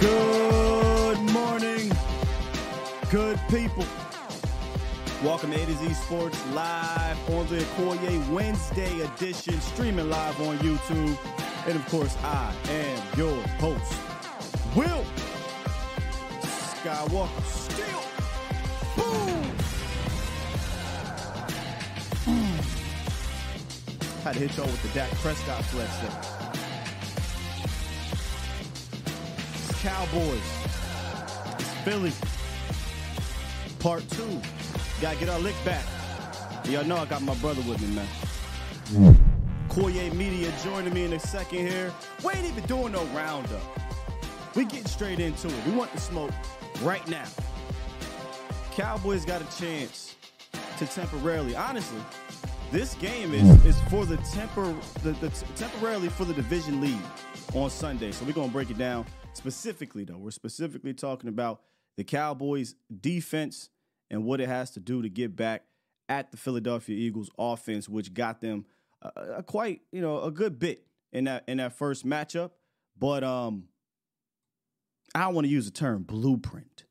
[0.00, 1.92] Good morning,
[3.10, 3.84] good people.
[5.22, 10.56] Welcome to A to Z Sports live on the Okoye Wednesday edition, streaming live on
[10.60, 11.18] YouTube.
[11.66, 13.92] And of course, I am your host,
[14.74, 15.04] Will
[16.40, 17.42] Skywalker.
[17.44, 18.02] Still,
[18.96, 19.44] boom.
[22.24, 22.56] Mm.
[24.24, 26.69] Had to hit y'all with the Dak Prescott flex there.
[29.82, 30.42] Cowboys.
[31.58, 32.12] It's Philly.
[33.78, 34.38] Part two.
[35.00, 35.86] Gotta get our lick back.
[36.66, 39.16] Y'all know I got my brother with me, man.
[39.70, 41.94] Koye Media joining me in a second here.
[42.22, 43.62] We ain't even doing no roundup.
[44.54, 45.66] We getting straight into it.
[45.66, 46.32] We want the smoke
[46.82, 47.26] right now.
[48.72, 50.14] Cowboys got a chance
[50.76, 52.02] to temporarily, honestly,
[52.70, 57.00] this game is, is for the tempor the, the temporarily for the division lead
[57.54, 58.12] on Sunday.
[58.12, 60.18] So we're gonna break it down specifically though.
[60.18, 61.60] We're specifically talking about
[61.96, 63.70] the Cowboys defense
[64.10, 65.64] and what it has to do to get back
[66.08, 68.66] at the Philadelphia Eagles offense, which got them
[69.02, 72.50] a, a quite, you know, a good bit in that in that first matchup.
[72.98, 73.64] But um
[75.14, 76.84] I don't want to use the term blueprint.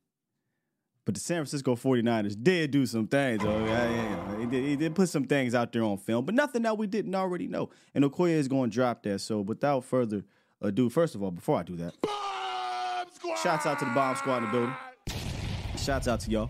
[1.05, 3.43] But the San Francisco 49ers did do some things.
[3.43, 4.39] Yeah.
[4.39, 7.15] He, did, did put some things out there on film, but nothing that we didn't
[7.15, 7.71] already know.
[7.95, 9.19] And Okoye is going to drop that.
[9.21, 10.23] So without further
[10.61, 11.93] ado, first of all, before I do that,
[13.41, 14.75] shouts out to the Bomb Squad in the building.
[15.77, 16.49] Shouts out to y'all.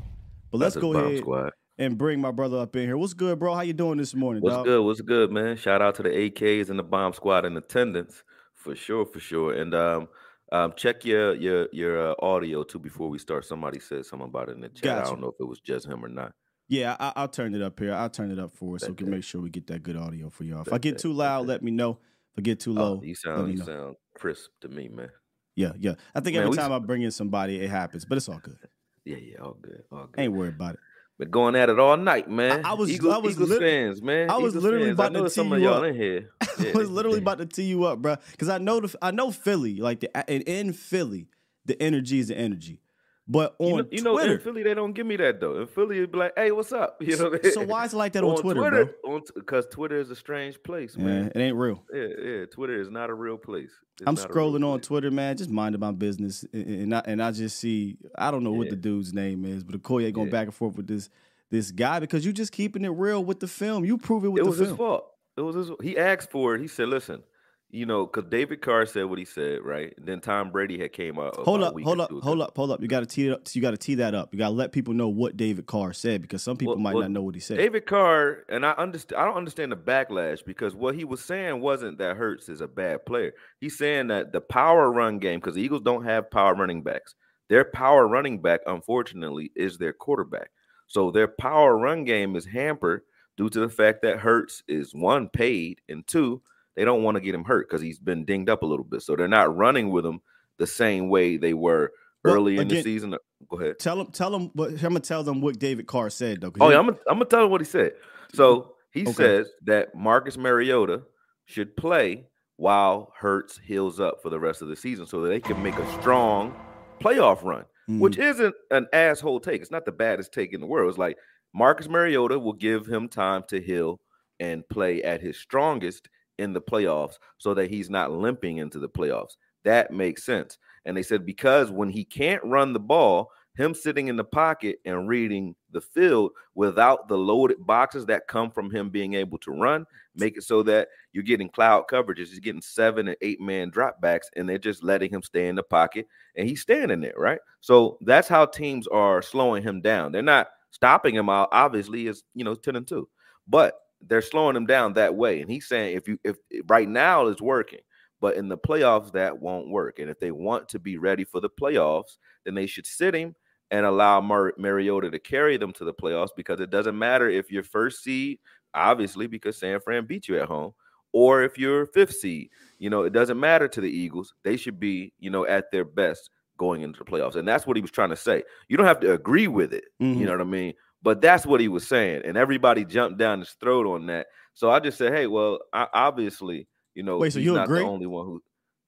[0.51, 1.51] But let's That's go ahead Squad.
[1.77, 2.97] and bring my brother up in here.
[2.97, 3.53] What's good, bro?
[3.53, 4.65] How you doing this morning, What's dog?
[4.65, 4.81] good?
[4.81, 5.57] What's good, man?
[5.57, 8.23] Shout out to the AKs and the bomb squad in attendance
[8.55, 9.53] for sure, for sure.
[9.53, 10.07] And um,
[10.51, 13.45] um, check your your your uh, audio too before we start.
[13.45, 15.05] Somebody said something about it in the chat.
[15.05, 16.33] I don't know if it was just him or not.
[16.67, 17.93] Yeah, I, I'll turn it up here.
[17.93, 19.11] I'll turn it up for us so we can that.
[19.11, 20.61] make sure we get that good audio for y'all.
[20.61, 21.47] If I get that, too loud, that.
[21.47, 21.99] let me know.
[22.39, 23.65] I get too oh, low, Oh, you sound you know.
[23.65, 25.09] sound crisp to me, man.
[25.55, 25.95] Yeah, yeah.
[26.15, 28.39] I think Man, every we- time I bring in somebody, it happens, but it's all
[28.41, 28.57] good.
[29.05, 30.21] Yeah, yeah, all good, all good.
[30.21, 30.79] Ain't worried about it.
[31.17, 32.63] Been going at it all night, man.
[32.63, 34.29] I was- Eagles, I was Eagles lit- fans, man.
[34.29, 34.95] I was Eagles literally fans.
[34.95, 35.83] about I to there's some tee of you y'all up.
[35.85, 36.29] in here.
[36.41, 39.31] I was literally about to tee you up, bro, because I know the I know
[39.31, 41.27] Philly, like the and in Philly,
[41.65, 42.81] the energy is the energy,
[43.29, 44.33] but on You know, you know, Twitter.
[44.33, 45.61] in Philly they don't give me that though.
[45.61, 47.37] In Philly, it'd be like, "Hey, what's up?" You know.
[47.51, 49.21] so why is it like that on, Twitter, bro?
[49.35, 51.31] Because Twitter is a strange place, Yeah, man.
[51.35, 51.83] it ain't real.
[51.93, 52.45] Yeah, yeah.
[52.45, 53.71] Twitter is not a real place.
[53.99, 54.87] It's I'm not a real scrolling on place.
[54.87, 58.43] Twitter, man, just minding my business, and- and I, and I just see I don't
[58.43, 60.31] know what the dude's name is, but Okoye going Yeah.
[60.31, 61.09] back and forth with this
[61.51, 63.83] this guy because you just keeping it real with the film.
[63.85, 64.57] You prove it with It the film.
[64.57, 65.05] It was his fault.
[65.37, 65.71] It was his.
[65.81, 66.61] He asked for it.
[66.61, 67.23] He said, "Listen,
[67.71, 69.93] you know, because David Carr said what he said, right?
[69.97, 71.35] And then Tom Brady had came out.
[71.35, 72.81] Hold up, hold up, hold up, hold up.
[72.81, 73.41] You got to tee it up.
[73.53, 74.33] You got to tee that up.
[74.33, 76.95] You got to let people know what David Carr said because some people Well- might
[76.95, 77.57] well, not know what he said.
[77.57, 79.21] David Carr, and I understand.
[79.21, 82.67] I don't understand the backlash because what he was saying wasn't that Hurts is a
[82.67, 83.33] bad player.
[83.59, 87.13] He's saying that the power run game, because the Eagles don't have power running backs.
[87.49, 90.49] Their power running back, unfortunately, is their quarterback.
[90.87, 93.01] So their power run game is hampered
[93.37, 96.41] due to the fact that Hurts is one paid and two
[96.79, 99.01] they don't want to get him hurt because he's been dinged up a little bit.
[99.01, 100.21] So they're not running with him
[100.57, 101.91] the same way they were
[102.23, 103.15] Well, early in the season.
[103.49, 103.79] Go ahead.
[103.79, 104.51] Tell them, tell them.
[104.53, 106.53] What, I'm gonna tell them what David Carr said though.
[106.61, 107.93] Oh yeah, I'm gonna, I'm gonna tell you what he said.
[108.33, 109.11] So he Okay.
[109.11, 111.03] says that Marcus Mariota
[111.45, 115.39] should play while Hurts heals up for the rest of the season, so that they
[115.41, 116.53] can make a strong
[117.01, 117.65] playoff run.
[117.89, 117.99] Mhm.
[117.99, 119.61] Which isn't an asshole take.
[119.61, 120.89] It's not the baddest take in the world.
[120.89, 121.17] It's like
[121.53, 123.99] Marcus Mariota will give him time to heal
[124.39, 126.07] and play at his strongest
[126.39, 129.35] in the playoffs, so that he's not limping into the playoffs.
[129.63, 130.57] That makes sense.
[130.85, 134.79] And they said because when he can't run the ball, him sitting in the pocket
[134.85, 139.51] and reading the field without the loaded boxes that come from him being able to
[139.51, 142.29] run, make it so that you're getting cloud coverages.
[142.29, 145.63] He's getting seven and eight man dropbacks, and they're just letting him stay in the
[145.63, 146.07] pocket,
[146.37, 147.39] and he's standing there, right?
[147.59, 150.13] So that's how teams are slowing him down.
[150.13, 151.49] They're not stopping him out.
[151.51, 153.09] Obviously, is you know ten and two,
[153.45, 153.75] but
[154.07, 155.41] they're slowing him down that way.
[155.41, 156.37] And he's saying if you if
[156.67, 157.79] right now it's working,
[158.21, 159.99] but in the playoffs that won't work.
[159.99, 163.35] And if they want to be ready for the playoffs, then they should sit him
[163.71, 167.51] and allow Mar- Mariota to carry them to the playoffs because it doesn't matter if
[167.51, 168.39] you're first seed,
[168.73, 170.73] obviously, because San Fran beat you at home,
[171.13, 172.49] or if you're fifth seed.
[172.79, 174.33] You know, it doesn't matter to the Eagles.
[174.43, 177.35] They should be, you know, at their best going into the playoffs.
[177.35, 178.43] And that's what he was trying to say.
[178.67, 179.85] You don't have to agree with it.
[180.01, 180.19] Mm-hmm.
[180.19, 180.73] You know what I mean?
[181.01, 182.23] But that's what he was saying.
[182.25, 184.27] And everybody jumped down his throat on that.
[184.53, 187.79] So I just said, hey, well, I, obviously, you know, Wait, so you not agree?
[187.79, 188.43] the only one who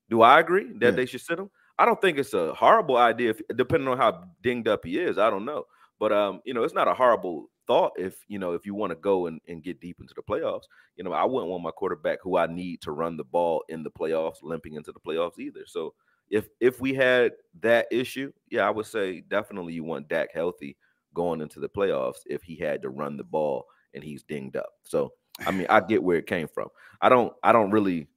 [0.10, 0.92] do I agree that yeah.
[0.92, 1.50] they should sit him?
[1.80, 5.18] I don't think it's a horrible idea, if, depending on how dinged up he is.
[5.18, 5.64] I don't know,
[6.00, 8.92] but um, you know, it's not a horrible thought if you know if you want
[8.92, 10.64] to go and, and get deep into the playoffs.
[10.98, 13.84] You know, I wouldn't want my quarterback who I need to run the ball in
[13.84, 15.62] the playoffs limping into the playoffs either.
[15.66, 15.94] So
[16.30, 17.32] if if we had
[17.62, 20.76] that issue, yeah, I would say definitely you want Dak healthy
[21.14, 24.70] going into the playoffs if he had to run the ball and he's dinged up.
[24.84, 25.12] So
[25.46, 26.70] I mean, I get where it came from.
[27.02, 28.08] I don't I don't really,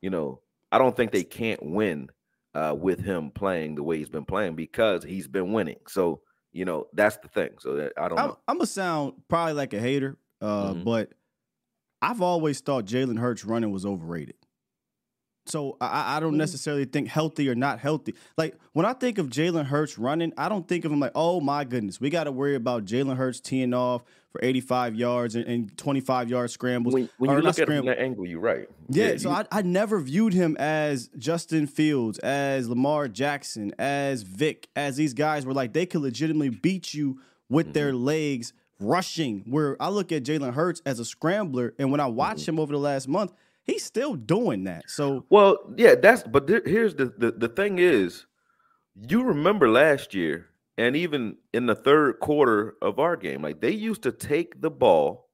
[0.00, 0.40] you know,
[0.70, 2.08] I don't think they can't win
[2.54, 5.80] uh, with him playing the way he's been playing because he's been winning.
[5.88, 6.20] So
[6.52, 7.50] you know that's the thing.
[7.58, 8.18] So that I don't.
[8.18, 8.32] I'm.
[8.48, 10.84] I'm gonna sound probably like a hater, uh, mm-hmm.
[10.84, 11.10] but
[12.00, 14.36] I've always thought Jalen Hurts running was overrated.
[15.46, 16.38] So I, I don't mm.
[16.38, 18.14] necessarily think healthy or not healthy.
[18.36, 21.40] Like when I think of Jalen Hurts running, I don't think of him like, oh
[21.40, 25.46] my goodness, we got to worry about Jalen Hurts teeing off for 85 yards and,
[25.46, 26.94] and 25 yard scrambles.
[26.94, 28.68] When, when you look at from that angle, you're right.
[28.88, 29.36] Yeah, yeah so you...
[29.36, 35.12] I, I never viewed him as Justin Fields, as Lamar Jackson, as Vic, as these
[35.12, 37.20] guys were like they could legitimately beat you
[37.50, 37.72] with mm-hmm.
[37.74, 39.44] their legs rushing.
[39.46, 42.52] Where I look at Jalen Hurts as a scrambler, and when I watch mm-hmm.
[42.52, 43.32] him over the last month
[43.64, 44.88] he's still doing that.
[44.88, 48.26] So well, yeah, that's but here's the, the the thing is,
[49.08, 53.72] you remember last year and even in the third quarter of our game, like they
[53.72, 55.28] used to take the ball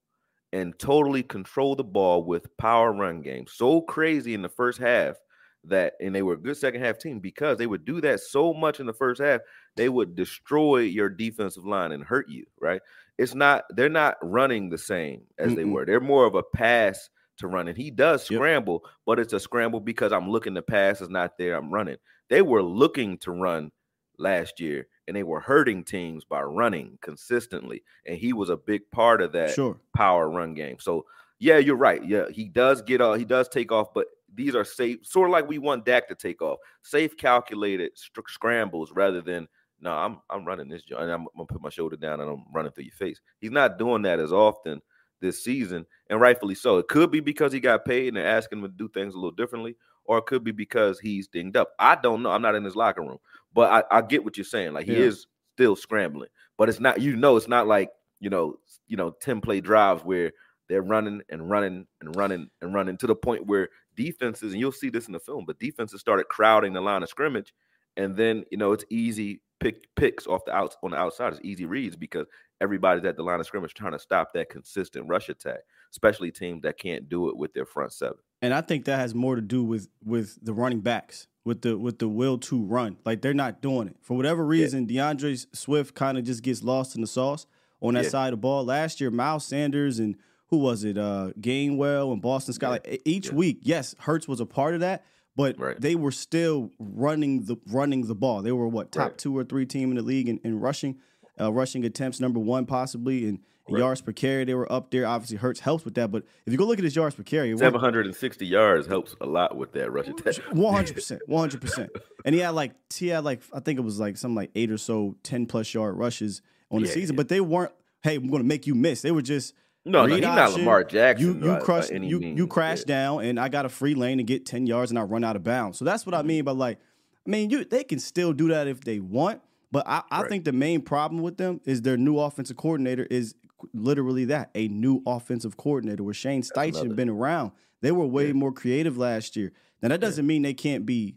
[0.52, 3.46] and totally control the ball with power run game.
[3.48, 5.16] So crazy in the first half
[5.64, 8.54] that and they were a good second half team because they would do that so
[8.54, 9.40] much in the first half,
[9.76, 12.80] they would destroy your defensive line and hurt you, right?
[13.18, 15.56] It's not they're not running the same as Mm-mm.
[15.56, 15.84] they were.
[15.84, 17.10] They're more of a pass
[17.40, 17.68] to run.
[17.68, 18.92] And he does scramble, yep.
[19.04, 21.56] but it's a scramble because I'm looking the pass is not there.
[21.56, 21.96] I'm running.
[22.28, 23.72] They were looking to run
[24.18, 27.82] last year and they were hurting teams by running consistently.
[28.06, 29.78] And he was a big part of that sure.
[29.96, 30.76] power run game.
[30.78, 31.04] So
[31.38, 32.04] yeah, you're right.
[32.04, 35.32] Yeah, he does get off, he does take off, but these are safe, sort of
[35.32, 37.92] like we want Dak to take off, safe, calculated
[38.28, 39.48] scrambles rather than
[39.80, 42.44] no, I'm I'm running this joint and I'm gonna put my shoulder down and I'm
[42.52, 43.20] running through your face.
[43.40, 44.82] He's not doing that as often
[45.20, 46.78] this season, and rightfully so.
[46.78, 49.16] It could be because he got paid and they're asking him to do things a
[49.16, 51.70] little differently, or it could be because he's dinged up.
[51.78, 52.30] I don't know.
[52.30, 53.18] I'm not in his locker room,
[53.54, 54.72] but I, I get what you're saying.
[54.72, 55.06] Like he yeah.
[55.06, 57.00] is still scrambling, but it's not.
[57.00, 57.90] You know, it's not like
[58.20, 58.56] you know,
[58.86, 60.32] you know, ten play drives where
[60.68, 64.72] they're running and running and running and running to the point where defenses, and you'll
[64.72, 67.52] see this in the film, but defenses started crowding the line of scrimmage,
[67.96, 71.32] and then you know it's easy pick picks off the outs on the outside.
[71.32, 72.26] is easy reads because
[72.60, 75.60] everybody's at the line of scrimmage trying to stop that consistent rush attack,
[75.92, 78.18] especially teams that can't do it with their front seven.
[78.42, 81.76] And I think that has more to do with with the running backs, with the
[81.78, 82.96] with the will to run.
[83.04, 84.88] Like they're not doing it for whatever reason.
[84.88, 85.04] Yeah.
[85.04, 87.46] D'Andre Swift kind of just gets lost in the sauce
[87.80, 88.10] on that yeah.
[88.10, 88.64] side of the ball.
[88.64, 90.16] Last year, Miles Sanders and
[90.48, 90.98] who was it?
[90.98, 92.80] Uh, Gainwell and Boston Scott.
[92.84, 92.90] Yeah.
[92.92, 95.04] Like each week, yes, Hurts was a part of that,
[95.40, 95.80] but right.
[95.80, 98.42] they were still running the running the ball.
[98.42, 99.18] They were what top right.
[99.18, 100.98] two or three team in the league in, in rushing
[101.40, 103.38] uh, rushing attempts, number one possibly, and,
[103.70, 103.78] right.
[103.78, 105.06] yards per carry they were up there.
[105.06, 107.56] Obviously, Hurts helps with that, but if you go look at his yards per carry,
[107.56, 110.36] seven hundred and sixty yards helps a lot with that rush attack.
[110.52, 111.90] One hundred percent, one hundred percent.
[112.24, 114.70] And he had like he had like I think it was like something like eight
[114.70, 117.18] or so ten plus yard rushes on the season, yeah.
[117.18, 117.72] but they weren't.
[118.02, 119.02] Hey, I'm going to make you miss.
[119.02, 121.42] They were just no, no, he's not Lamar Jackson.
[121.42, 122.38] You you crush you means.
[122.38, 122.94] you crash yeah.
[122.94, 125.36] down, and I got a free lane to get ten yards, and I run out
[125.36, 125.78] of bounds.
[125.78, 126.14] So that's what.
[126.14, 126.78] I mean by like,
[127.26, 129.40] I mean you they can still do that if they want,
[129.72, 130.28] but I, I right.
[130.28, 133.34] think the main problem with them is their new offensive coordinator is
[133.72, 136.02] literally that a new offensive coordinator.
[136.02, 138.32] Where Shane Steichen been around, they were way yeah.
[138.34, 139.52] more creative last year.
[139.82, 140.28] Now that doesn't yeah.
[140.28, 141.16] mean they can't be,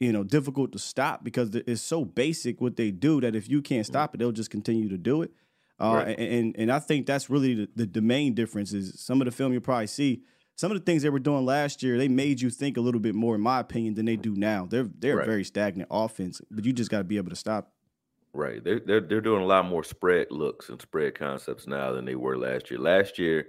[0.00, 3.62] you know, difficult to stop because it's so basic what they do that if you
[3.62, 3.92] can't mm-hmm.
[3.92, 5.30] stop it, they'll just continue to do it.
[5.78, 6.18] Uh, right.
[6.18, 9.30] and and I think that's really the, the, the main difference is some of the
[9.30, 10.22] film you'll probably see.
[10.58, 13.00] Some of the things they were doing last year, they made you think a little
[13.00, 14.64] bit more, in my opinion, than they do now.
[14.64, 15.26] They're they're right.
[15.26, 17.74] very stagnant offense, but you just got to be able to stop
[18.36, 18.62] Right.
[18.62, 22.16] They're, they're they're doing a lot more spread looks and spread concepts now than they
[22.16, 22.78] were last year.
[22.78, 23.46] Last year,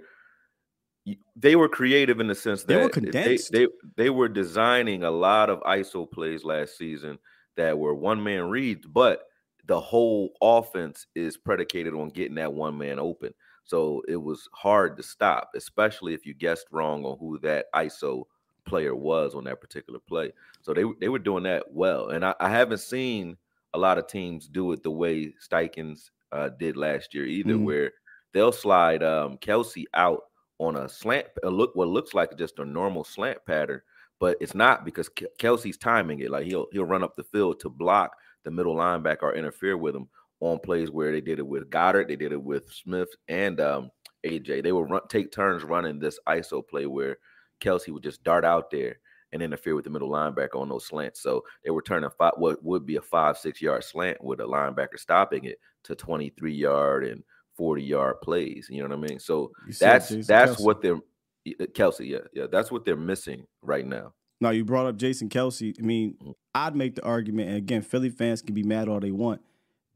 [1.36, 3.52] they were creative in the sense that they were condensed.
[3.52, 7.18] They, they, they were designing a lot of ISO plays last season
[7.56, 9.24] that were one man reads, but
[9.68, 13.32] the whole offense is predicated on getting that one man open.
[13.64, 18.24] So it was hard to stop, especially if you guessed wrong on who that ISO
[18.64, 20.32] player was on that particular play.
[20.62, 23.36] So they they were doing that well, and I, I haven't seen
[23.74, 27.64] a lot of teams do it the way Steichen's uh, did last year either, mm-hmm.
[27.64, 27.92] where
[28.32, 30.24] they'll slide um, Kelce out
[30.58, 33.82] on a slant, a look what looks like just a normal slant pattern,
[34.18, 36.30] but it's not because Kelce's timing it.
[36.30, 38.12] Like he'll he'll run up the field to block
[38.44, 40.08] the middle linebacker or interfere with him
[40.40, 43.90] on plays where they did it with Goedert, they did it with Smith and um,
[44.24, 44.62] AJ.
[44.62, 47.18] They would run, take turns running this ISO play where
[47.60, 48.98] Kelce would just dart out there
[49.32, 51.20] and interfere with the middle linebacker on those slants.
[51.20, 54.44] So they were turning five, what would be a five, six yard slant with a
[54.44, 57.22] linebacker stopping it to 23 yard and
[57.56, 58.68] 40 yard plays.
[58.70, 59.18] You know what I mean?
[59.18, 60.64] So that's that's Kelce.
[60.64, 61.00] what they're
[61.46, 64.12] Kelce, yeah, yeah, that's what they're missing right now.
[64.40, 65.74] Now you brought up Jason Kelce.
[65.78, 66.30] I mean, mm-hmm.
[66.54, 69.40] I'd make the argument, and again, Philly fans can be mad all they want.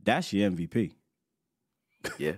[0.02, 0.94] That's your MVP.
[2.18, 2.32] Yeah.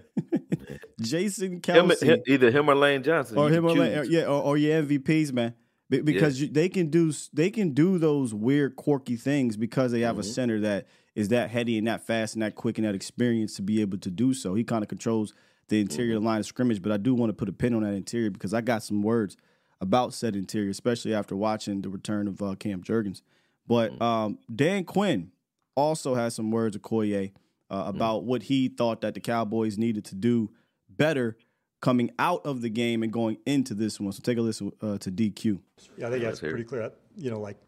[1.00, 2.02] Jason Kelce.
[2.02, 3.38] Him, either him or Lane Johnson.
[3.38, 5.54] Or him or Lane, yeah, or, or, your MVPs, man.
[5.88, 6.46] because yeah.
[6.46, 10.20] you, they can do they can do those weird, quirky things because they have mm-hmm.
[10.20, 13.54] a center that is that heady and that fast and that quick and that experience
[13.56, 14.54] to be able to do so.
[14.54, 15.32] He kind of controls
[15.68, 16.26] the interior mm-hmm.
[16.26, 18.52] line of scrimmage, but I do want to put a pin on that interior because
[18.52, 19.36] I got some words
[19.80, 23.22] about said interior, especially after watching the return of uh, Cam Jurgens.
[23.66, 24.02] But mm-hmm.
[24.02, 25.32] um, Dan Quinn
[25.74, 27.32] also has some words of Koye
[27.70, 27.96] uh, mm-hmm.
[27.96, 30.50] about what he thought that the Cowboys needed to do
[30.88, 31.36] better
[31.80, 34.12] coming out of the game and going into this one.
[34.12, 35.60] So take a listen uh, to DQ.
[35.98, 36.90] Yeah, I think that's pretty clear.
[37.16, 37.58] You know, like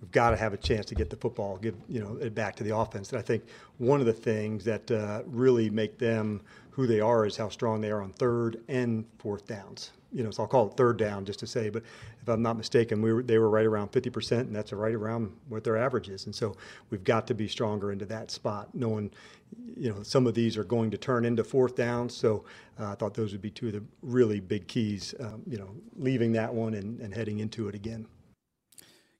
[0.00, 2.54] we've got to have a chance to get the football, give you know it back
[2.56, 3.10] to the offense.
[3.10, 3.44] And I think
[3.78, 7.80] one of the things that uh, really make them who they are is how strong
[7.80, 9.90] they are on third and fourth downs.
[10.12, 11.82] You know, so I'll call it third down just to say, but
[12.20, 15.32] if I'm not mistaken, we were, they were right around 50%, and that's right around
[15.48, 16.26] what their average is.
[16.26, 16.56] And so
[16.90, 19.10] we've got to be stronger into that spot, knowing,
[19.76, 22.16] you know, some of these are going to turn into fourth downs.
[22.16, 22.44] So
[22.78, 25.70] uh, I thought those would be two of the really big keys, um, you know,
[25.96, 28.06] leaving that one and, and heading into it again.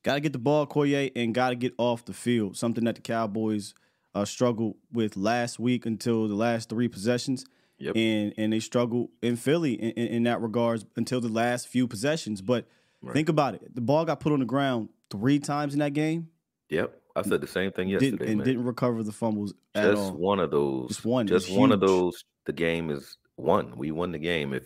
[0.03, 2.57] Got to get the ball, Koye, and got to get off the field.
[2.57, 3.75] Something that the Cowboys
[4.15, 7.45] uh, struggled with last week until the last three possessions.
[7.81, 7.97] Yep.
[7.97, 11.89] And and they struggled in Philly in, in, in, that regards until the last few
[11.89, 12.43] possessions.
[12.43, 12.67] But
[13.03, 13.15] right.
[13.15, 16.29] think about it: the ball got put on the ground three times in that game.
[16.69, 18.47] Yep, I said the same thing yesterday, didn't, and man.
[18.47, 20.89] didn't recover the fumbles Just one of those.
[20.89, 21.27] Just one.
[21.27, 22.25] Just one of those.
[22.45, 23.77] The game is won.
[23.77, 24.53] We won the game.
[24.53, 24.65] If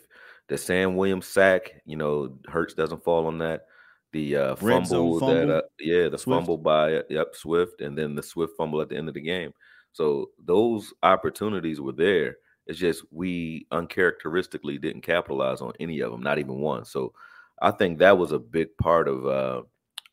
[0.49, 3.67] the Sam Williams sack, you know, Hurts doesn't fall on that
[4.15, 6.39] the uh, fumble, fumble, that uh, yeah, the Swift.
[6.39, 9.53] fumble by yep Swift, and then the Swift fumble at the end of the game.
[9.93, 12.37] So those opportunities were there.
[12.67, 16.85] It's just we uncharacteristically didn't capitalize on any of them, not even one.
[16.85, 17.13] So
[17.61, 19.63] I think that was a big part of uh,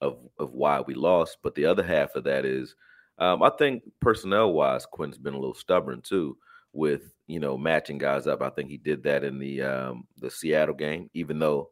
[0.01, 1.37] of of why we lost.
[1.43, 2.75] But the other half of that is,
[3.19, 6.37] um, I think personnel wise, Quinn's been a little stubborn too
[6.73, 8.41] with you know matching guys up.
[8.41, 11.69] I think he did that in the um, the Seattle game, even though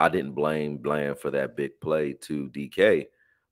[0.00, 3.06] I didn't blame Bland for that big play to DK,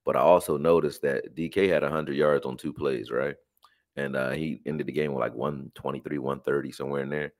[0.04, 3.36] but I also noticed that DK had 100 yards on two plays, right?
[3.96, 7.32] And uh, he ended the game with like 123, 130, somewhere in there.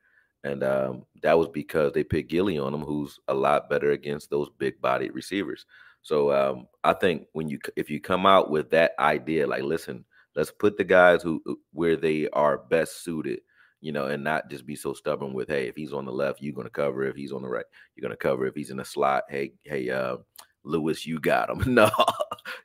[0.44, 4.28] And um, that was because they picked Gilly on him, who's a lot better against
[4.28, 5.66] those big bodied receivers.
[6.02, 10.04] So um, I think when you if you come out with that idea, like listen,
[10.34, 11.40] let's put the guys who
[11.72, 13.40] where they are best suited
[13.82, 16.40] you know, and not just be so stubborn with, hey, if he's on the left,
[16.40, 17.02] you're gonna cover.
[17.02, 18.46] If he's on the right, you're gonna cover.
[18.46, 20.18] If he's in the slot, hey, hey, uh,
[20.62, 21.74] Lewis, you got him.
[21.74, 21.90] no,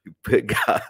[0.05, 0.81] you pick guys,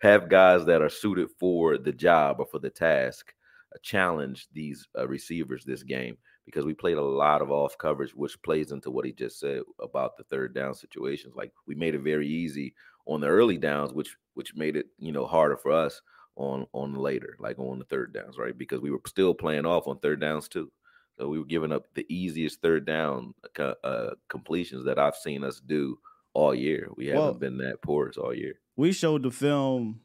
[0.00, 3.32] have guys that are suited for the job or for the task.
[3.74, 8.14] Uh, challenge these uh, receivers this game because we played a lot of off coverage,
[8.14, 11.34] which plays into what he just said about the third down situations.
[11.36, 12.74] Like we made it very easy
[13.06, 16.00] on the early downs, which which made it you know harder for us
[16.36, 18.56] on on later, like on the third downs, right?
[18.56, 20.70] Because we were still playing off on third downs too.
[21.18, 25.44] So we were giving up the easiest third down uh, uh completions that I've seen
[25.44, 25.98] us do
[26.34, 26.88] all year.
[26.96, 28.54] We haven't well, been that porous all year.
[28.76, 30.00] We showed the film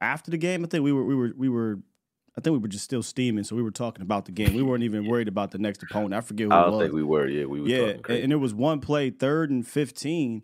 [0.00, 0.64] after the game.
[0.64, 1.78] I think we were we were we were
[2.36, 4.54] I think we were just still steaming, so we were talking about the game.
[4.54, 6.14] We weren't even worried about the next opponent.
[6.14, 6.82] I forget who I don't was.
[6.82, 7.28] think we were.
[7.28, 7.68] Yeah, we were.
[7.68, 10.42] Yeah, and, and there was one play, third and fifteen,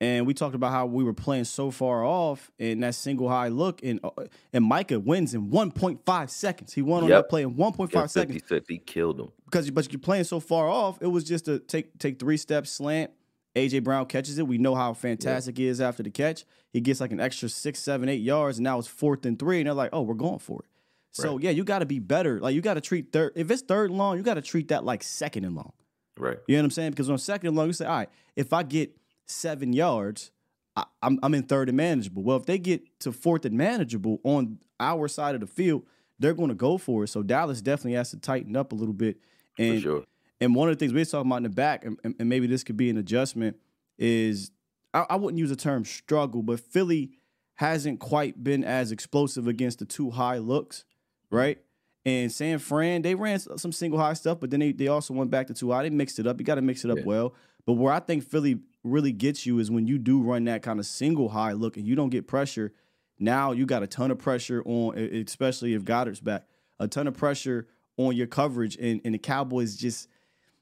[0.00, 3.48] and we talked about how we were playing so far off in that single high
[3.48, 4.10] look, and uh,
[4.52, 6.72] and Micah wins in 1.5 seconds.
[6.72, 7.24] He won on yep.
[7.24, 8.34] that play in 1.5 yeah, seconds.
[8.34, 10.98] He said he killed him because but you're playing so far off.
[11.00, 13.10] It was just a take take three steps slant
[13.56, 14.46] AJ Brown catches it.
[14.46, 16.44] We know how fantastic he is after the catch.
[16.72, 19.58] He gets like an extra six, seven, eight yards, and now it's fourth and three,
[19.60, 20.68] and they're like, "Oh, we're going for it."
[21.12, 21.44] So Right.
[21.44, 22.38] yeah, you got to be better.
[22.38, 23.32] Like you got to treat third.
[23.34, 25.72] If it's third and long, you got to treat that like second and long.
[26.18, 26.36] Right.
[26.46, 26.90] You know what I'm saying?
[26.90, 28.94] Because on second and long, you say, all right, if I get
[29.26, 30.30] seven yards,
[30.76, 32.22] I, I'm I'm in third and manageable.
[32.22, 35.86] Well, if they get to fourth and manageable on our side of the field,
[36.18, 37.08] they're going to go for it.
[37.08, 39.16] So Dallas definitely has to tighten up a little bit.
[39.58, 40.04] And For sure.
[40.40, 42.46] And one of the things we were talking about in the back, and, and- maybe
[42.46, 43.56] this could be an adjustment,
[43.98, 44.50] is
[44.92, 47.10] I, I wouldn't use the term struggle, but Philly
[47.54, 50.84] hasn't quite been as explosive against the two high looks,
[51.30, 51.58] right?
[52.04, 55.30] And San Fran, they ran some single high stuff, but then they, they also went
[55.30, 55.82] back to two high.
[55.82, 56.38] They mixed it up.
[56.38, 57.04] You got to mix it up Yeah.
[57.04, 57.34] well.
[57.64, 60.78] But where I think Philly really gets you is when you do run that kind
[60.78, 62.72] of single high look and you don't get pressure.
[63.18, 66.44] Now you got a ton of pressure on, especially if Goedert's back,
[66.78, 67.66] a ton of pressure
[67.96, 68.76] on your coverage.
[68.76, 70.08] And, and the Cowboys just,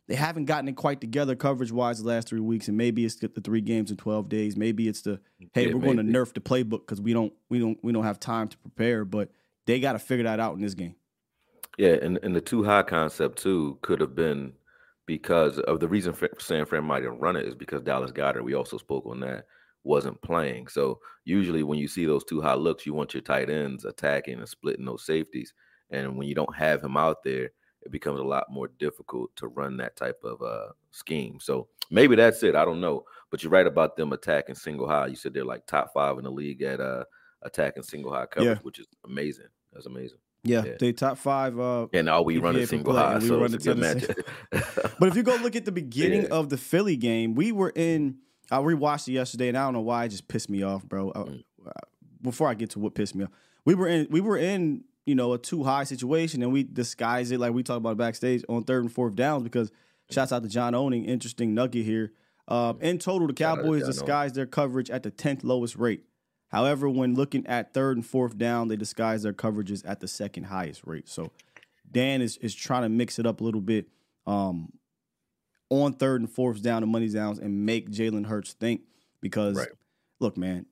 [0.06, 2.68] they haven't gotten it quite together coverage wise the last three weeks.
[2.68, 4.56] And maybe it's the, three games in 12 days.
[4.56, 5.20] Maybe it's the,
[5.52, 8.04] hey, Yeah, we're going to nerf the playbook because we don't, we don't, we don't
[8.04, 9.04] have time to prepare.
[9.04, 9.30] But
[9.66, 10.96] they got to figure that out in this game.
[11.78, 14.52] Yeah, and, and the too high concept too could have been
[15.06, 18.54] because of the reason San Fran might have run it is because Dallas Goedert, we
[18.54, 19.46] also spoke on that,
[19.82, 20.68] wasn't playing.
[20.68, 24.38] So usually when you see those two high looks, you want your tight ends attacking
[24.38, 25.52] and splitting those safeties.
[25.90, 27.50] And when you don't have him out there,
[27.84, 31.38] it becomes a lot more difficult to run that type of uh, scheme.
[31.40, 32.54] So maybe that's it.
[32.54, 33.04] I don't know.
[33.30, 35.08] But you're right about them attacking single high.
[35.08, 37.04] You said they're like top five in the league at uh,
[37.42, 38.62] attacking single high coverage, Yeah.
[38.62, 39.46] which is amazing.
[39.72, 40.18] That's amazing.
[40.44, 40.74] Yeah, Yeah.
[40.78, 41.58] they top five.
[41.58, 44.24] Uh, And all we If run is single play, high, so it's a good.
[44.98, 46.28] But if you go look at the beginning Yeah.
[46.38, 48.18] of the Philly game, we were in.
[48.50, 51.12] I rewatched it yesterday, and I don't know why it just pissed me off, bro.
[51.12, 51.42] Mm.
[52.22, 53.30] before I get to what pissed me off,
[53.64, 54.06] we were in.
[54.10, 54.84] We were in.
[55.06, 58.42] You know, a too high situation, and we disguise it like we talked about backstage
[58.48, 59.42] on third and fourth downs.
[59.42, 59.70] Because
[60.10, 62.12] shouts out to John Owning, interesting nugget here.
[62.48, 65.76] Um, in total, the Shout out to Cowboys disguised their coverage at the tenth lowest
[65.76, 66.04] rate.
[66.48, 70.44] However, when looking at third and fourth down, they disguise their coverages at the second
[70.44, 71.08] highest rate.
[71.08, 71.32] So
[71.90, 73.88] Dan is is trying to mix it up a little bit
[74.26, 74.72] um,
[75.68, 78.82] on third and fourth down and money downs and make Jalen Hurts think.
[79.20, 79.68] Because Right.
[80.20, 80.66] look, man,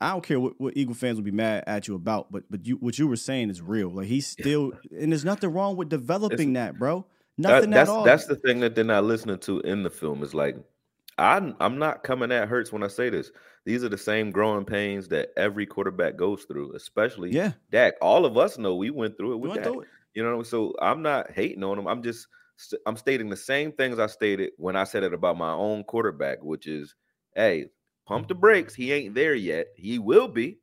[0.00, 2.66] I don't care what, what Eagle fans will be mad at you about, but but
[2.66, 3.90] you what you were saying is real.
[3.90, 7.00] Like he's still, and there's nothing wrong with developing that, bro.
[7.00, 7.06] That-
[7.40, 8.04] Nothing that's at all.
[8.04, 10.24] that's the thing that they're not listening to in the film.
[10.24, 10.56] Is like
[11.18, 13.30] I'm I'm not coming at Hurts when I say this.
[13.64, 17.94] These are the same growing pains that every quarterback goes through, especially yeah, Dak.
[18.00, 19.72] All of us know we went through it we with went Dak.
[19.72, 19.88] through it.
[20.14, 21.86] You know, so I'm not hating on him.
[21.86, 22.26] I'm just
[22.86, 26.42] I'm stating the same things I stated when I said it about my own quarterback,
[26.42, 26.94] which is,
[27.36, 27.66] hey,
[28.08, 28.74] pump the brakes.
[28.74, 29.66] He ain't there yet.
[29.76, 30.58] He will be,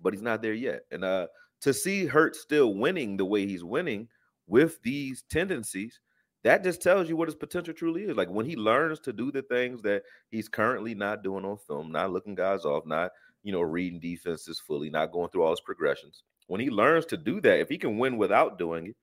[0.00, 0.82] but he's not there yet.
[0.90, 1.28] And uh
[1.62, 4.08] to see Hurt still winning the way he's winning
[4.46, 6.00] with these tendencies,
[6.42, 8.16] that just tells you what his potential truly is.
[8.16, 11.92] Like when he learns to do the things that he's currently not doing on film,
[11.92, 15.60] not looking guys off, not you know reading defenses fully, not going through all his
[15.60, 16.24] progressions.
[16.48, 18.96] When he learns to do that, if he can win without doing it,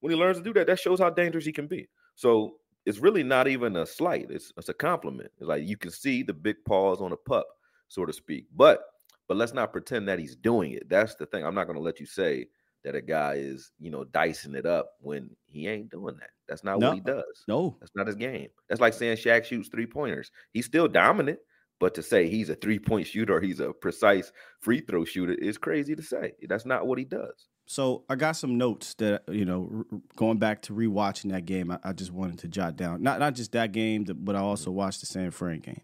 [0.00, 1.88] when he learns to do that, that shows how dangerous he can be.
[2.14, 5.30] So it's really not even a slight; it's it's a compliment.
[5.38, 7.46] It's like you can see the big paws on a pup,
[7.88, 8.46] so to speak.
[8.54, 8.82] But
[9.28, 10.88] but let's not pretend that he's doing it.
[10.88, 11.44] That's the thing.
[11.44, 12.48] I'm not going to let you say
[12.84, 16.30] that a guy is you know dicing it up when he ain't doing that.
[16.48, 16.88] That's not No.
[16.88, 17.44] what he does.
[17.48, 18.48] No, That's not his game.
[18.68, 20.30] That's like saying Shaq shoots three pointers.
[20.52, 21.38] He's still dominant,
[21.82, 25.32] but to say he's a three point shooter or he's a precise free throw shooter
[25.34, 26.32] is crazy to say.
[26.48, 27.48] That's not what he does.
[27.66, 31.72] So I got some notes that you know, r- going back to rewatching that game,
[31.72, 33.02] I, I just wanted to jot down.
[33.02, 35.80] Not not just that game, but I also watched the San Fran game,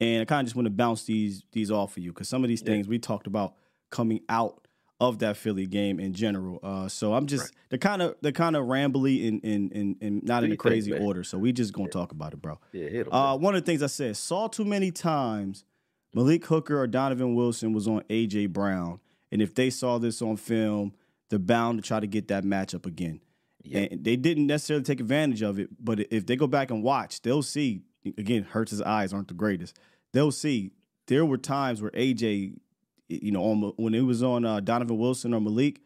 [0.00, 2.44] and I kind of just want to bounce these these off of you because some
[2.44, 2.66] of these Yeah.
[2.66, 3.54] things we talked about
[3.90, 4.61] coming out
[5.02, 6.60] of that Philly game in general.
[6.62, 10.22] Uh, so I'm just they're kind of they're kind of rambly and and and, and
[10.22, 11.02] not in a crazy man.
[11.02, 11.24] order.
[11.24, 12.60] So we just gonna talk about it, bro.
[12.70, 13.08] Yeah, hit.
[13.10, 15.64] Uh, one of the things I said, saw too many times
[16.14, 19.00] Malik Hooker or Donovan Wilson was on AJ Brown.
[19.32, 20.94] And if they saw this on film,
[21.30, 23.20] they're bound to try to get that matchup again.
[23.64, 23.86] Yeah.
[23.90, 27.22] And they didn't necessarily take advantage of it, but if they go back and watch,
[27.22, 27.82] they'll see
[28.18, 29.76] again, Hurts' eyes aren't the greatest.
[30.12, 30.72] They'll see
[31.06, 32.54] there were times where AJ,
[33.22, 35.80] you know, on, when it was on uh, Donovan Wilson or Malik,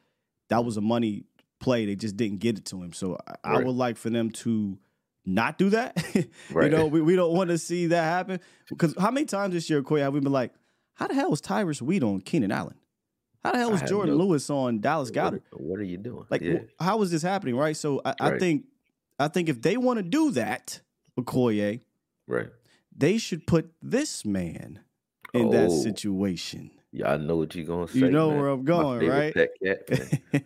[0.48, 1.24] that was a money
[1.60, 1.86] play.
[1.86, 2.92] They just didn't get it to him.
[2.92, 4.78] So I, I would like for them to
[5.24, 6.02] not do that.
[6.14, 8.40] you know, we, we don't want to see that happen.
[8.68, 10.52] Because how many times this year, Quay, have we been like,
[10.94, 12.76] how the hell was Tyrus Wheat on Keenan Allen?
[13.44, 15.42] How the hell was Jourdan no- Lewis on Dallas Goedert?
[15.52, 16.24] are, what are you doing?
[16.30, 16.58] Like, yeah.
[16.80, 17.76] how is this happening, right?
[17.76, 18.64] So I, I think,
[19.18, 20.80] I think if they want to do that,
[21.18, 21.80] Okoye,
[22.26, 22.48] right.
[22.96, 24.80] they should put this man
[25.32, 25.82] in that Oh.
[25.82, 26.70] situation.
[26.92, 27.98] Yeah, I know what you're gonna say.
[28.00, 28.40] You know man.
[28.40, 29.34] where I'm going, right?
[29.34, 29.50] Cat.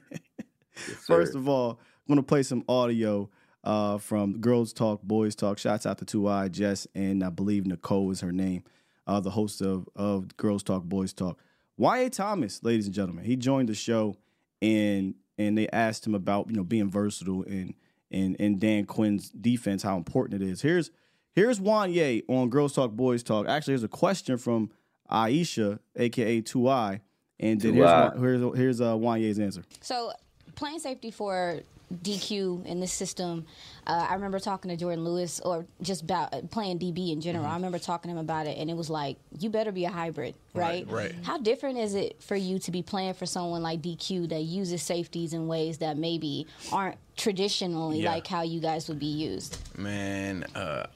[0.88, 3.28] Yes, First of all, I'm gonna play some audio
[3.64, 5.58] uh, from Girls Talk, Boys Talk.
[5.58, 8.64] Shouts out to Two Eye Jess and I believe Nicole is her name,
[9.06, 11.38] uh, the host of of Girls Talk, Boys Talk.
[11.76, 12.10] Y.A.
[12.10, 14.16] Thomas, ladies and gentlemen, he joined the show
[14.62, 17.74] and and they asked him about you know being versatile and
[18.10, 20.62] and and Dan Quinn's defense, how important it is.
[20.62, 20.90] Here's
[21.32, 23.48] here's Juanyeh on Girls Talk, Boys Talk.
[23.48, 24.70] Actually, here's a question from
[25.10, 27.00] Aisha, aka Two I.
[27.38, 29.62] and then here's here's here's uh, Juanyeh's answer.
[29.80, 30.12] So
[30.54, 31.60] playing safety for
[31.92, 33.46] DQ in this system.
[33.86, 37.44] Uh, I remember talking to Jourdan Lewis, or just about uh, playing DB in general.
[37.44, 37.52] Mm-hmm.
[37.52, 39.90] I remember talking to him about it, and it was like, you better be a
[39.90, 40.86] hybrid, right?
[40.86, 41.12] Right.
[41.12, 41.14] right.
[41.24, 44.82] How different is it for you to be playing for someone like DQ that uses
[44.82, 48.12] safeties in ways that maybe aren't traditionally yeah.
[48.12, 49.58] like how you guys would be used?
[49.76, 50.86] Man, uh,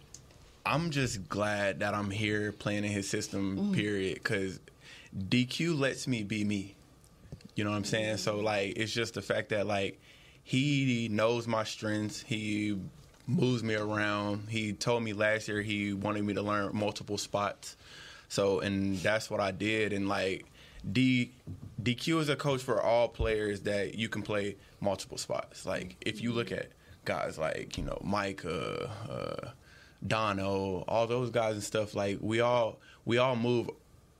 [0.66, 3.74] I'm just glad that I'm here playing in his system, mm-hmm.
[3.74, 4.60] period, because
[5.16, 6.74] DQ lets me be me.
[7.54, 8.16] You know what I'm saying?
[8.16, 10.00] So, like, it's just the fact that, like,
[10.42, 12.22] he knows my strengths.
[12.22, 12.78] He
[13.26, 14.48] moves me around.
[14.48, 17.76] He told me last year he wanted me to learn multiple spots.
[18.28, 19.92] So, and that's what I did.
[19.92, 20.46] And like
[20.90, 21.32] D
[21.82, 25.64] DQ is a coach for all players that you can play multiple spots.
[25.66, 26.68] Like if you look at
[27.04, 29.48] guys like you know Mike, uh, uh,
[30.06, 31.94] Dono, all those guys and stuff.
[31.94, 33.70] Like we all we all move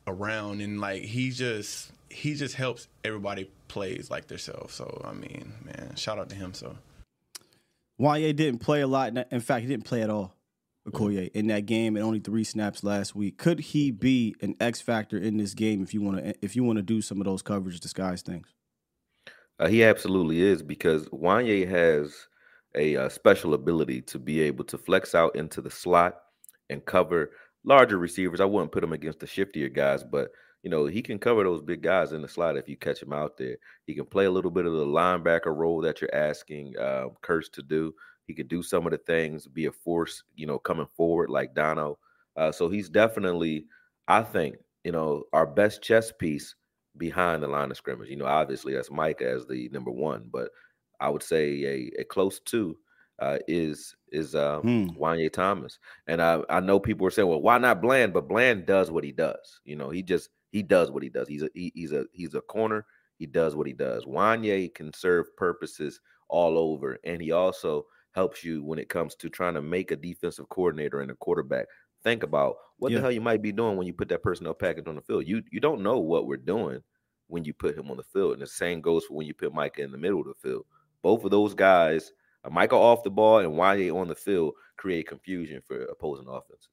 [0.07, 4.75] around, and like he just he just helps everybody plays like themselves.
[4.75, 6.55] So I mean, man, shout out to him.
[6.55, 6.77] So
[8.01, 9.16] Juanyeh didn't play a lot.
[9.31, 10.35] In fact, he didn't play at all.
[10.88, 13.38] Okoye in that game and only three snaps last week.
[13.38, 16.62] Could he be an X factor in this game if you want to if you
[16.62, 18.49] want to do some of those coverage disguise things?
[19.59, 22.27] Uh, he absolutely is because Juanyeh has
[22.77, 26.17] a, uh, special ability to be able to flex out into the slot
[26.71, 27.31] and cover
[27.65, 28.41] larger receivers.
[28.41, 30.31] I wouldn't put him against the shiftier guys, but
[30.63, 33.13] you know, he can cover those big guys in the slot if you catch him
[33.13, 33.57] out there.
[33.87, 37.53] He can play a little bit of the linebacker role that you're asking uh, Kearse
[37.53, 37.95] to do.
[38.27, 41.55] He could do some of the things, be a force, you know, coming forward like
[41.55, 41.99] Dono.
[42.35, 43.67] Uh, so he's definitely,
[44.09, 46.55] I think, you know, our best chess piece
[46.97, 48.09] behind the line of scrimmage.
[48.09, 50.49] You know, obviously that's Mike as the number one, but
[51.05, 52.79] I would say a, a close two
[53.19, 54.87] uh, is is uh, hmm.
[54.99, 55.79] Juanyeh Thomas.
[56.07, 58.12] And I, I know people are saying, well, why not Bland?
[58.14, 59.61] But Bland does what he does.
[59.64, 61.29] You know, he just he does what he does.
[61.29, 62.87] He's a he, he's a he's a corner.
[63.19, 64.05] He does what he does.
[64.07, 69.29] Juanyeh can serve purposes all over, and he also helps you when it comes to
[69.29, 71.67] trying to make a defensive coordinator and a quarterback
[72.03, 72.99] think about what yeah.
[72.99, 75.27] the hell you might be doing when you put that personnel package on the field.
[75.27, 76.81] You you don't know what we're doing
[77.29, 79.55] when you put him on the field, and the same goes for when you put
[79.55, 80.67] Micah in the middle of the field.
[81.05, 82.12] Both of those guys,
[82.45, 86.71] uh, Micah off the ball and Juanyeh on the field, create confusion for opposing offenses.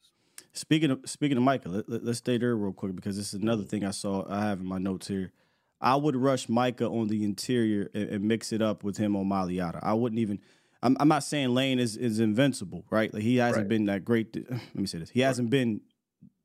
[0.54, 3.42] Speaking of speaking of Micah, let, us let, stay there real quick because this is
[3.42, 4.26] another thing I saw.
[4.30, 5.34] I have in my notes here.
[5.82, 9.26] I would rush Micah on the interior and, and mix it up with him on
[9.26, 9.80] Mailata.
[9.84, 10.40] I wouldn't even.
[10.82, 13.14] I'm, I'm, not saying Lane is, is invincible, right?
[13.14, 13.70] Like he hasn't right.
[13.70, 14.34] been that great.
[14.50, 15.82] Let me say this: he hasn't been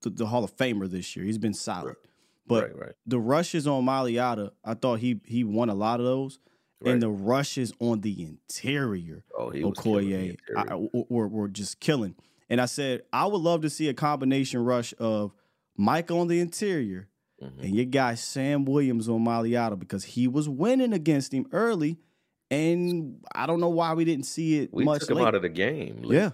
[0.03, 1.25] the, the, Hall of Famer this year.
[1.25, 1.97] He's been solid,
[2.49, 2.71] right.
[2.75, 6.41] but the rushes on Mailata, I thought he he won a lot of those.
[6.85, 10.37] And the rushes on the interior, oh, he Okoye,
[11.09, 12.15] were, were just killing.
[12.49, 15.33] And I said, I would love to see a combination rush of
[15.77, 17.09] Mike on the interior
[17.43, 17.61] mm-hmm.
[17.61, 21.99] and your guy Sam Williams on Mailata because he was winning against him early.
[22.51, 25.01] And I don't know why we didn't see it we much.
[25.01, 25.27] took him late.
[25.27, 26.05] out of the game.
[26.05, 26.31] Yeah.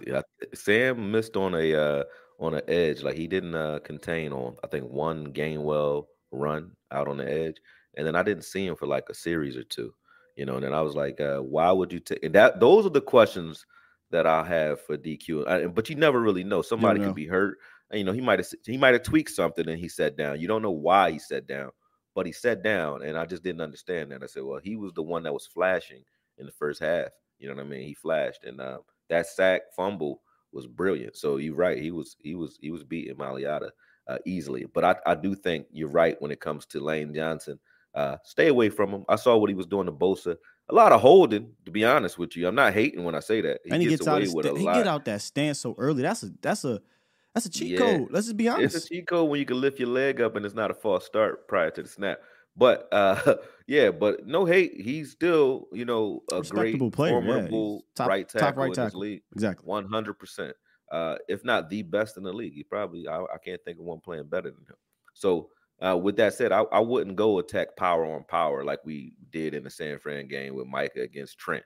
[0.53, 2.03] Sam missed on a uh,
[2.39, 3.01] on an edge.
[3.01, 7.55] Like he didn't uh, contain on I think one Gainwell run out on the edge.
[7.97, 9.93] And then I didn't see him for like a series or two.
[10.35, 12.85] You know, and then I was like, uh, why would you take and that those
[12.85, 13.65] are the questions
[14.13, 15.47] that I'll have for DQ.
[15.47, 16.61] I, but you never really know.
[16.61, 17.07] Somebody know.
[17.07, 17.57] could be hurt.
[17.89, 20.39] And, you know, he might have he might have tweaked something and he sat down.
[20.39, 21.71] You don't know why he sat down,
[22.15, 24.23] but he sat down, and I just didn't understand that.
[24.23, 26.03] I said, well, he was the one that was flashing
[26.37, 27.09] in the first half.
[27.39, 27.87] You know what I mean?
[27.87, 30.21] He flashed, and uh, that sack fumble
[30.53, 31.17] was brilliant.
[31.17, 31.81] So you're right.
[31.81, 33.71] He was he was he was beating Mailata
[34.07, 34.65] uh, easily.
[34.73, 37.59] But I, I do think you're right when it comes to Lane Johnson.
[37.93, 39.05] Uh, stay away from him.
[39.07, 40.35] I saw what he was doing to Bosa
[40.69, 42.47] a lot of holding, to be honest with you.
[42.47, 43.61] I'm not hating when I say that.
[43.65, 44.75] He and he gets, gets away out with st- a he lot.
[44.75, 46.01] get out that stance so early.
[46.01, 46.81] That's a that's a
[47.33, 47.77] that's a cheat yeah.
[47.77, 48.07] code.
[48.11, 48.75] Let's just be honest.
[48.75, 50.73] It's a cheat code when you can lift your leg up and it's not a
[50.73, 52.19] false start prior to the snap.
[52.55, 53.35] But uh
[53.67, 54.79] yeah, but no hate.
[54.79, 57.91] He's still, you know, a great player, formidable yeah.
[57.95, 58.99] top, right tackle top right in tackle.
[59.01, 59.23] league.
[59.33, 59.65] Exactly.
[59.65, 60.55] One hundred percent.
[60.91, 62.53] Uh, if not the best in the league.
[62.53, 64.75] He probably I, I can't think of one playing better than him.
[65.13, 65.49] So
[65.81, 69.53] uh, with that said, I, I wouldn't go attack power on power like we did
[69.53, 71.63] in the San Fran game with Micah against Trent.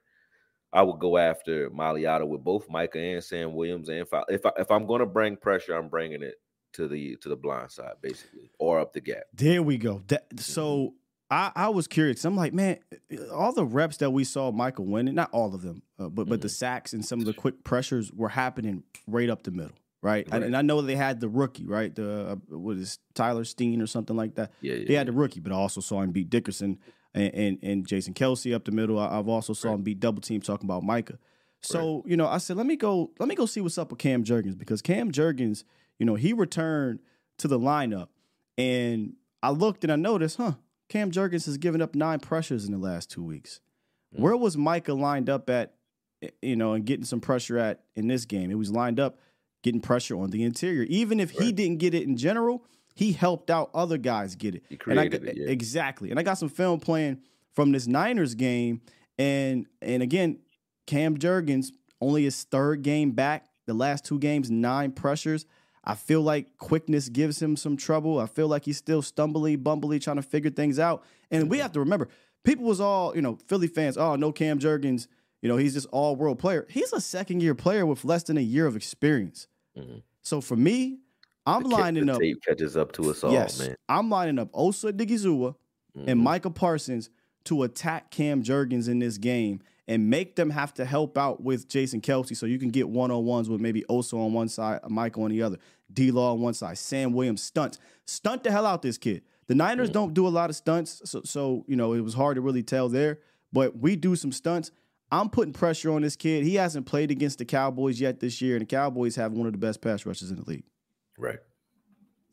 [0.74, 3.90] I would go after Mailata with both Micah and Sam Williams.
[3.90, 6.36] And if I, if I, if I'm going to bring pressure, I'm bringing it
[6.74, 9.24] to the to the blind side basically, or up the gap.
[9.34, 10.04] There we go.
[10.08, 10.94] That, so
[11.30, 12.24] I, I was curious.
[12.26, 12.80] I'm like, man,
[13.32, 16.42] all the reps that we saw Michael winning, not all of them, uh, but but
[16.42, 20.26] the sacks and some of the quick pressures were happening right up the middle, right?
[20.26, 20.44] And, Right.
[20.44, 21.94] and I know they had the rookie, right?
[21.94, 24.52] The uh, what is Tyler Steen or something like that.
[24.62, 26.80] Yeah, yeah, they had the rookie, but I also saw him beat Dickerson
[27.14, 29.00] and and, and Jason Kelce up the middle.
[29.00, 31.18] I, I've also saw him beat double team talking about Micah.
[31.62, 34.00] So you know, I said, let me go, let me go see what's up with
[34.00, 35.64] Cam Jurgens because Cam Jurgens,
[36.00, 37.00] you know, he returned
[37.40, 38.08] to the lineup,
[38.58, 40.54] and I looked and I noticed, huh,
[40.90, 43.60] Cam Jurgens has given up nine pressures in the last two weeks.
[44.12, 45.74] Where was Micah lined up at,
[46.42, 48.50] you know, and getting some pressure at in this game?
[48.50, 49.20] It was lined up
[49.64, 50.84] getting pressure on the interior.
[50.84, 52.64] Even if he didn't get it in general,
[52.96, 54.64] he helped out other guys get it.
[54.70, 55.48] He And I it, yeah.
[55.48, 56.10] Exactly.
[56.10, 57.22] And I got some film playing
[57.54, 58.82] from this Niners game.
[59.18, 60.40] And and again,
[60.86, 63.46] Cam Jurgens, only his third game back.
[63.66, 65.46] The last two games, nine pressures.
[65.84, 68.20] I feel like quickness gives him some trouble.
[68.20, 71.04] I feel like he's still stumbly, bumbly, trying to figure things out.
[71.32, 72.10] And we have to remember,
[72.44, 75.08] people was all, you know, Philly fans, oh, no Cam Jurgens,
[75.42, 76.66] you know, he's just all-world player.
[76.70, 79.48] He's a second-year player with less than a year of experience.
[80.22, 81.00] So for me,
[81.46, 82.20] I'm The lining up.
[82.46, 83.76] catches up to us all, yes, man.
[83.88, 85.56] I'm lining up Osa Odighizuwa
[85.98, 86.10] Mm-hmm.
[86.10, 87.10] and Micah Parsons
[87.46, 91.68] to attack Cam Jurgens in this game and make them have to help out with
[91.68, 94.82] Jason Kelce so you can get one on ones with maybe Osa on one side,
[94.90, 95.58] Micah on the other,
[95.92, 97.80] D Law on one side, Sam Williams stunts.
[98.06, 99.24] Stunt the hell out this kid.
[99.48, 102.36] The Niners don't do a lot of stunts, so, so you know it was hard
[102.36, 103.20] to really tell there.
[103.52, 104.70] But we do some stunts.
[105.12, 106.44] I'm putting pressure on this kid.
[106.44, 109.54] He hasn't played against the Cowboys yet this year, and the Cowboys have one of
[109.54, 110.66] the best pass rushes in the league.
[111.18, 111.40] Right.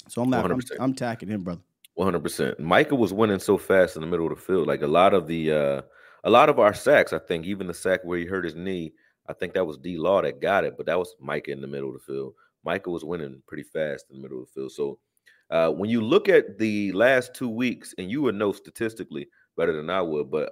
[0.08, 0.50] So I'm not.
[0.50, 1.62] I'm, I'm tacking him, brother.
[1.94, 2.58] One hundred percent.
[2.58, 4.66] Micah was winning so fast in the middle of the field.
[4.66, 5.82] Like a lot of the uh
[6.24, 8.92] a lot of our sacks, I think, even the sack where he hurt his knee,
[9.28, 11.68] I think that was D Law that got it, but that was Micah in the
[11.68, 12.34] middle of the field.
[12.64, 14.72] Micah was winning pretty fast in the middle of the field.
[14.72, 14.98] So
[15.50, 19.72] uh when you look at the last two weeks, and you would know statistically better
[19.76, 20.50] than I would, but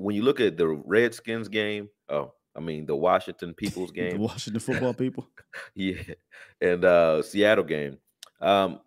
[0.00, 4.22] when you look at the Redskins game, oh, I mean the Washington People's game, The
[4.22, 5.28] Washington football people.
[5.74, 6.02] yeah,
[6.60, 7.98] and uh Seattle game.
[8.40, 8.80] Um,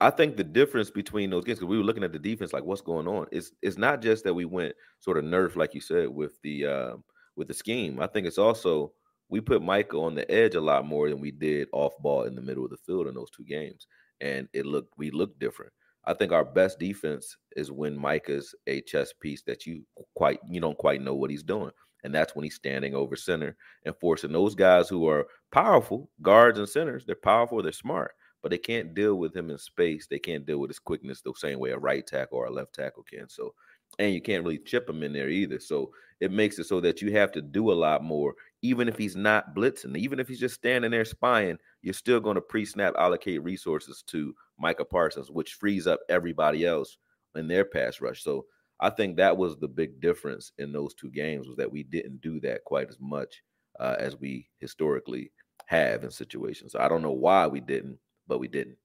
[0.00, 2.64] I think the difference between those games, because we were looking at the defense, like
[2.64, 3.26] what's going on.
[3.32, 6.66] It's it's not just that we went sort of nerf, like you said, with the
[6.66, 6.96] uh,
[7.36, 8.00] with the scheme.
[8.00, 8.92] I think it's also
[9.28, 12.34] we put Michael on the edge a lot more than we did off ball in
[12.34, 13.86] the middle of the field in those two games,
[14.20, 15.72] and it looked we looked different.
[16.06, 19.82] I think our best defense is when Micah's a chess piece that you
[20.14, 21.72] quite you don't quite know what he's doing.
[22.04, 26.58] And that's when he's standing over center and forcing those guys who are powerful, guards
[26.58, 30.06] and centers, they're powerful, they're smart, but they can't deal with him in space.
[30.06, 32.74] They can't deal with his quickness the same way a right tackle or a left
[32.74, 33.28] tackle can.
[33.28, 33.54] So,
[33.98, 35.58] and you can't really chip him in there either.
[35.58, 35.90] So
[36.20, 39.16] it makes it so that you have to do a lot more, even if he's
[39.16, 43.42] not blitzing, even if he's just standing there spying, you're still going to pre-snap allocate
[43.42, 46.98] resources to Micah Parsons, which frees up everybody else
[47.34, 48.22] in their pass rush.
[48.22, 48.46] So
[48.80, 52.20] I think that was the big difference in those two games was that we didn't
[52.20, 53.42] do that quite as much
[53.78, 55.32] uh, as we historically
[55.66, 56.74] have in situations.
[56.74, 58.76] I don't know why we didn't, but we didn't.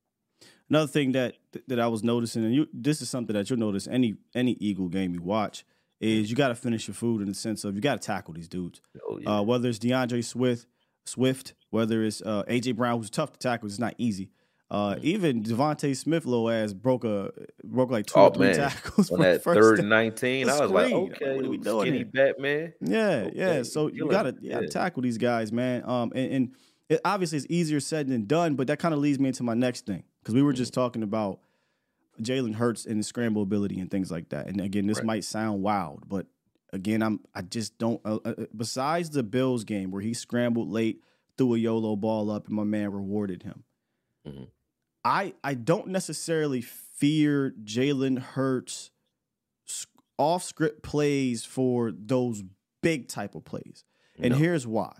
[0.69, 1.35] Another thing that
[1.67, 4.87] that I was noticing, and you this is something that you'll notice any any Eagle
[4.87, 5.65] game you watch,
[5.99, 8.33] is you got to finish your food in the sense of you got to tackle
[8.33, 8.81] these dudes.
[9.07, 9.39] Oh, yeah.
[9.39, 10.65] Uh, whether it's D'Andre Swift,
[11.05, 14.29] Swift, whether it's uh, AJ Brown, who's tough to tackle, it's not easy.
[14.71, 15.05] Uh, Mm-hmm.
[15.05, 17.31] even DeVonta Smith, little ass broke a
[17.61, 20.61] broke like two Oh or three man, tackles on that first third and nineteen, I
[20.61, 22.05] was like, okay, What are we doing skinny here?
[22.05, 22.73] Batman.
[22.79, 23.63] Yeah, yeah.
[23.63, 24.69] So you gotta gotta Yeah.
[24.69, 25.83] tackle these guys, man.
[25.83, 26.55] Um, and, and
[26.87, 29.55] it, obviously it's easier said than done, but that kind of leads me into my
[29.55, 30.81] next thing because we were just Mm-hmm.
[30.81, 31.41] talking about
[32.21, 34.47] Jalen Hurts and his scramble ability and things like that.
[34.47, 35.05] And again, this Right.
[35.05, 36.27] might sound wild, but
[36.71, 37.99] again, I'm I just don't.
[38.05, 41.01] Uh, uh, besides the Bills game where he scrambled late,
[41.37, 43.63] threw a YOLO ball up, and my man rewarded him.
[44.25, 44.47] Mhm.
[45.03, 48.91] I I don't necessarily fear Jalen Hurts
[50.17, 52.43] off script plays for those
[52.81, 53.83] big type of plays.
[54.19, 54.37] And No.
[54.37, 54.93] here's why.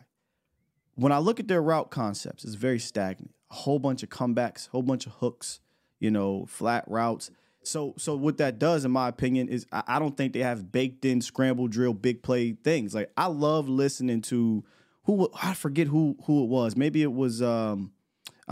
[0.96, 3.34] When I look at their route concepts, it's very stagnant.
[3.52, 5.60] A whole bunch of comebacks, a whole bunch of hooks,
[6.00, 7.30] you know, flat routes.
[7.64, 10.72] So so what that does, in my opinion, is I, I don't think they have
[10.72, 12.96] baked in scramble drill big play things.
[12.96, 14.64] Like I love listening to
[15.04, 16.76] who I forget who who it was.
[16.76, 17.92] Maybe it was um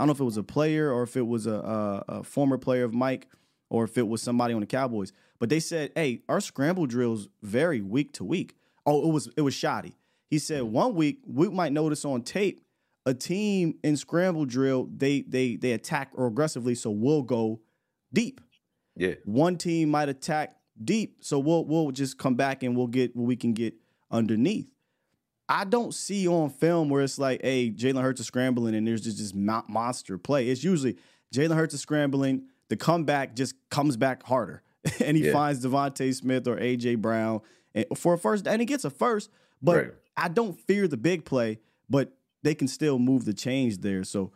[0.00, 2.22] I don't know if it was a player or if it was a, a, a
[2.22, 3.28] former player of Mike
[3.68, 5.12] or if it was somebody on the Cowboys.
[5.38, 9.42] But they said, "Hey, our scramble drills vary week to week." Oh, it was it
[9.42, 9.98] was shoddy.
[10.30, 10.72] He said mm-hmm.
[10.72, 12.64] one week we might notice on tape
[13.04, 17.60] a team in scramble drill they they they attack or aggressively, so we'll go
[18.10, 18.40] deep.
[18.96, 23.14] Yeah, One team might attack deep, so we'll we'll just come back and we'll get
[23.14, 23.74] what we can get
[24.10, 24.70] underneath.
[25.50, 29.02] I don't see on film where it's like, hey, Jalen Hurts is scrambling and there's
[29.02, 30.48] just this monster play.
[30.48, 30.96] It's usually
[31.34, 34.62] Jalen Hurts is scrambling, the comeback just comes back harder.
[35.04, 35.32] and he Yeah.
[35.32, 37.40] finds DeVonta Smith or AJ Brown
[37.96, 39.28] for a first, and he gets a first.
[39.60, 39.92] But Right.
[40.16, 41.58] I don't fear the big play,
[41.90, 44.04] but they can still move the change there.
[44.04, 44.32] So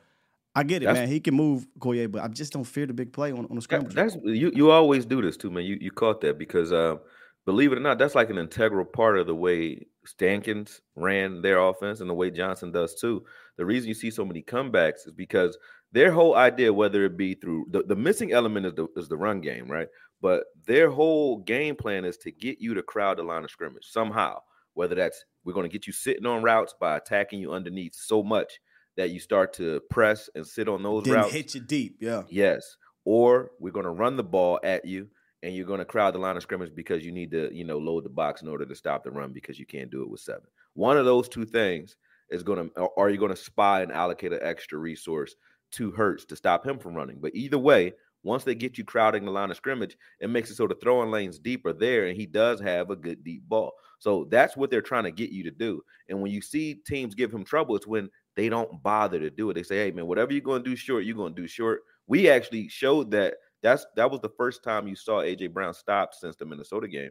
[0.55, 1.09] I get it, That's- man.
[1.09, 3.55] He can move Koye, but I just don't fear the big play on, on the
[3.55, 3.91] That- scramble.
[3.95, 4.51] that's you.
[4.55, 5.65] You always do this too, man.
[5.65, 6.97] You you caught that because, uh,
[7.45, 11.59] believe it or not, that's like an integral part of the way Stankins ran their
[11.59, 13.25] offense and the way Johnson does too.
[13.57, 15.57] The reason you see so many comebacks is because
[15.93, 19.17] their whole idea, whether it be through the, the missing element is the is the
[19.17, 19.89] run game, right?
[20.21, 23.87] But their whole game plan is to get you to crowd the line of scrimmage
[23.87, 24.41] somehow.
[24.75, 28.23] Whether that's we're going to get you sitting on routes by attacking you underneath so
[28.23, 28.59] much
[28.97, 31.33] that you start to press and sit on those Didn't routes.
[31.33, 32.23] hit you deep, yeah.
[32.29, 32.77] Yes.
[33.05, 35.09] Or we're going to run the ball at you
[35.45, 37.77] and you're going to crowd the line of scrimmage because you need to, you know,
[37.77, 40.21] load the box in order to stop the run because you can't do it with
[40.21, 40.45] seven.
[40.73, 41.97] One of those two things
[42.31, 45.37] is going to, are you going to spy and allocate an extra resource
[45.73, 47.19] to Hurts to stop him from running?
[47.21, 50.55] But either way, once they get you crowding the line of scrimmage, it makes it
[50.55, 53.73] so the throwing lanes deeper there, and he does have a good deep ball.
[53.99, 55.83] So that's what they're trying to get you to do.
[56.09, 59.51] And when you see teams give him trouble, it's when they don't bother to do
[59.51, 59.55] it.
[59.55, 61.83] They say, "Hey, man, whatever you're going to do short, you're going to do short."
[62.07, 63.35] We actually showed that.
[63.65, 67.11] That's that was the first time you saw AJ Brown stop since the Minnesota game.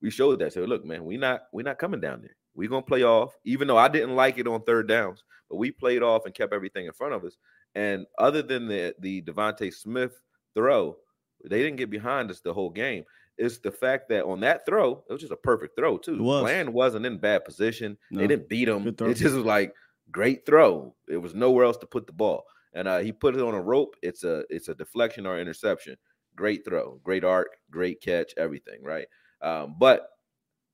[0.00, 0.54] We showed that.
[0.54, 2.34] So look, man, we not we not coming down there.
[2.54, 5.70] We're gonna play off, even though I didn't like it on third downs, but we
[5.70, 7.36] played off and kept everything in front of us.
[7.74, 10.18] And other than the the DeVonta Smith
[10.54, 10.96] throw,
[11.44, 13.04] they didn't get behind us the whole game.
[13.36, 16.22] It's the fact that on that throw, it was just a perfect throw too.
[16.22, 16.44] Was.
[16.44, 17.98] Bland wasn't in bad position.
[18.10, 18.22] No.
[18.22, 18.86] They didn't beat him.
[18.86, 19.74] It just was like
[20.10, 20.94] great throw.
[21.08, 23.60] It was nowhere else to put the ball, and uh, he put it on a
[23.60, 23.96] rope.
[24.02, 25.96] It's a it's a deflection or interception.
[26.36, 29.06] Great throw, great arc, great catch, everything right.
[29.42, 30.08] Um, but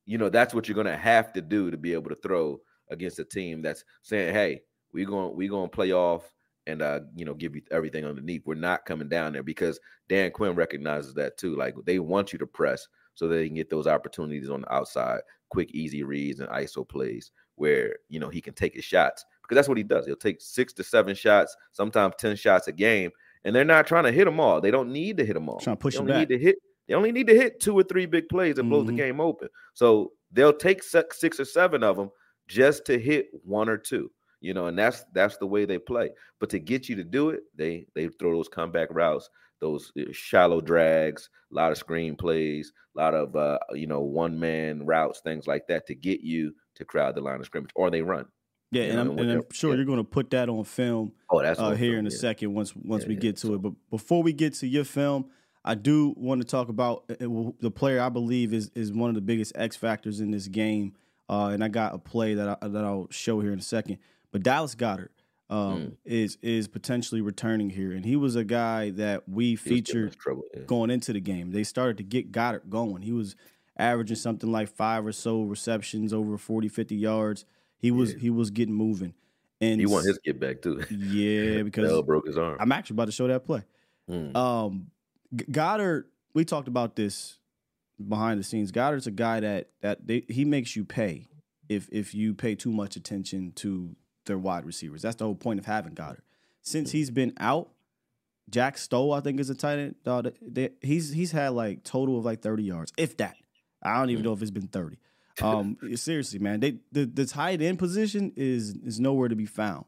[0.07, 2.61] you know that's what you're gonna have to do to be able to throw
[2.91, 6.33] against a team that's saying, "Hey, we're going we're going to play off
[6.67, 8.43] and uh, you know give you everything underneath.
[8.45, 11.57] We're not coming down there because Dan Quinn recognizes that too.
[11.57, 15.21] Like they want you to press so they can get those opportunities on the outside,
[15.51, 19.57] quick, easy reads and ISO plays where you know he can take his shots because
[19.57, 20.07] that's what he does.
[20.07, 23.11] He'll take six to seven shots, sometimes ten shots a game,
[23.45, 24.61] and they're not trying to hit them all.
[24.61, 25.59] They don't need to hit them all.
[25.59, 26.29] Trying to push they them only back.
[26.31, 26.57] need to hit.
[26.87, 28.97] They only need to hit two or three big plays and blow the Mhm.
[28.97, 29.49] game open.
[29.75, 32.11] So they'll take six or seven of them
[32.47, 34.11] just to hit one or two.
[34.41, 36.11] You know, and that's that's the way they play.
[36.39, 39.29] But to get you to do it, they they throw those comeback routes,
[39.61, 44.01] those uh, shallow drags, a lot of screen plays, a lot of uh, you know
[44.01, 47.71] one man routes, things like that to get you to crowd the line of scrimmage,
[47.75, 48.25] or they run.
[48.71, 49.77] Yeah, you and know, I'm, and I'm sure yeah.
[49.77, 52.17] you're going to put that on film Oh, that's uh, here in a yeah.
[52.19, 53.63] second once once Yeah, we get to it.
[53.63, 55.27] But before we get to your film,
[55.65, 59.09] I do want to talk about uh, uh, the player I believe is is one
[59.11, 60.95] of the biggest X factors in this game.
[61.29, 63.99] Uh, and I got a play that I, that I'll show here in a second.
[64.33, 65.11] But Dallas Goedert
[65.49, 65.97] um, Mm.
[66.05, 69.73] is is potentially returning here, and he was a guy that we He was getting
[69.73, 70.43] us featured trouble.
[70.67, 71.51] going into the game.
[71.51, 73.03] They started to get Goedert going.
[73.03, 73.35] He was
[73.77, 77.45] averaging something like five or so receptions over 40, 50 yards.
[77.81, 79.15] He was he was getting moving.
[79.63, 80.83] And He want his get back too.
[80.91, 82.57] yeah, because Bell broke his arm.
[82.61, 83.63] I'm actually about to show that play.
[84.09, 84.35] Mm.
[84.35, 84.87] Um,
[85.35, 87.39] Goedert, we talked about this
[88.09, 88.73] behind the scenes.
[88.73, 91.29] Goedert's a guy that that they, he makes you pay
[91.69, 93.95] if if you pay too much attention to
[94.27, 95.03] their wide receivers.
[95.03, 96.23] That's the whole point of having Goedert.
[96.63, 97.71] Since he's been out,
[98.49, 99.95] Jack Stoll, I think, is a tight end.
[100.07, 103.37] Uh, they- they- he's he's had like total of like 30 yards, if that.
[103.83, 104.99] I don't even know if it's been 30.
[105.47, 109.85] Um, seriously, man, they the, the tight end position is is nowhere to be found.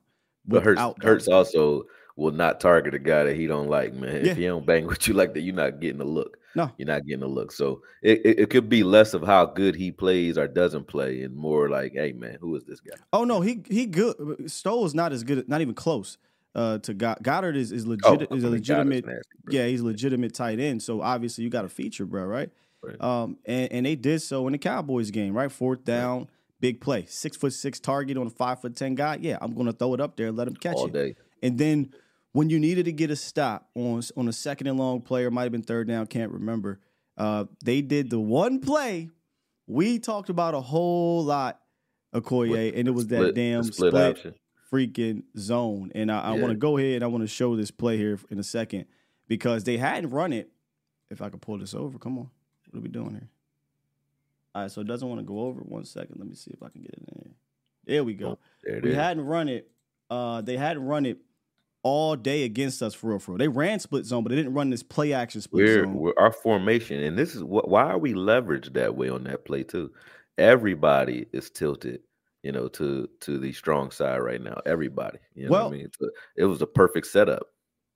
[0.46, 1.84] But Hurts, Hurts also
[2.16, 4.24] will not target a guy that he don't like, man.
[4.24, 4.32] Yeah.
[4.32, 6.38] If he don't bang with you like that, you're not getting a look.
[6.54, 6.70] No.
[6.76, 7.52] You're not getting a look.
[7.52, 11.22] So it, it, it could be less of how good he plays or doesn't play,
[11.22, 12.96] and more like, hey man, who is this guy?
[13.12, 14.50] Oh no, he he good.
[14.50, 16.18] Stoll is not as good, not even close.
[16.54, 19.06] Uh, to God, Goedert is is Oh, legit I is a legitimate.
[19.06, 20.82] nasty, yeah, he's a legitimate tight end.
[20.82, 22.50] So obviously you got a feature, bro, right?
[22.82, 23.00] Right.
[23.00, 25.50] Um, and, and they did so in the Cowboys game, right?
[25.50, 26.28] Fourth down,
[26.60, 29.18] big play, six foot six target on a five foot ten guy.
[29.20, 30.92] Yeah, I'm gonna throw it up there and let him catch all it.
[30.92, 31.14] day.
[31.42, 31.92] And then
[32.32, 35.30] when you needed to get a stop on on a second and long play, or
[35.30, 36.80] might have been third down, can't remember.
[37.16, 39.10] Uh, they did the one play
[39.66, 41.60] we talked about a whole lot,
[42.14, 44.36] Akoye, and it was that Split- damn split, split,
[44.70, 45.92] freaking zone.
[45.94, 48.18] And I, I want to go ahead and I want to show this play here
[48.30, 48.86] in a second
[49.28, 50.50] because they hadn't run it.
[51.10, 52.30] If I could pull this over, come on.
[52.72, 53.28] What are we doing here?
[54.54, 55.60] All right, so it doesn't want to go over.
[55.60, 56.16] One second.
[56.18, 57.32] Let me see if I can get it in here.
[57.86, 58.28] There we go.
[58.30, 58.96] Oh, There we is.
[58.96, 59.70] hadn't run it.
[60.10, 61.18] Uh, they hadn't run it
[61.82, 63.38] all day against us for real, for real.
[63.38, 65.94] They ran split zone, but they didn't run this play action split we're, zone.
[65.94, 69.44] we're our formation, and this is what why are we leveraged that way on that
[69.44, 69.90] play too?
[70.38, 72.00] Everybody is tilted,
[72.42, 74.60] you know, to to the strong side right now.
[74.66, 75.90] Everybody, you know Well- what I mean?
[76.02, 76.06] A-
[76.36, 77.44] it was a perfect setup.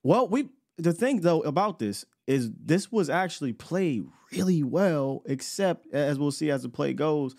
[0.03, 0.49] Well, we
[0.79, 6.33] the thing though about this is this was actually played really well, except as we'll
[6.33, 7.35] see as the play goes,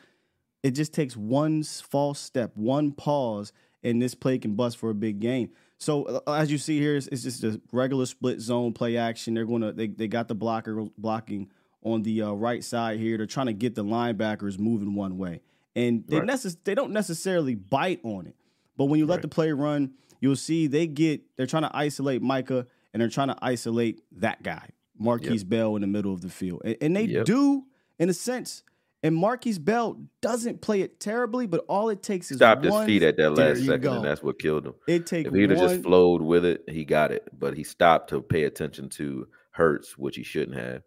[0.63, 3.51] it just takes one false step, one pause,
[3.83, 5.51] and this play can bust for a big gain.
[5.77, 9.33] So uh, as you see here, it's, it's, just a regular split zone play action.
[9.33, 11.51] They're gonna they, they got the blocker blocking
[11.83, 13.17] on the uh, right side here.
[13.17, 15.41] They're trying to get the linebackers moving one way,
[15.75, 16.27] and they right.
[16.27, 18.35] necess- they don't necessarily bite on it.
[18.75, 19.21] But when you let right.
[19.21, 23.27] the play run, you'll see they get they're trying to isolate Micah and they're trying
[23.27, 24.69] to isolate that guy,
[25.01, 25.49] Markquese yep.
[25.49, 27.25] Bell, in the middle of the field, and, and they yep.
[27.25, 27.63] do
[27.99, 28.63] in a sense.
[29.03, 32.85] And Markquese Bell doesn't play it terribly, but all it takes is stopped one, his
[32.87, 33.93] feet at that last second, go.
[33.93, 34.73] and that's what killed him.
[34.87, 37.27] It takes if he'd have just flowed with it, he got it.
[37.37, 40.81] But he stopped to pay attention to Hurts, which he shouldn't have,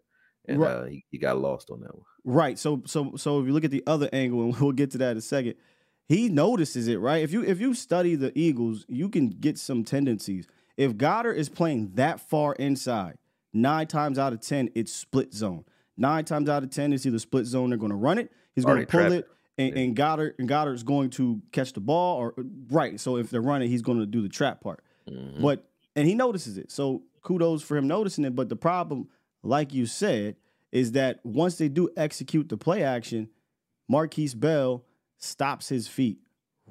[0.45, 0.71] and right.
[0.71, 2.05] uh, he, he got lost on that one.
[2.25, 2.59] Right.
[2.59, 5.11] So so so if you look at the other angle, and we'll get to that
[5.11, 5.55] in a second,
[6.07, 6.99] he notices it.
[6.99, 7.23] Right.
[7.23, 10.47] If you if you study the Eagles, you can get some tendencies.
[10.75, 13.17] If Goedert is playing that far inside,
[13.53, 15.65] nine times out of ten, it's split zone.
[15.97, 17.69] Nine times out of ten, it's either split zone.
[17.69, 18.31] They're going to run it.
[18.53, 19.27] He's going to pull it,
[19.57, 22.17] and, and Goedert and Goedert's going to catch the ball.
[22.17, 22.33] Or
[22.69, 22.99] right.
[22.99, 24.83] So if they're running, he's going to do the trap part.
[25.09, 25.41] Mm-hmm.
[25.41, 26.71] But and he notices it.
[26.71, 28.35] So kudos for him noticing it.
[28.35, 29.09] But the problem,
[29.43, 30.35] like you said,
[30.71, 33.29] is that once they do execute the play action,
[33.91, 34.85] Markquese Bell
[35.17, 36.19] stops his feet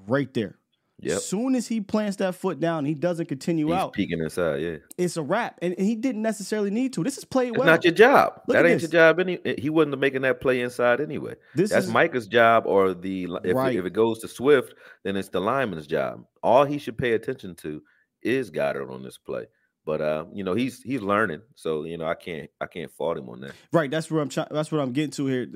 [0.07, 0.57] right there.
[1.03, 1.17] Yep.
[1.17, 3.93] As soon as he plants that foot down, he doesn't continue He's out.
[3.93, 4.77] Peeking inside, yeah.
[4.99, 7.03] It's a wrap, and, and he didn't necessarily need to.
[7.03, 7.67] This is played well.
[7.67, 8.43] Not your job.
[8.47, 8.93] Look that ain't this.
[8.93, 9.21] your job.
[9.21, 11.37] Any eh, he wasn't making that play inside anyway.
[11.55, 13.75] This That's is, Micah's job, or the if, right.
[13.75, 16.25] it, if it goes to Swift, then it's the lineman's job.
[16.43, 17.83] All he should pay attention to
[18.23, 19.47] is Goedert on this play.
[19.91, 23.19] But uh, you know, he's he's learning, so you know, I can't I can't fault
[23.19, 23.51] him on that.
[23.73, 24.47] Right, that's where I'm trying.
[24.53, 25.49] That's what I'm getting to here.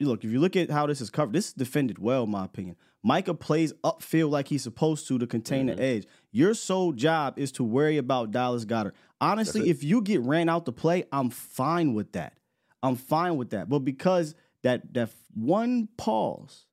[0.00, 2.44] Look, if you look at how this is covered, this is defended well, in my
[2.44, 2.76] opinion.
[3.02, 5.78] Micah plays upfield like he's supposed to to contain mm-hmm.
[5.78, 6.06] the edge.
[6.30, 8.92] Your sole job is to worry about Dallas Goedert.
[9.18, 12.34] Honestly, if you get ran out the play, I'm fine with that.
[12.82, 13.70] I'm fine with that.
[13.70, 16.66] But because that that one pause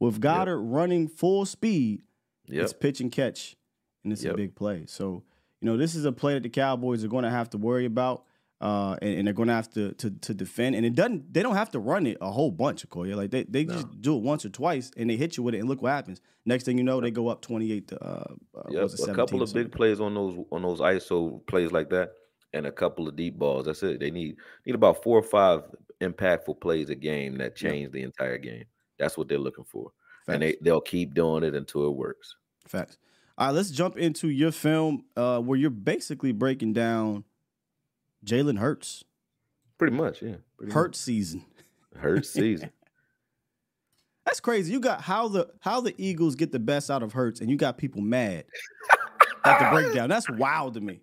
[0.00, 0.74] with Goedert yep.
[0.74, 2.00] running full speed,
[2.46, 2.64] yep.
[2.64, 3.56] it's pitch and catch,
[4.04, 4.32] and it's yep.
[4.32, 4.84] a big play.
[4.86, 5.22] So
[5.60, 7.86] you know, this is a play that the Cowboys are going to have to worry
[7.86, 8.24] about,
[8.60, 10.74] uh, and, and, they're going to have to, to to defend.
[10.74, 11.32] And it doesn't.
[11.32, 13.14] They don't have to run it a whole bunch, Akoye.
[13.14, 13.74] Like they they no.
[13.74, 15.90] just do it once or twice, and they hit you with it, and look what
[15.90, 16.20] happens.
[16.44, 18.02] Next thing you know, they go up twenty eight to.
[18.02, 21.90] Uh, uh yep, a couple of big plays on those on those ISO plays like
[21.90, 22.12] that,
[22.52, 23.66] and a couple of deep balls.
[23.66, 24.00] That's it.
[24.00, 25.62] They need need about four or five
[26.00, 27.92] impactful plays a game that change yep.
[27.92, 28.64] the entire game.
[28.98, 29.90] That's what they're looking for,
[30.24, 30.34] Facts.
[30.34, 32.36] and they they'll keep doing it until it works.
[32.66, 32.96] Facts.
[33.38, 37.24] All right, let's jump into your film uh, where you're basically breaking down
[38.24, 39.04] Jalen Hurts.
[39.76, 40.36] Pretty much, yeah.
[40.56, 41.44] Pretty Hurts season.
[41.94, 42.70] Hurts season.
[44.24, 44.72] That's crazy.
[44.72, 47.56] You got how the how the Eagles get the best out of Hurts, and you
[47.56, 48.44] got people mad
[49.44, 50.08] at the breakdown.
[50.08, 51.00] That's wild to me.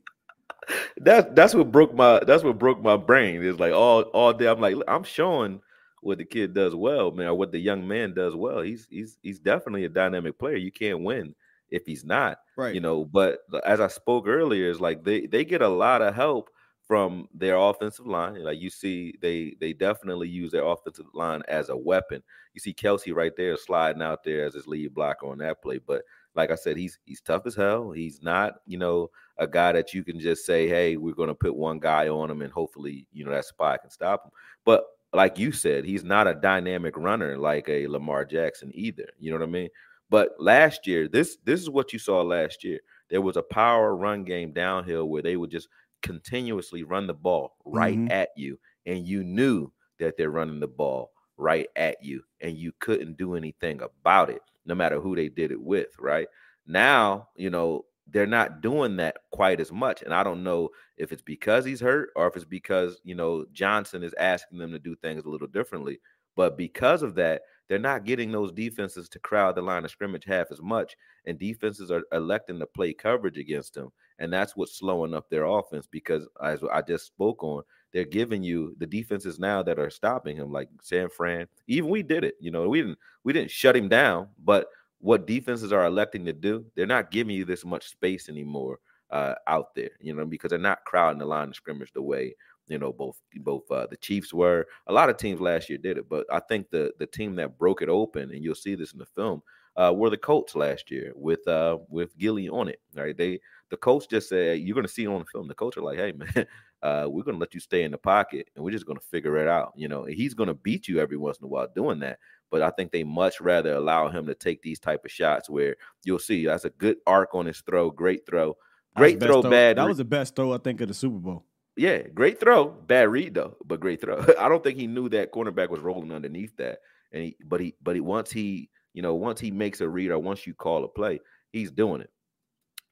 [0.97, 3.43] That's that's what broke my that's what broke my brain.
[3.43, 5.61] It's like all all day I'm like I'm showing
[6.01, 8.61] what the kid does well, man, or what the young man does well.
[8.61, 10.57] He's he's he's definitely a dynamic player.
[10.57, 11.35] You can't win
[11.73, 12.37] if he's not.
[12.55, 12.73] Right.
[12.73, 16.15] You know, but as I spoke earlier, is like they they get a lot of
[16.15, 16.49] help
[16.87, 18.43] from their offensive line.
[18.43, 22.21] Like you see, they they definitely use their offensive line as a weapon.
[22.53, 25.79] You see Kelce right there sliding out there as his lead blocker on that play.
[25.79, 26.03] But
[26.35, 27.91] like I said, he's he's tough as hell.
[27.91, 31.55] He's not, you know, a guy that you can just say, hey, we're gonna put
[31.55, 34.31] one guy on him and hopefully, you know, that spot can stop him.
[34.63, 39.09] But like you said, he's not a dynamic runner like a Lamar Jackson either.
[39.19, 39.69] You know what I mean?
[40.09, 42.79] But last year, this this is what you saw last year.
[43.09, 45.67] There was a power run game downhill where they would just
[46.01, 48.11] continuously run the ball right mm-hmm.
[48.11, 52.71] at you, and you knew that they're running the ball right at you, and you
[52.79, 55.89] couldn't do anything about it, no matter who they did it with.
[55.99, 56.27] Right
[56.67, 61.11] now, you know they're not doing that quite as much, and I don't know if
[61.11, 64.79] it's because he's hurt or if it's because you know Johnson is asking them to
[64.79, 65.99] do things a little differently.
[66.35, 70.25] But because of that, they're not getting those defenses to crowd the line of scrimmage
[70.25, 70.95] half as much,
[71.25, 73.89] and defenses are electing to play coverage against them,
[74.19, 75.87] and that's what's slowing up their offense.
[75.89, 80.35] Because as I just spoke on, they're giving you the defenses now that are stopping
[80.35, 81.47] him, like San Fran.
[81.67, 84.67] Even we did it, you know, we didn't we didn't shut him down, but
[84.99, 88.79] what defenses are electing to do, they're not giving you this much space anymore
[89.11, 92.33] uh, out there, you know, because they're not crowding the line of scrimmage the way
[92.67, 94.65] you know, both both uh, the Chiefs were.
[94.87, 97.57] A lot of teams last year did it, but I think the the team that
[97.57, 99.41] broke it open, and you'll see this in the film,
[99.75, 102.81] uh, were the Colts last year with uh, with Gilly on it.
[102.95, 103.15] Right?
[103.15, 103.39] They
[103.69, 105.47] the coach just said you're going to see it on the film.
[105.47, 106.47] The coach are like, hey man,
[106.81, 109.05] uh, we're going to let you stay in the pocket, and we're just going to
[109.05, 109.73] figure it out.
[109.75, 112.19] You know, he's going to beat you every once in a while doing that.
[112.49, 115.75] But I think they much rather allow him to take these type of shots where
[116.03, 118.55] you'll see that's a good arc on his throw, great throw
[118.95, 119.77] Great throw, throw- bad.
[119.77, 121.45] That was the best throw I think of the Super Bowl.
[121.75, 124.19] Yeah, great throw, bad read though, but great throw.
[124.39, 126.79] I don't think he knew that cornerback was rolling underneath that,
[127.11, 130.11] and he, but he, but he once he, you know, once he makes a read
[130.11, 131.19] or once you call a play,
[131.51, 132.11] he's doing it.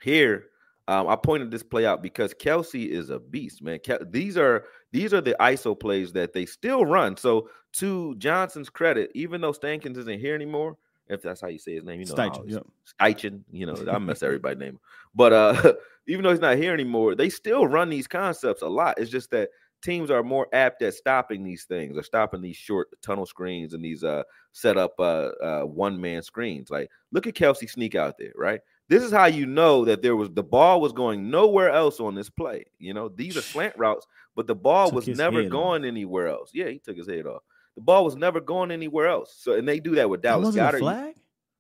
[0.02, 0.48] Here,
[0.88, 3.80] um, I pointed this play out because Kelce is a beast, man.
[3.84, 7.16] Kel- these are these are the ISO plays that they still run.
[7.18, 10.76] So to Johnson's credit, even though Stankins isn't here anymore,
[11.08, 12.68] if that's how you say his name, you know, Steichen, yep.
[13.00, 14.80] Steichen, you know, I mess everybody's name.
[15.14, 15.74] But uh,
[16.08, 18.98] even though he's not here anymore, they still run these concepts a lot.
[18.98, 19.50] It's just that
[19.82, 23.84] teams are more apt at stopping these things or stopping these short tunnel screens and
[23.84, 24.22] these uh
[24.52, 26.70] set up uh, uh one man screens.
[26.70, 28.62] Like look at Kelce sneak out there, right?
[28.90, 32.14] This is how you know that there was the ball was going nowhere else on
[32.14, 32.66] this play.
[32.78, 35.52] You know, these are slant routes, but the ball was never head off.
[35.52, 36.52] going anywhere else.
[36.54, 37.42] Yeah, he took his head off.
[37.76, 39.36] The ball was never going anywhere else.
[39.38, 40.74] So and they do that with Dallas Goedert.
[40.74, 41.16] You- flag.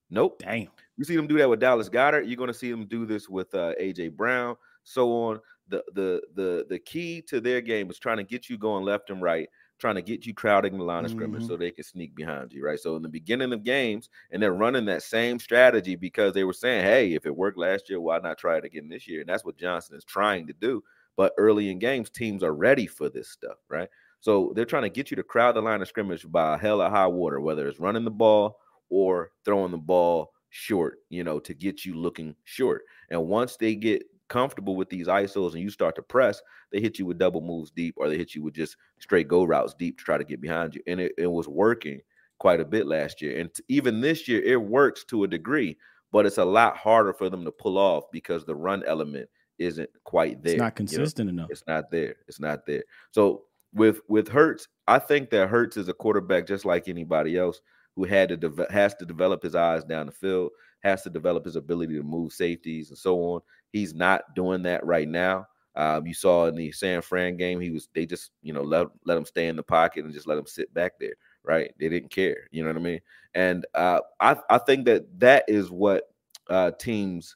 [0.09, 0.41] Nope.
[0.43, 0.67] Damn.
[0.97, 2.27] You see them do that with Dallas Goedert.
[2.27, 5.39] You're going to see them do this with uh, AJ Brown, so on.
[5.69, 9.09] The the the the key to their game is trying to get you going left
[9.09, 9.47] and right,
[9.79, 11.47] trying to get you crowding the line of scrimmage Mhm.
[11.47, 12.77] so they can sneak behind you, right?
[12.77, 16.51] So in the beginning of games, and they're running that same strategy because they were
[16.51, 19.29] saying, "Hey, if it worked last year, why not try it again this year?" And
[19.29, 20.83] that's what Johnson is trying to do.
[21.15, 23.87] But early in games, teams are ready for this stuff, right?
[24.21, 26.81] So they're trying to get you to crowd the line of scrimmage by a hell
[26.81, 28.57] or high water, whether it's running the ball
[28.89, 32.83] or throwing the ball short, you know, to get you looking short.
[33.09, 36.41] And once they get comfortable with these ISOs and you start to press,
[36.71, 39.43] they hit you with double moves deep or they hit you with just straight go
[39.43, 40.81] routes deep to try to get behind you.
[40.87, 41.99] And it, it was working
[42.37, 43.39] quite a bit last year.
[43.39, 45.77] And t- even this year, it works to a degree,
[46.11, 49.89] but it's a lot harder for them to pull off because the run element isn't
[50.03, 50.53] quite there.
[50.53, 50.89] It's not you know?
[50.89, 51.49] consistent enough.
[51.49, 52.15] It's not there.
[52.27, 52.83] It's not there.
[53.11, 53.43] So
[53.73, 57.61] with with Hurts, I think that Hurts is a quarterback just like anybody else
[57.95, 60.51] who had to deve- has to develop his eyes down the field,
[60.81, 63.41] has to develop his ability to move safeties and so on.
[63.71, 65.47] He's not doing that right now.
[65.75, 68.87] Um, you saw in the San Fran game, he was they just you know let
[69.05, 71.13] let him stay in the pocket and just let him sit back there.
[71.43, 71.73] Right?
[71.79, 72.47] They didn't care.
[72.51, 72.99] You know what I mean?
[73.33, 76.11] And uh, I I think that that is what
[76.49, 77.35] uh, teams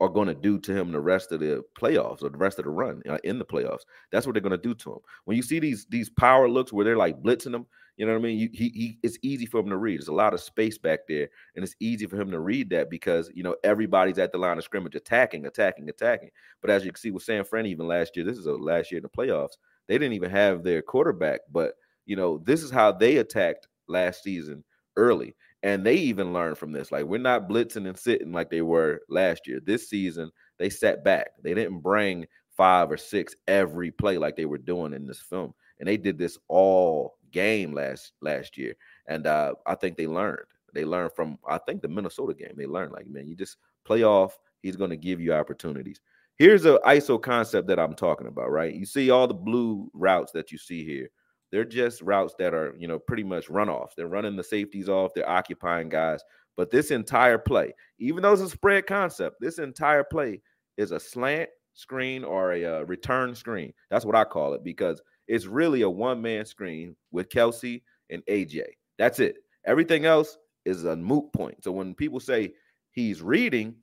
[0.00, 2.64] are going to do to him the rest of the playoffs or the rest of
[2.64, 3.82] the run uh, in the playoffs.
[4.12, 4.98] That's what they're going to do to him.
[5.24, 8.20] When you see these these power looks where they're like blitzing him, you know what
[8.20, 8.38] I mean?
[8.38, 9.98] You, he, he it's easy for him to read.
[9.98, 12.90] There's a lot of space back there, and it's easy for him to read that
[12.90, 16.30] because you know everybody's at the line of scrimmage attacking, attacking, attacking.
[16.60, 18.92] But as you can see with San Fran, even last year, this is a last
[18.92, 19.56] year in the playoffs.
[19.88, 21.72] They didn't even have their quarterback, but
[22.06, 24.62] you know this is how they attacked last season
[24.96, 25.34] early.
[25.62, 26.92] And they even learned from this.
[26.92, 29.60] Like, we're not blitzing and sitting like they were last year.
[29.60, 31.30] This season, they sat back.
[31.42, 35.54] They didn't bring five or six every play like they were doing in this film.
[35.78, 38.74] And they did this all game last last year.
[39.06, 40.46] And uh, I think they learned.
[40.74, 42.54] They learned from I think the Minnesota game.
[42.56, 44.38] They learned like, man, you just play off.
[44.62, 46.00] He's going to give you opportunities.
[46.36, 48.74] Here's a ISO concept that I'm talking about, right?
[48.74, 51.10] You see all the blue routes that you see here.
[51.50, 53.94] They're just routes that are, you know, pretty much runoffs.
[53.96, 56.22] They're running the safeties off, they're occupying guys.
[56.56, 60.42] But this entire play, even though it's a spread concept, this entire play
[60.76, 63.72] is a slant screen or a uh, return screen.
[63.90, 68.24] That's what I call it because it's really a one man screen with Kelce and
[68.26, 68.62] AJ.
[68.98, 69.36] That's it.
[69.64, 71.62] Everything else is a moot point.
[71.62, 72.52] So when people say
[72.90, 73.76] he's reading,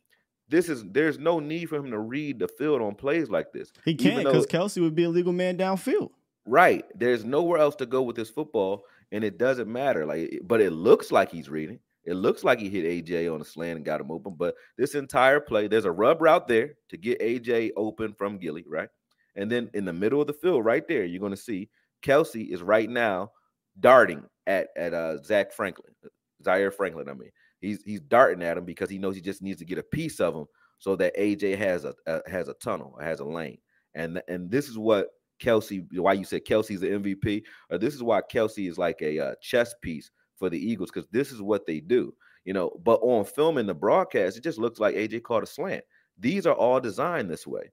[0.49, 3.71] this is there's no need for him to read the field on plays like this.
[3.83, 6.09] He can't because Kelce would be a legal man downfield.
[6.45, 6.85] Right.
[6.95, 10.05] There's nowhere else to go with this football, and it doesn't matter.
[10.05, 11.79] Like, but it looks like he's reading.
[12.05, 14.35] It looks like he hit AJ on a slant and got him open.
[14.37, 18.63] But this entire play, there's a rub route there to get AJ open from Gilly,
[18.67, 18.89] right?
[19.35, 21.69] And then in the middle of the field, right there, you're going to see
[22.03, 23.31] Kelce is right now
[23.79, 25.93] darting at at uh, Zach Franklin,
[26.43, 27.09] Zaire Franklin.
[27.09, 29.79] I mean, he's he's darting at him because he knows he just needs to get
[29.79, 30.45] a piece of him
[30.77, 33.57] so that AJ has a, a has a tunnel, has a lane.
[33.95, 35.07] And and this is what
[35.39, 39.19] Kelce, why you said Kelce's the MVP, or this is why Kelce is like a
[39.19, 42.13] uh, chess piece for the Eagles because this is what they do,
[42.43, 42.71] you know.
[42.83, 45.83] But on film in the broadcast, it just looks like AJ caught a slant.
[46.17, 47.71] These are all designed this way.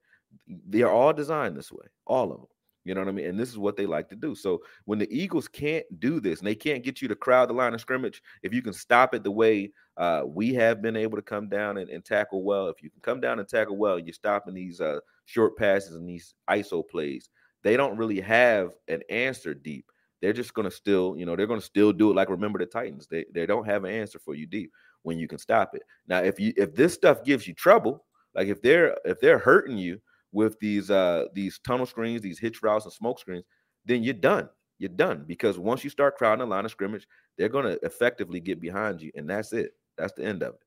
[0.68, 2.46] They are all designed this way, all of them.
[2.84, 3.26] You know what I mean?
[3.26, 4.34] And this is what they like to do.
[4.34, 7.52] So when the Eagles can't do this and they can't get you to crowd the
[7.52, 11.16] line of scrimmage, if you can stop it the way uh, we have been able
[11.16, 14.00] to come down and, and tackle well, if you can come down and tackle well,
[14.00, 17.30] you're stopping these uh, short passes and these ISO plays.
[17.62, 19.86] They don't really have an answer deep.
[20.20, 23.06] They're just gonna still, you know, they're gonna still do it like remember the Titans.
[23.08, 24.70] They they don't have an answer for you deep
[25.02, 25.82] when you can stop it.
[26.06, 28.04] Now, if you if this stuff gives you trouble,
[28.34, 30.00] like if they're if they're hurting you
[30.32, 33.44] with these uh these tunnel screens, these hitch routes and smoke screens,
[33.84, 34.48] then you're done.
[34.78, 37.06] You're done because once you start crowding the line of scrimmage,
[37.38, 39.72] they're gonna effectively get behind you, and that's it.
[39.98, 40.60] That's the end of it.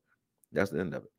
[0.51, 1.11] That's the end of it.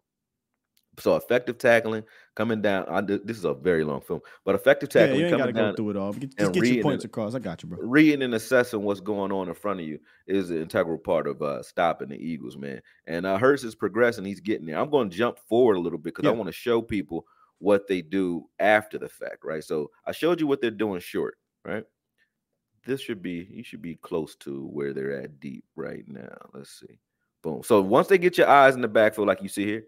[0.99, 2.87] So effective tackling coming down.
[2.89, 5.73] I, this is a very long film, but effective tackling yeah, you ain't coming down
[5.73, 6.13] go through it all.
[6.13, 7.35] Just, just get your points and, across.
[7.35, 7.79] I got you, bro.
[7.81, 11.43] Reading and assessing what's going on in front of you is an integral part of
[11.43, 12.81] uh, stopping the Eagles, man.
[13.07, 14.25] And uh, Hurts is progressing.
[14.25, 14.79] He's getting there.
[14.79, 16.31] I'm going to jump forward a little bit because Yeah.
[16.31, 17.27] I want to show people
[17.59, 19.65] what they do after the fact, right?
[19.65, 21.85] So I showed you what they're doing short, right?
[22.85, 26.37] This should be you should be close to where they're at deep right now.
[26.55, 26.99] Let's see.
[27.43, 27.63] Boom.
[27.65, 29.85] So once they get your eyes in the backfield, like you see here,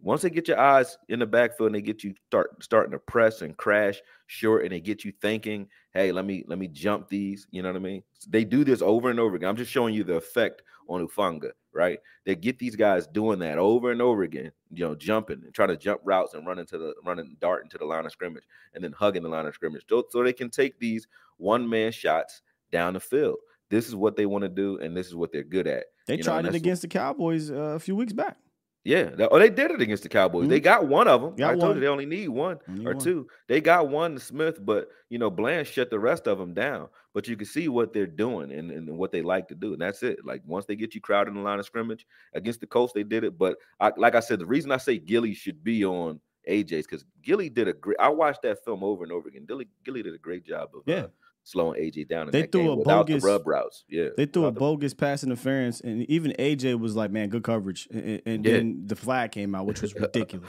[0.00, 2.98] once they get your eyes in the backfield and they get you start starting to
[2.98, 7.08] press and crash short and they get you thinking, hey, let me let me jump
[7.08, 7.46] these.
[7.50, 8.02] You know what I mean?
[8.28, 9.48] They do this over and over again.
[9.48, 11.98] I'm just showing you the effect on Ufanga, right?
[12.24, 15.68] They get these guys doing that over and over again, you know, jumping and trying
[15.68, 18.82] to jump routes and run into the running dart into the line of scrimmage and
[18.82, 19.84] then hugging the line of scrimmage.
[19.88, 21.06] So, so they can take these
[21.38, 23.38] one man shots down the field.
[23.70, 25.84] This is what they want to do, and this is what they're good at.
[26.06, 28.36] They you tried and it against the Cowboys uh, a few weeks back.
[28.84, 30.48] Yeah, oh, they did it against the Cowboys.
[30.48, 31.30] They got one of them.
[31.30, 31.38] Mm-hmm.
[31.38, 31.74] Got I told one.
[31.76, 32.98] you they only need one Only or one.
[33.04, 33.28] two.
[33.46, 36.88] They got one, Smith, but you know Bland shut the rest of them down.
[37.14, 39.80] But you can see what they're doing and, and what they like to do, and
[39.82, 40.24] that's it.
[40.24, 43.04] Like once they get you crowded in the line of scrimmage against the Colts, they
[43.04, 43.38] did it.
[43.38, 46.18] But I, like I said, the reason I say Gilly should be on
[46.48, 47.98] AJ's because Gilly did a great.
[48.00, 49.44] I watched that film over and over again.
[49.46, 50.96] Gilly, Gilly did a great job of Yeah.
[50.96, 51.08] uh,
[51.44, 52.30] slowing AJ down.
[52.30, 53.84] They threw a bogus- the rub routes.
[53.88, 57.88] Yeah, They threw a bogus pass interference, and even AJ was like, "Man, good coverage."
[57.90, 58.52] And, and Yeah.
[58.52, 60.48] then the flag came out, which was ridiculous.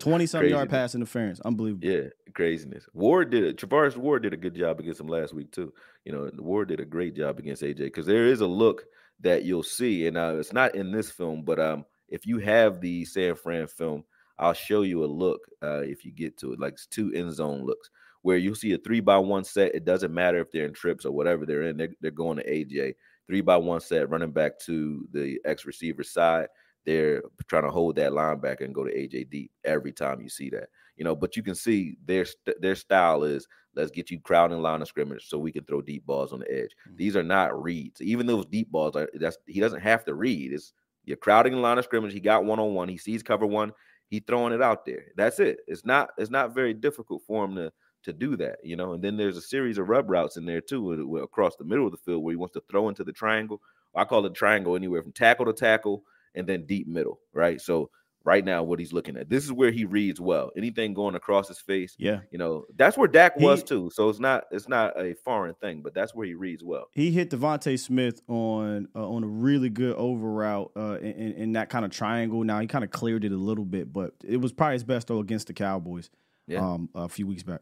[0.00, 1.86] Twenty some yard pass interference, unbelievable.
[1.88, 2.86] Yeah, craziness.
[2.94, 3.56] Ward did it.
[3.58, 5.72] Charvarius Ward did a good job against him last week too.
[6.04, 8.84] You know, Ward did a great job against AJ because there is a look
[9.20, 12.80] that you'll see, and uh, it's not in this film, but um, if you have
[12.80, 14.04] the San Fran film,
[14.38, 16.58] I'll show you a look uh, if you get to it.
[16.60, 17.88] Like it's two end zone looks
[18.22, 19.74] where you'll see a three by one set.
[19.74, 21.76] It doesn't matter if they're in trips or whatever they're in.
[21.76, 22.94] They're, they're going to AJ
[23.26, 26.48] three by one set, running back to the ex receiver side.
[26.84, 30.50] They're trying to hold that linebacker and go to AJ deep every time you see
[30.50, 31.14] that you know.
[31.14, 32.26] But you can see their
[32.60, 36.06] their style is let's get you crowding line of scrimmage so we can throw deep
[36.06, 36.74] balls on the edge.
[36.88, 36.96] Mm.
[36.96, 38.00] These are not reads.
[38.00, 40.52] Even those deep balls are that's he doesn't have to read.
[40.52, 40.72] It's
[41.04, 42.12] you're crowding the line of scrimmage.
[42.12, 42.88] He got one on one.
[42.88, 43.72] He sees cover one.
[44.08, 45.06] He throwing it out there.
[45.16, 45.60] That's it.
[45.66, 47.72] It's not it's not very difficult for him to
[48.04, 48.92] to do that, you know.
[48.92, 51.92] And then there's a series of rub routes in there too, across the middle of
[51.92, 53.60] the field where he wants to throw into the triangle.
[53.94, 57.60] I call it triangle anywhere from tackle to tackle and then deep middle, right?
[57.60, 57.90] So
[58.24, 60.50] right now, what he's looking at, this is where he reads well.
[60.56, 63.90] Anything going across his face, Yeah, you know, that's where Dak was too.
[63.92, 66.88] So it's not it's not a foreign thing, but that's where he reads well.
[66.92, 71.32] he hit DeVonta Smith on uh, on a really good over route uh, in, in
[71.32, 72.42] in that kind of triangle.
[72.44, 75.08] Now he kind of cleared it a little bit, but it was probably his best
[75.08, 76.08] throw against the Cowboys.
[76.46, 76.60] Yeah.
[76.60, 77.60] Um, a few weeks back.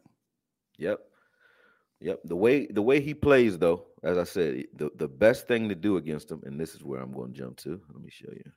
[0.80, 1.00] Yep.
[2.00, 2.20] Yep.
[2.24, 5.74] The way the way he plays, though, as I said, the, the best thing to
[5.74, 7.80] do against him, and this is where I'm going to jump to.
[7.92, 8.50] Let me show you.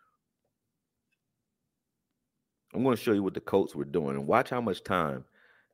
[2.74, 5.26] I'm going to show you what the Colts were doing and watch how much time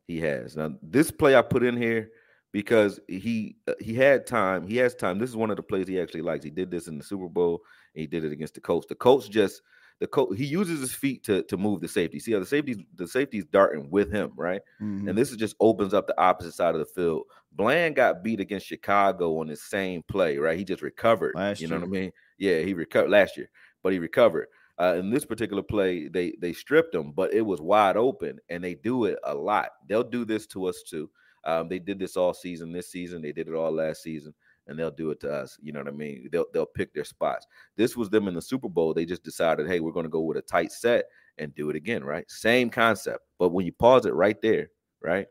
[0.07, 0.57] he has.
[0.57, 2.11] Now, this play I put in here
[2.51, 4.67] because he uh, he had time.
[4.67, 5.19] He has time.
[5.19, 6.43] This is one of the plays he actually likes.
[6.43, 7.61] He did this in the Super Bowl.
[7.93, 8.87] He did it against the Colts.
[8.87, 9.61] The Colts just
[9.99, 12.19] the coach he uses his feet to to move the safety.
[12.19, 14.61] See how the safeties the safety's darting with him, right?
[14.81, 15.09] Mhm.
[15.09, 17.23] And this is just opens up the opposite side of the field.
[17.51, 20.57] Bland got beat against Chicago on the same play, right?
[20.57, 21.35] He just recovered.
[21.35, 22.11] Last you know what I mean?
[22.37, 23.49] Yeah, he recovered last year,
[23.83, 24.47] but he recovered.
[24.79, 28.63] Uh, in this particular play, they they stripped him, but it was wide open, and
[28.63, 29.71] they do it a lot.
[29.87, 31.09] They'll do this to us too.
[31.43, 32.71] Um, they did this all season.
[32.71, 34.33] This season, they did it all last season,
[34.69, 35.57] and they'll do it to us.
[35.61, 36.29] You know what I mean?
[36.31, 37.47] They'll they'll pick their spots.
[37.75, 38.93] This was them in the Super Bowl.
[38.93, 41.05] They just decided, hey, we're going to go with a tight set
[41.37, 42.29] and do it again, right?
[42.29, 43.25] Same concept.
[43.39, 44.69] But when you pause it right there,
[45.01, 45.27] right,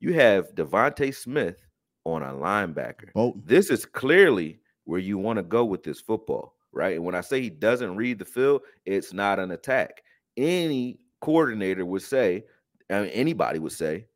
[0.00, 1.66] you have DeVonta Smith
[2.04, 3.12] on a linebacker.
[3.14, 3.42] Bolton.
[3.44, 6.96] This is clearly where you want to go with this football, right?
[6.96, 10.02] And when I say he doesn't read the field, it's not an attack.
[10.36, 12.44] Any coordinator would say,
[12.90, 14.06] I mean, anybody would say,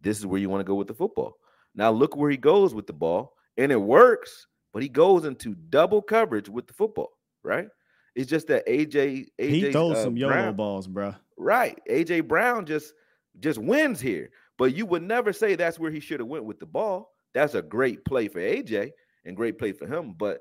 [0.00, 1.38] this is where you want to go with the football.
[1.74, 5.54] Now look where he goes with the ball, and it works, but he goes into
[5.70, 7.68] double coverage with the football, right?
[8.14, 11.14] It's just that AJ, AJ he throws uh, some YOLO Brown- balls, bro.
[11.36, 11.78] Right.
[11.88, 12.94] AJ Brown just
[13.40, 14.30] just wins here.
[14.58, 17.12] But you would never say that's where he should have went with the ball.
[17.34, 18.92] That's a great play for AJ
[19.26, 20.40] and great play for him, but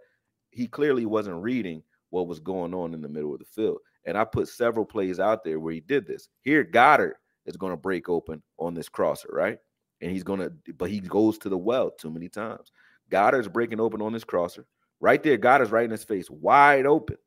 [0.52, 3.80] he clearly wasn't reading what was going on in the middle of the field.
[4.06, 6.30] And I put several plays out there where he did this.
[6.42, 9.58] Here Goedert is going to break open on this crosser, right?
[10.02, 12.72] And he's going to but he goes to the well too many times.
[13.10, 14.66] Goedert's breaking open on this crosser.
[15.00, 17.18] Right there Goedert's right in his face, wide open.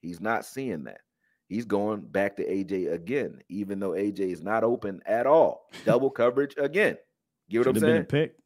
[0.00, 1.00] He's not seeing that.
[1.48, 5.66] He's going back to AJ again, even though AJ is not open at all.
[5.84, 6.96] Double coverage again.
[7.50, 8.04] Get what Should I'm have been a saying?
[8.06, 8.36] pick.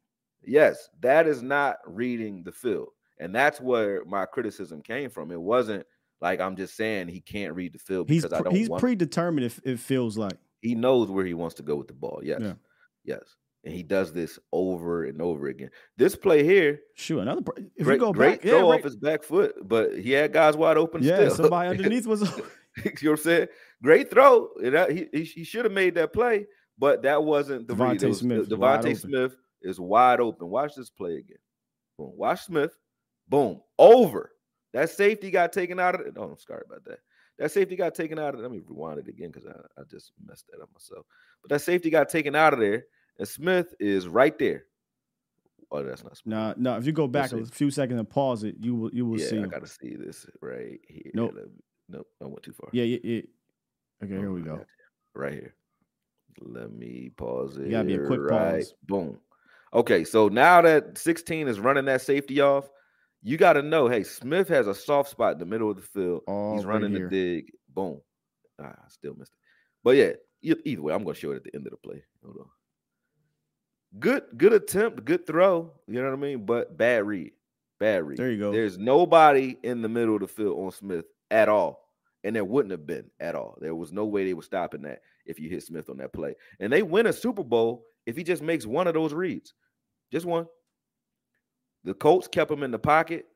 [0.44, 2.88] Yes, that is not reading the field.
[3.18, 5.30] And that's where my criticism came from.
[5.32, 5.84] It wasn't
[6.20, 9.44] Like I'm just saying, he can't read the field He's because I don't he's predetermined.
[9.46, 12.20] If it feels like he knows where he wants to go with the ball.
[12.22, 12.54] Yes, Yeah.
[13.04, 13.36] yes,
[13.68, 15.68] and he does this over and over again.
[15.98, 17.42] This play here, sure another.
[17.76, 20.12] If great, you go great back, yeah, throw right- off his back foot, but he
[20.12, 21.02] had guys wide open.
[21.02, 21.34] yeah, still.
[21.34, 22.22] somebody underneath was.
[22.22, 22.40] you know
[22.84, 23.48] what I'm saying?
[23.82, 24.48] Great throw.
[24.62, 26.46] That- he he, he should have made that play,
[26.78, 27.98] but that wasn't the read.
[27.98, 28.96] DeVonta It was- uh, Smith was wide DeVonta.
[29.00, 30.48] Smith is wide open.
[30.48, 31.36] Watch this play again.
[31.98, 32.12] Boom.
[32.16, 32.74] Watch Smith.
[33.28, 33.60] Boom.
[33.78, 34.32] Over.
[34.72, 36.14] That safety got taken out of it.
[36.16, 37.00] Oh, I'm sorry about that.
[37.38, 38.42] That safety got taken out of it.
[38.42, 41.04] Let me rewind it again because I, I just messed that up myself.
[41.42, 42.84] But that safety got taken out of there,
[43.18, 44.64] and Smith is right there.
[45.70, 46.30] Oh, that's not Smith.
[46.30, 46.76] Nah, no.
[46.78, 49.26] If you go back a few seconds and pause it, you will you will yeah,
[49.26, 49.38] see.
[49.38, 49.48] I him.
[49.50, 51.10] gotta see this right here.
[51.14, 51.34] Nope.
[51.34, 51.42] Me-
[51.88, 52.70] nope, I went too far.
[52.72, 53.22] Yeah, yeah, yeah.
[54.02, 54.54] Okay, Oh, here we go.
[54.54, 54.66] you.
[55.14, 55.54] Right here.
[56.40, 57.70] Let me pause it.
[57.70, 58.60] gotta be a quick right.
[58.60, 58.74] pause.
[58.86, 59.18] Boom.
[59.74, 62.70] Okay, so now that 16 is running that safety off,
[63.22, 65.82] you got to know, hey, Smith has a soft spot in the middle of the
[65.82, 66.22] field.
[66.26, 67.08] All He's running here.
[67.10, 67.52] the dig.
[67.68, 68.00] Boom.
[68.60, 69.38] Ah, I still missed it.
[69.84, 70.12] But yeah,
[70.64, 72.02] either way, I'm going to show it at the end of the play.
[72.24, 72.46] Hold on.
[73.98, 75.72] Good, good attempt, good throw.
[75.86, 76.44] You know what I mean?
[76.44, 77.32] But bad read.
[77.80, 78.18] Bad read.
[78.18, 78.52] There you go.
[78.52, 81.84] There's nobody in the middle of the field on Smith at all.
[82.24, 83.56] And there wouldn't have been at all.
[83.60, 86.34] There was no way they were stopping that if you hit Smith on that play.
[86.58, 89.54] And they win a Super Bowl if he just makes one of those reads.
[90.10, 90.46] Just one.
[91.84, 93.26] The Colts kept him in the pocket.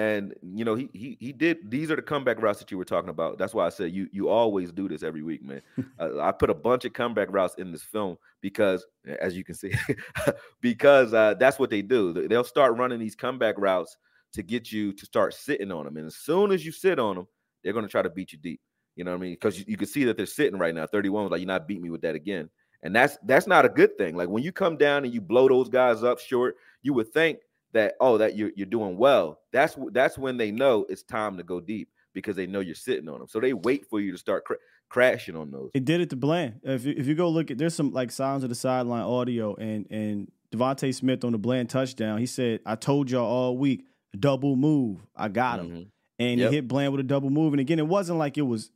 [0.00, 2.86] And you know, he he he did these are the comeback routes that you were
[2.86, 3.36] talking about.
[3.36, 5.60] That's why I said you you always do this every week, man.
[6.00, 8.86] uh, I put a bunch of comeback routes in this film because
[9.20, 9.74] as you can see,
[10.62, 12.14] because uh, that's what they do.
[12.14, 13.94] They- They'll start running these comeback routes
[14.32, 15.98] to get you to start sitting on them.
[15.98, 17.26] And as soon as you sit on them,
[17.62, 18.60] they're going to try to beat you deep.
[18.96, 19.32] You know what I mean?
[19.32, 20.86] Because you, you can see that they're sitting right now.
[20.86, 22.48] 31 was like, you're not beating me with that again.
[22.82, 24.16] And that's that's not a good thing.
[24.16, 27.40] Like when you come down and you blow those guys up short, you would think
[27.72, 29.40] that oh that you're you're doing well.
[29.52, 33.08] That's that's when they know it's time to go deep because they know you're sitting
[33.08, 33.28] on them.
[33.28, 34.56] So they wait for you to start cra-
[34.88, 35.70] crashing on those.
[35.74, 36.60] It did it to Bland.
[36.64, 39.54] If you, if you go look at, there's some like sounds of the sideline audio,
[39.54, 42.18] and and DeVonta Smith on the Bland touchdown.
[42.18, 43.84] He said, "I told y'all all week,
[44.18, 44.98] double move.
[45.14, 45.86] I got him." Mhm.
[46.18, 46.50] And Yep.
[46.50, 47.52] he hit Bland with a double move.
[47.54, 48.70] And again, it wasn't like it was.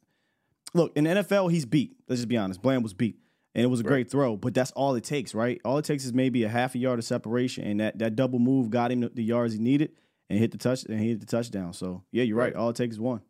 [0.72, 1.96] Look, in the NFL, he's beat.
[2.08, 2.62] Let's just be honest.
[2.62, 3.16] Bland was beat,
[3.54, 3.88] and it was a Right.
[3.90, 4.36] great throw.
[4.36, 5.60] But that's all it takes, right?
[5.64, 8.38] All it takes is maybe a half a yard of separation, and that that double
[8.38, 9.92] move got him the, yards he needed,
[10.30, 11.72] and hit the touch and he hit the touchdown.
[11.72, 12.54] So yeah, you're right.
[12.54, 12.56] Right.
[12.56, 13.20] All it takes is one.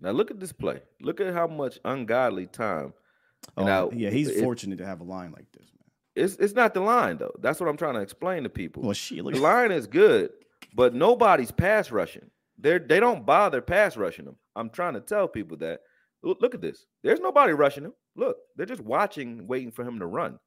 [0.00, 0.80] Now look at this play.
[1.00, 2.92] Look at how much ungodly time.
[3.56, 5.90] Oh, Now, yeah, he's it- fortunate to have a line like this, man.
[6.24, 7.34] It's it's not the line though.
[7.40, 8.82] That's what I'm trying to explain to people.
[8.82, 10.30] Well, look the line is good,
[10.74, 12.30] but nobody's pass rushing.
[12.58, 14.36] They're they don't bother pass rushing them.
[14.56, 15.82] I'm trying to tell people that.
[16.22, 16.86] Look, at this.
[17.02, 17.94] There's nobody rushing him.
[18.16, 20.38] Look, they're just watching, waiting for him to run.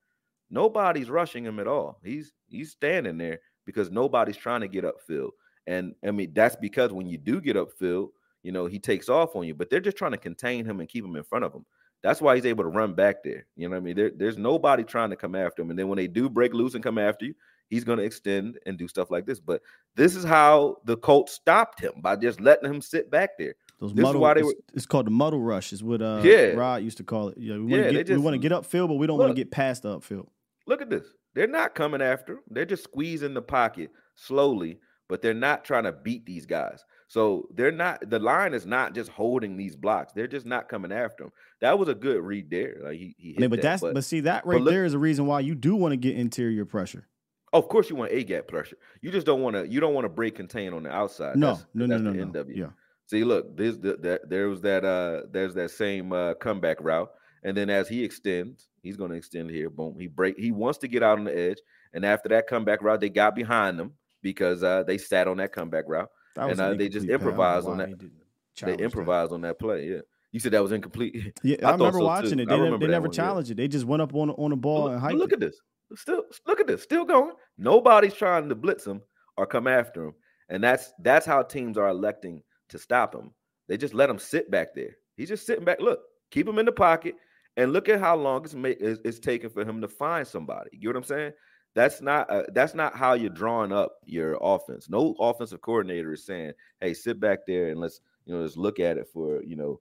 [0.49, 1.99] Nobody's rushing him at all.
[2.03, 5.30] He's he's standing there because nobody's trying to get upfield.
[5.65, 8.09] And I mean that's because when you do get upfield,
[8.43, 9.55] you know he takes off on you.
[9.55, 11.65] But they're just trying to contain him and keep him in front of him.
[12.03, 13.45] That's why he's able to run back there.
[13.55, 13.95] You know what I mean?
[13.95, 15.69] There, there's nobody trying to come after him.
[15.69, 17.36] And then when they do break loose and come after you,
[17.69, 19.39] he's going to extend and do stuff like this.
[19.39, 19.61] But
[19.95, 23.53] this is how the Colts stopped him by just letting him sit back there.
[23.82, 25.73] Those This is muddle, why they it's, were- it's called the muddle rush.
[25.73, 26.51] Is what uh, Yeah.
[26.51, 27.38] Rod used to call it.
[27.39, 29.17] Yeah, we want Yeah, to get we just- want to get upfield, but we don't
[29.17, 30.27] want to get past the upfield.
[30.67, 31.07] Look at this.
[31.34, 32.39] They're not coming after.
[32.49, 34.79] They're just squeezing the pocket slowly,
[35.09, 36.86] but they're not trying to beat these guys.
[37.07, 40.13] So they're not the line is not just holding these blocks.
[40.13, 41.32] They're just not coming after him.
[41.59, 42.77] That was a good read there.
[42.84, 44.86] Like he, he hit I mean, but that, that's but, see that right look- there
[44.86, 47.07] is a reason why you do want to get interior pressure.
[47.51, 48.77] of course you want a gap pressure.
[49.01, 51.36] You just don't want to you don't want to break contain on the outside.
[51.36, 52.43] No, That's- no, no, that's no, the no.
[52.45, 52.55] NW.
[52.57, 52.69] Yeah,
[53.12, 57.12] See, look, this the, that there was that uh there's that same uh comeback route,
[57.43, 59.70] and then as he extends, he's going to extend here.
[59.70, 60.39] Boom, he break.
[60.39, 61.57] He wants to get out on the edge,
[61.91, 63.91] and after that comeback route, they got behind them
[64.22, 66.09] because uh they sat on that comeback route.
[66.36, 67.66] that And, uh, they just incomplete pass.
[67.66, 67.99] I don't improvised on that.
[67.99, 68.07] They
[68.55, 68.84] challenge that.
[68.86, 69.89] improvised on that play.
[69.89, 70.01] Yeah,
[70.32, 71.38] you said that was incomplete.
[71.43, 72.43] Yeah, I I, remember so, watching too.
[72.43, 72.47] it.
[72.47, 73.24] They, never, they never one, yeah.
[73.24, 73.57] challenged it.
[73.57, 75.59] They just went up on on the ball look, and hyped look at this.
[75.95, 76.82] Still, look at this.
[76.82, 77.34] Still going.
[77.57, 79.01] Nobody's trying to blitz him
[79.36, 80.14] or come after him,
[80.47, 82.41] and that's that's how teams are electing
[82.72, 83.32] to stop him.
[83.67, 84.97] They just let him sit back there.
[85.15, 85.80] He's just sitting back.
[85.80, 87.15] Look, keep him in the pocket,
[87.57, 90.72] and look at how long it's, ma- it's, it's taking for him to find somebody.
[90.74, 91.32] You know what I'm saying?
[91.74, 94.89] That's not uh, that's not how you're drawing up your offense.
[94.89, 96.51] No offensive coordinator is saying,
[96.82, 99.80] "Hey, sit back there and let's you know just look at it for you know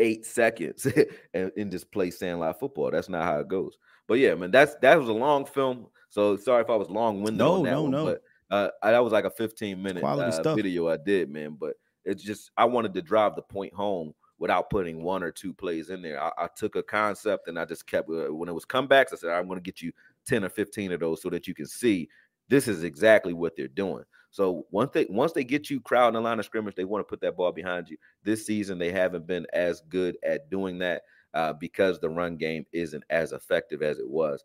[0.00, 0.86] eight seconds
[1.34, 3.78] and, and just play sandlot football." That's not how it goes.
[4.08, 5.86] But yeah, man, that's that was a long film.
[6.08, 8.04] So sorry if I was long winded No, no, one, no.
[8.04, 11.56] but uh, I, that was like a 15 minute uh, video I did, man.
[11.60, 11.74] But
[12.08, 15.90] it's just I wanted to drive the point home without putting one or two plays
[15.90, 16.22] in there.
[16.22, 19.12] I, I took a concept and I just kept uh, when it was comebacks.
[19.12, 19.92] I said I'm going to get you
[20.26, 22.08] 10 or 15 of those so that you can see
[22.48, 24.04] this is exactly what they're doing.
[24.30, 27.10] So once they once they get you crowding the line of scrimmage, they want to
[27.10, 27.96] put that ball behind you.
[28.24, 31.02] This season, they haven't been as good at doing that
[31.34, 34.44] uh, because the run game isn't as effective as it was.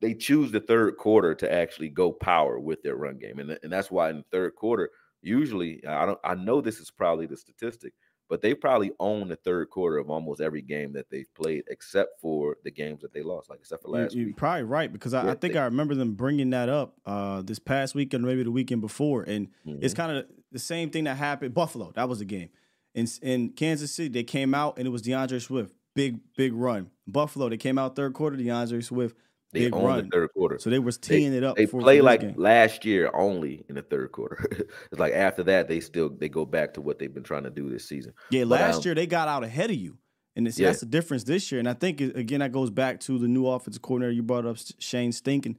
[0.00, 3.72] They choose the third quarter to actually go power with their run game, and, and
[3.72, 4.90] that's why in the third quarter,
[5.22, 7.92] usually I don't I know this is probably the statistic,
[8.28, 12.20] but they probably own the third quarter of almost every game that they've played, except
[12.20, 14.26] for the games that they lost, like except for last week.
[14.28, 16.96] You're probably right because I, Yeah, I think they- I remember them bringing that up
[17.06, 19.96] uh, this past weekend, maybe the weekend before, and it's Mhm.
[19.96, 21.54] kind of the same thing that happened.
[21.54, 22.48] Buffalo, that was the game.
[22.94, 26.90] In in Kansas City, they came out and it was D'Andre Swift, big big run.
[27.06, 29.16] Buffalo, they came out third quarter, D'Andre Swift,
[29.52, 30.04] They big own run.
[30.04, 30.58] the third quarter.
[30.58, 31.56] So they was They- teeing it up.
[31.56, 32.34] They play like game.
[32.36, 34.46] last year only in the third quarter.
[34.90, 37.50] it's like after that they still they go back to what they've been trying to
[37.50, 38.14] do this season.
[38.30, 39.98] Yeah, But, last um, year they got out ahead of you,
[40.36, 40.68] and it's, Yeah.
[40.68, 41.58] that's the difference this year.
[41.58, 44.56] And I think again that goes back to the new offensive coordinator you brought up,
[44.78, 45.56] Shane Stinkin.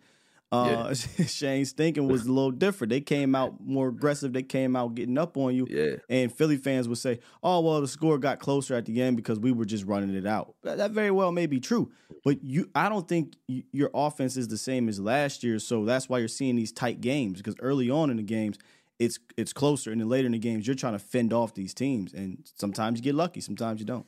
[0.53, 0.93] Uh,
[1.25, 2.91] Shane Stinkin was a little different.
[2.91, 4.33] They came out more aggressive.
[4.33, 5.65] They came out getting up on you.
[5.69, 5.95] Yeah.
[6.09, 9.39] And Philly fans would say, "Oh well, the score got closer at the end because
[9.39, 11.91] we were just running it out." That, that very well may be true,
[12.23, 15.57] but you, I don't think y- your offense is the same as last year.
[15.57, 18.59] So that's why you're seeing these tight games because early on in the games,
[18.99, 21.73] it's it's closer, and then later in the games, you're trying to fend off these
[21.73, 24.05] teams, and sometimes you get lucky, sometimes you don't.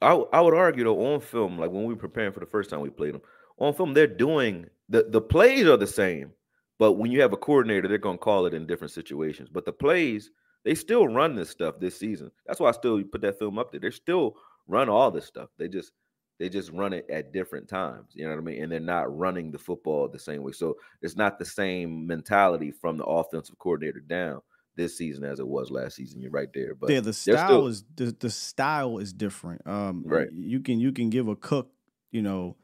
[0.00, 2.70] I, I would argue though on film, like when we were preparing for the first
[2.70, 3.22] time we played them
[3.58, 6.32] on film, they're doing the the plays are the same,
[6.78, 9.48] but when you have a coordinator, they're gonna call it in different situations.
[9.52, 10.30] But the plays,
[10.64, 12.30] they still run this stuff this season.
[12.46, 13.80] That's why I still put that film up there.
[13.80, 14.36] They still
[14.66, 15.50] run all this stuff.
[15.58, 15.92] They just
[16.38, 18.12] they just run it at different times.
[18.14, 18.62] You know what I mean?
[18.62, 20.52] And they're not running the football the same way.
[20.52, 24.40] So it's not the same mentality from the offensive coordinator down
[24.76, 26.20] this season as it was last season.
[26.20, 26.76] You're right there.
[26.76, 29.66] But yeah, the style still- is the, the style is different.
[29.66, 30.28] Um, Right.
[30.32, 31.72] You can you can give a cook,
[32.12, 32.56] you know,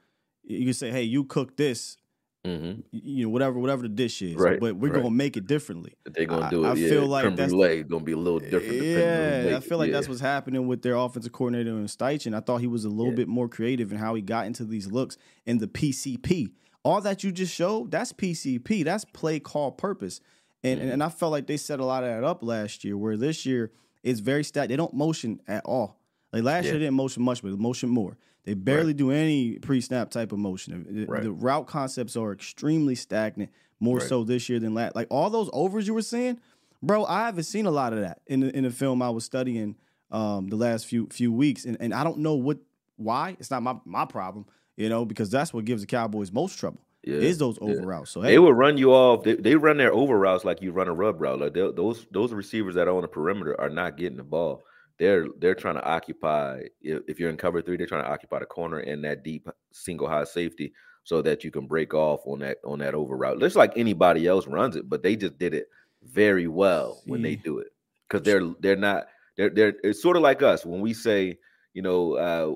[0.45, 1.97] you can say, hey, you cook this,
[2.45, 2.82] Mhm.
[2.90, 5.03] you know, whatever whatever the dish is, Right, but we're right.
[5.03, 5.95] gonna make it differently.
[6.05, 6.68] they're gonna I- do it.
[6.68, 8.64] I yeah, feel like creme that's- brulee gonna be a little different.
[8.64, 11.88] depending on who Yeah, I feel like that's what's happening with their offensive coordinator and
[11.88, 12.34] Steichen.
[12.34, 13.16] I thought he was a little Yeah.
[13.16, 15.16] bit more creative in how he got into these looks
[15.47, 16.51] and the PCP.
[16.82, 18.82] All that you just showed, that's PCP.
[18.82, 20.20] That's play call purpose.
[20.62, 20.82] And, Mm-hmm.
[20.84, 23.16] and and I felt like they set a lot of that up last year, where
[23.16, 23.72] this year
[24.03, 24.68] it's very stat.
[24.68, 25.99] They don't motion at all.
[26.30, 26.72] Like last Yeah.
[26.72, 28.18] year, they didn't motion much, but they motion more.
[28.45, 30.86] They barely do any pre-snap type of motion.
[30.88, 31.22] The, Right.
[31.22, 34.09] the route concepts are extremely stagnant, more Right.
[34.09, 34.95] so this year than last.
[34.95, 36.38] Like all those overs you were seeing,
[36.82, 37.05] bro.
[37.07, 39.76] I haven't seen a lot of that in the, in the film I was studying
[40.11, 42.59] um, the last few few weeks, and, and I don't know what
[42.97, 43.36] why.
[43.40, 46.80] It's not my my problem, you know, because that's what gives the Cowboys most trouble
[47.03, 47.68] Yeah, is those yeah.
[47.72, 48.11] over routes.
[48.11, 49.24] So They hey, will run you off.
[49.24, 51.40] They, they run their over routes like you run a rub route.
[51.40, 54.62] Like those those receivers that are on the perimeter are not getting the ball.
[54.99, 56.62] They're they're trying to occupy.
[56.80, 59.49] If, if you're in cover three, they're trying to occupy the corner and that deep
[59.72, 60.72] single high safety
[61.03, 63.40] so that you can break off on that on that over route.
[63.40, 65.66] Just like anybody else runs it, but they just did it
[66.03, 67.68] very well when they do it
[68.09, 71.38] because they're they're not they're they're it's sort of like us when we say
[71.72, 72.55] you know uh,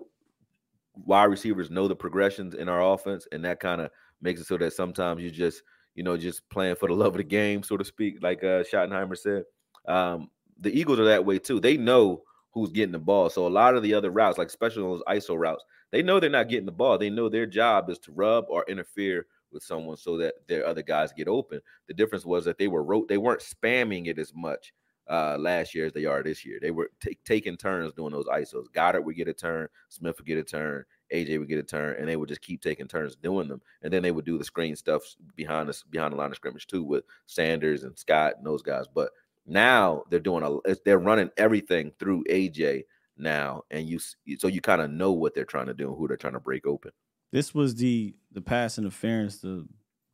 [1.04, 4.56] wide receivers know the progressions in our offense, and that kind of makes it so
[4.58, 5.62] that sometimes you just,
[5.94, 8.62] you know, just playing for the love of the game, so to speak, like uh,
[8.62, 9.44] Schottenheimer said.
[9.86, 10.30] Um,
[10.60, 11.60] the Eagles are that way too.
[11.60, 12.22] They know
[12.52, 13.30] who's getting the ball.
[13.30, 16.30] So a lot of the other routes, like especially those ISO routes, they know they're
[16.30, 16.98] not getting the ball.
[16.98, 20.82] They know their job is to rub or interfere with someone so that their other
[20.82, 21.60] guys get open.
[21.86, 24.72] The difference was that they were wrote, they weren't spamming it as much
[25.08, 26.58] uh, last year as they are this year.
[26.60, 28.66] They were ta- taking turns doing those ISOs.
[28.74, 31.96] Goedert would get a turn, Smith would get a turn, AJ would get a turn,
[31.98, 33.62] and they would just keep taking turns doing them.
[33.82, 35.02] And then they would do the screen stuff
[35.34, 38.86] behind us behind the line of scrimmage too with Sanders and Scott and those guys.
[38.92, 39.10] But
[39.48, 42.84] now they're doing a they're running everything through AJ
[43.16, 46.06] now, and you so you kind of know what they're trying to do and who
[46.06, 46.92] they're trying to break open.
[47.32, 49.66] this was the the pass interference, the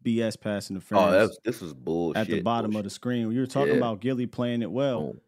[0.05, 2.21] BS pass oh, interference Oh, that's this is bullshit.
[2.21, 3.31] at the bottom of the screen.
[3.33, 3.79] You were talking Yeah.
[3.79, 5.01] about Gilly playing it well.
[5.01, 5.07] Boom.
[5.09, 5.21] right?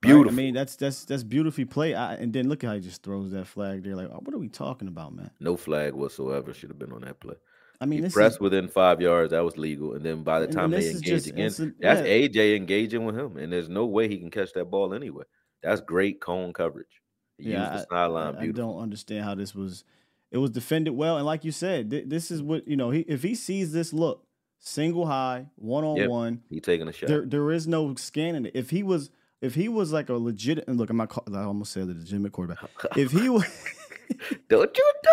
[0.00, 0.32] Beautiful.
[0.32, 1.94] I mean, that's that's that's beautifully played.
[1.96, 3.96] I, and then look at how he just throws that flag there.
[3.96, 5.30] Like, what are we talking about, man?
[5.40, 7.34] no flag whatsoever should have been on that play.
[7.80, 9.30] I mean, he pressed is within five yards.
[9.30, 9.94] That was legal.
[9.94, 12.28] And then by the time they this is engage just again, instant- that's yeah.
[12.28, 13.36] AJ engaging with him.
[13.36, 15.24] And there's no way he can catch that ball anyway.
[15.62, 17.00] That's great cone coverage.
[17.38, 17.72] He yeah.
[17.74, 19.84] used the I- sideline I, I don't understand how this was.
[20.30, 22.90] It was defended well, and like you said, th- this is what you know.
[22.90, 24.26] He, if he sees this look,
[24.58, 26.10] single high, one on Yep.
[26.10, 27.08] one, He taking a shot.
[27.08, 28.52] there there is no scanning it.
[28.54, 29.10] If he was
[29.40, 31.16] if he was like a legit and look, I'm not.
[31.32, 32.68] I almost said the legitimate quarterback.
[32.96, 33.44] If he was.
[34.48, 35.10] Don't you do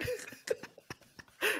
[0.00, 0.08] it.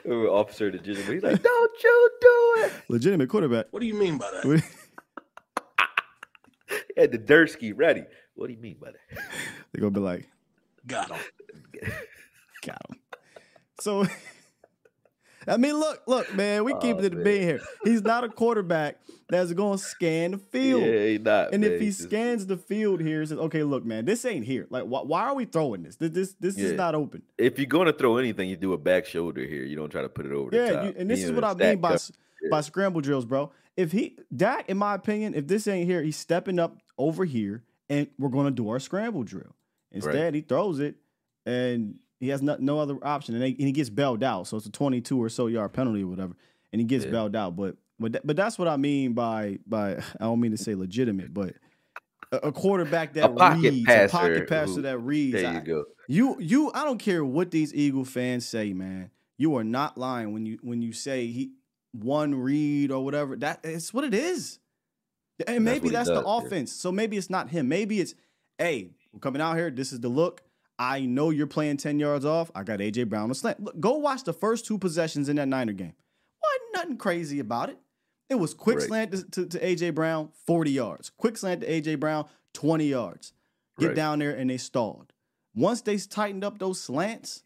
[0.04, 1.14] Remember Officer the gentleman.
[1.14, 2.72] He's like, Don't you do it.
[2.88, 3.66] legitimate quarterback.
[3.70, 4.62] What do you mean by that?
[6.68, 8.04] He had the Dursky ready.
[8.34, 9.22] What do you mean by that?
[9.72, 10.28] They're gonna be like,
[10.86, 11.20] Got him.
[12.66, 12.98] got him.
[13.80, 14.04] So
[15.48, 17.24] I mean, look, look, man, we keep Oh, it man.
[17.24, 17.60] being here.
[17.84, 20.82] He's not a quarterback that's going to scan the field.
[20.82, 21.52] Yeah, he not.
[21.52, 21.72] and man.
[21.72, 24.44] if he He's just- scans the field here, and says, "Okay, look, man, this ain't
[24.44, 24.66] here.
[24.70, 25.96] Like, why, why are we throwing this?
[25.96, 28.78] This, this, this is not open." if you're going to throw anything, you do a
[28.78, 29.64] back shoulder here.
[29.64, 31.44] You don't try to put it over the Yeah, you, and this He is what
[31.44, 32.12] I mean by s
[32.50, 33.50] by scramble drills, bro.
[33.76, 37.62] If he Dak, in my opinion, if this ain't here, he's stepping up over here,
[37.88, 39.54] and we're going to do our scramble drill.
[39.92, 40.96] Instead, he throws it,
[41.44, 44.46] and he has no, no other option, and, they, and he gets bailed out.
[44.46, 46.34] So it's a 22 or so yard penalty or whatever,
[46.72, 47.10] and he gets Yeah.
[47.12, 47.56] bailed out.
[47.56, 51.32] But but but that's what I mean by by I don't mean to say legitimate,
[51.32, 51.54] but
[52.32, 55.40] a, quarterback that A reads, passer a pocket passer that reads.
[55.40, 55.84] There I- you go.
[56.08, 59.10] you you I don't care what these Eagle fans say, man.
[59.38, 61.52] You are not lying when you when you say he
[61.92, 63.36] one read or whatever.
[63.36, 64.58] That it's what it is.
[65.46, 66.46] And maybe that's the does, yeah.
[66.46, 66.72] offense.
[66.72, 67.68] So maybe it's not him.
[67.68, 68.14] Maybe it's,
[68.56, 69.70] hey, we're coming out here.
[69.70, 70.42] This is the look.
[70.78, 72.50] I know you're playing 10 yards off.
[72.54, 73.62] I got AJ Brown on slant.
[73.62, 75.94] Look, go watch the first two possessions in that Niner game.
[76.42, 77.78] Wasn't nothing crazy about it.
[78.28, 78.86] It was quick Right.
[78.88, 81.10] slant to, to, to AJ Brown, 40 yards.
[81.16, 83.32] Quick slant to AJ Brown, 20 yards.
[83.78, 83.96] Get Right.
[83.96, 85.12] down there and they stalled.
[85.54, 87.42] Once they tightened up those slants,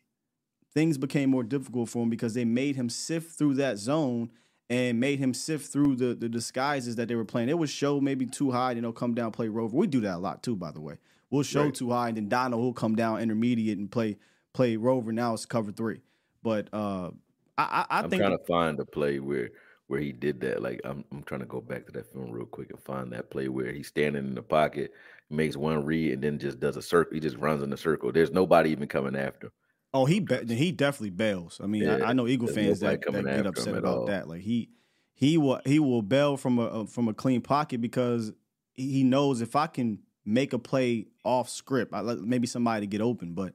[0.75, 4.31] things became more difficult for him because they made him sift through that zone
[4.69, 7.49] and made him sift through the, the disguises that they were playing.
[7.49, 9.77] It was show maybe too high, you know, come down, play rover.
[9.77, 10.95] We do that a lot too, by the way.
[11.31, 11.75] We'll show Right.
[11.75, 14.19] too high, and then Dono will come down intermediate and play
[14.53, 15.13] play rover.
[15.13, 16.01] Now it's cover three.
[16.43, 17.11] But uh,
[17.59, 19.51] I, I, I I'm think trying to find a play where
[19.87, 20.63] where he did that.
[20.63, 23.31] Like I'm I'm trying to go back to that film real quick and find that
[23.31, 24.93] play where he's standing in the pocket,
[25.29, 27.15] makes one read, and then just does a circle.
[27.15, 28.11] He just runs in the circle.
[28.11, 29.53] There's nobody even coming after him.
[29.93, 31.61] Oh, he ba- he definitely bails.
[31.63, 34.07] I mean, Yeah, I, I know Eagle fans that, that get upset about all.
[34.07, 34.29] that.
[34.29, 34.71] Like he
[35.15, 38.33] he will he will bail from a, a from a clean pocket because
[38.75, 42.87] he knows if I can make a play off script, I let maybe somebody to
[42.87, 43.33] get open.
[43.35, 43.55] But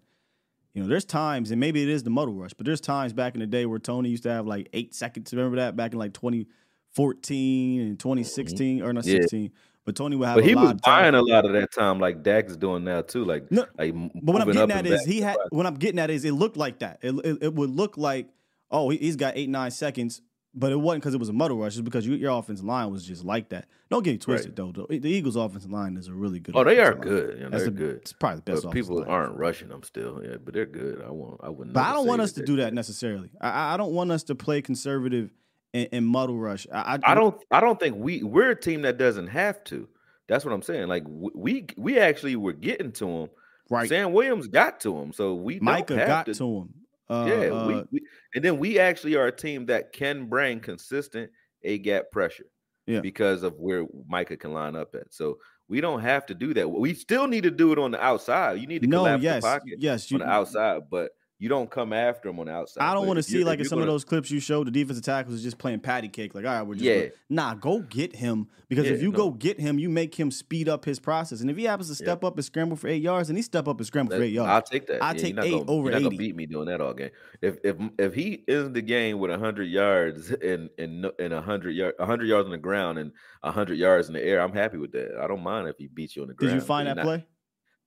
[0.74, 3.34] you know, there's times, and maybe it is the muddle rush, but there's times back
[3.34, 5.34] in the day where Tony used to have like eight seconds.
[5.34, 9.14] Remember that back in like 2014 and 2016 or not Mm-hmm.
[9.16, 9.22] Yeah.
[9.22, 9.52] 16.
[9.86, 11.02] But Tony would have But a he lot was of time.
[11.04, 13.24] buying a lot of that time, like Dak is doing now too.
[13.24, 15.38] Like, No, like But what I'm getting at is back he had.
[15.52, 16.98] What I'm getting at is it looked like that.
[17.04, 18.30] It, it, it would look like
[18.72, 20.22] oh he's got eight nine seconds,
[20.56, 21.74] but it wasn't because it was a muddle rush.
[21.74, 23.68] It's because you, your offensive line was just like that.
[23.90, 24.72] Don't get it twisted though.
[24.72, 26.56] The, the Eagles' offensive line is a really good.
[26.56, 27.02] Oh, they are line.
[27.02, 27.38] good.
[27.38, 27.96] You know, they're the- good.
[27.98, 28.64] It's probably the best.
[28.64, 29.08] But people line.
[29.10, 30.22] aren't rushing them still.
[30.24, 31.04] Yeah, but they're good.
[31.06, 31.40] I won't.
[31.44, 31.74] I wouldn't.
[31.74, 33.30] But I don't want us to do that necessarily.
[33.42, 35.32] I- I, don't want us to play conservative
[35.74, 36.66] and, and muddle rush.
[36.72, 37.40] I, I, I don't.
[37.52, 39.88] I don't think we we're a team that doesn't have to.
[40.28, 40.88] That's what I'm saying.
[40.88, 43.30] Like we we actually were getting to him.
[43.70, 43.90] Right.
[43.90, 46.34] Sam Williams got to him, so we Micah got to.
[46.36, 46.74] to him.
[47.08, 48.02] Uh, yeah, uh, we, we
[48.36, 51.32] and then we actually are a team that can bring consistent
[51.64, 52.46] a gap pressure.
[52.88, 53.00] Yeah.
[53.00, 55.12] because of where Micah can line up at.
[55.12, 56.70] So we don't have to do that.
[56.70, 58.60] We still need to do it on the outside.
[58.60, 60.12] You need to no, collapse yes, the pocket yes.
[60.12, 62.82] You, on the outside, but you don't come after him on the outside.
[62.84, 64.72] I don't want to see like in some of gonna- those clips you showed, the
[64.72, 66.34] defensive tackles is just playing patty cake.
[66.34, 67.00] Like, all right, we're just Yeah.
[67.00, 70.32] gonna- nah, go get him because if Yeah, you go get him, you make him
[70.32, 71.42] speed up his process.
[71.42, 73.68] And if he happens to step up and scramble for eight yards, and he step
[73.68, 75.04] up and scramble for eight yards, I'll take that.
[75.04, 76.04] I'll Yeah, take you're eight gonna, over you're not 80.
[76.06, 77.12] gonna beat me doing that all game.
[77.42, 81.72] If if if he ends the game with hundred yards and and no- and hundred
[81.72, 83.12] yard hundred yards on the ground and
[83.44, 85.18] hundred yards in the air, I'm happy with that.
[85.22, 86.54] I don't mind if he beats you on the ground.
[86.54, 87.26] Did you find that not- play?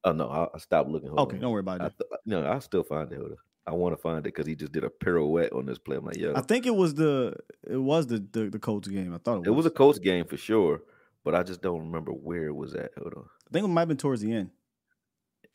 [0.05, 1.09] Oh no, I, I stopped looking.
[1.09, 1.41] Hold Okay, on.
[1.43, 1.93] don't worry about it.
[1.99, 3.21] th- no, I still find it.
[3.67, 5.97] I want to find it because he just did a pirouette on this play.
[5.97, 7.35] I'm like, yo, I think it was the
[7.69, 9.13] it was the the, the Colts game.
[9.15, 9.47] I thought it was.
[9.49, 10.83] it was a Colts game for sure,
[11.25, 12.93] but I just don't remember where it was at.
[12.97, 14.51] Hold on, I think it might have been towards the end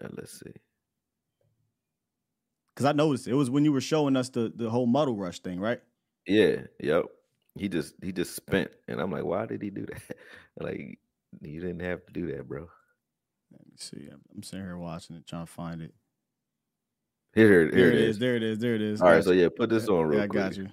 [0.04, 0.54] Uh, let's see.
[2.76, 5.40] because I noticed it was when you were showing us the the whole muddle rush
[5.40, 5.80] thing, right?
[6.28, 7.06] Yeah, yep.
[7.58, 10.18] He just he just spent, and I'm like, why did he do that?
[10.60, 11.00] like,
[11.42, 12.68] you didn't have to do that, bro.
[13.54, 14.10] Let me see.
[14.12, 15.94] I'm, I'm sitting here watching it, trying to find it.
[17.34, 18.20] Here, here, There it is.
[18.20, 18.60] There it is.
[18.60, 19.02] There it is.
[19.02, 20.44] All right, so yeah, put this on real yeah, I quick.
[20.44, 20.68] got you.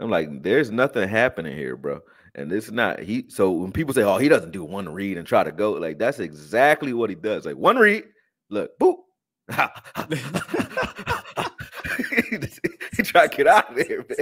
[0.00, 2.00] I'm like, there's nothing happening here, bro.
[2.34, 3.24] And it's not he.
[3.28, 5.98] So when people say, "Oh, he doesn't do one read and try to go," like
[5.98, 7.44] that's exactly what he does.
[7.44, 8.04] Like one read,
[8.48, 8.96] look, boop.
[12.96, 14.18] he try to get out of there, man.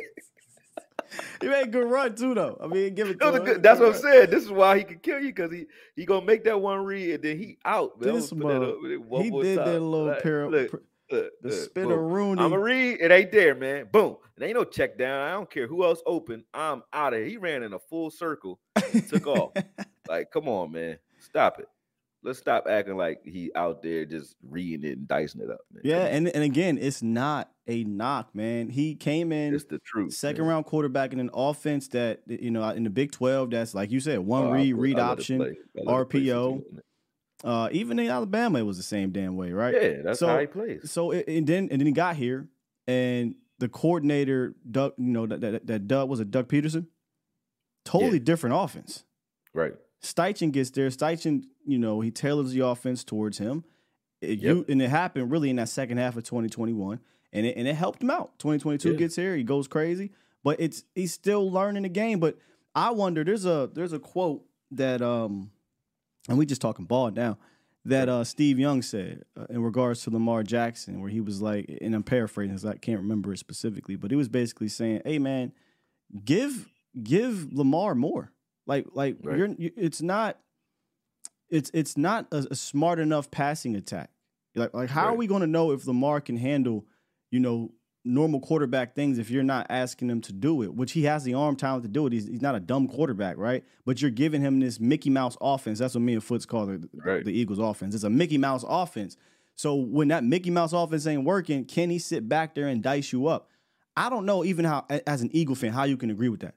[1.40, 2.58] He made a good run too, though.
[2.62, 3.12] I mean, give it.
[3.12, 3.44] It To him.
[3.44, 4.30] good, that's what I'm saying.
[4.30, 7.14] This is why he could kill you because he he gonna make that one read
[7.14, 8.00] and then he out.
[8.00, 8.14] Man.
[8.14, 10.48] This gonna put that mother- up with it one he did that little Like, pair.
[10.50, 10.76] look, pr-
[11.10, 11.98] look, the look, spinner.
[11.98, 12.42] Rooney.
[12.42, 13.00] I'm a read.
[13.00, 13.88] It ain't there, man.
[13.92, 14.16] Boom.
[14.38, 15.20] It ain't no check down.
[15.20, 16.44] I don't care who else open.
[16.54, 17.28] I'm out of here.
[17.28, 18.58] He ran in a full circle.
[19.08, 19.52] took off.
[20.08, 20.98] Like, come on, man.
[21.18, 21.66] Stop it.
[22.22, 25.58] Let's stop acting like he out there just reading it and dicing it up.
[25.72, 25.82] Man.
[25.84, 28.68] Yeah, and and again, it's not a knock, man.
[28.68, 30.12] He came in it's the truth.
[30.14, 30.50] second man.
[30.50, 33.50] round quarterback in an offense that you know in the Big Twelve.
[33.50, 35.38] That's like you said, one Oh, read, put- read I option.
[35.38, 35.46] play.
[35.46, 36.62] I let it play since he RPO.
[37.44, 39.74] Uh, even in Alabama, it was the same damn way, right?
[39.74, 40.90] Yeah, that's So- how he plays.
[40.90, 42.48] So it, and then and then he got here,
[42.86, 46.86] and the coordinator, Doug, you know, that, that, that Doug was it Doug Pederson?
[47.84, 48.24] Totally Yeah.
[48.24, 49.04] different offense.
[49.54, 49.74] Right.
[50.02, 50.88] Steichen gets there.
[50.88, 53.64] Steichen, you know, he tailors the offense towards him.
[54.20, 54.42] It, Yep.
[54.56, 57.00] you, and it happened really in that second half of 2021,
[57.36, 58.38] and it, and it helped him out.
[58.38, 58.96] 2022 Yeah.
[58.96, 60.10] gets here, he goes crazy,
[60.42, 62.18] but it's he's still learning the game.
[62.18, 62.38] But
[62.74, 65.50] I wonder, there's a there's a quote that um,
[66.28, 67.38] and we just talking ball now
[67.84, 71.66] that uh Steve Young said uh, in regards to Lamar Jackson, where he was like,
[71.80, 75.52] and I'm paraphrasing, I can't remember it specifically, but he was basically saying, "Hey man,
[76.24, 76.68] give
[77.02, 78.32] give Lamar more."
[78.66, 79.38] Like like Right.
[79.38, 80.38] you're you, it's not
[81.48, 84.10] it's it's not a, a smart enough passing attack.
[84.56, 86.84] Like like how are we going to know if Lamar can handle,
[87.30, 87.72] you know,
[88.04, 91.34] normal quarterback things if you're not asking him to do it, which he has the
[91.34, 92.12] arm talent to do it.
[92.12, 93.64] He's, he's not a dumb quarterback, right?
[93.84, 95.80] But you're giving him this Mickey Mouse offense.
[95.80, 97.24] That's what me and Foots call the, Right.
[97.24, 97.94] the Eagles offense.
[97.96, 99.16] It's a Mickey Mouse offense.
[99.56, 103.12] So when that Mickey Mouse offense ain't working, can he sit back there and dice
[103.12, 103.48] you up?
[103.96, 106.54] I don't know even how as an Eagle fan how you can agree with that.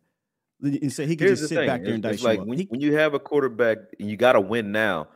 [0.61, 1.67] And say he can Here's just sit thing.
[1.67, 2.47] back there and dice it's like you up.
[2.47, 5.07] when, He- when you have a quarterback and you got to win now.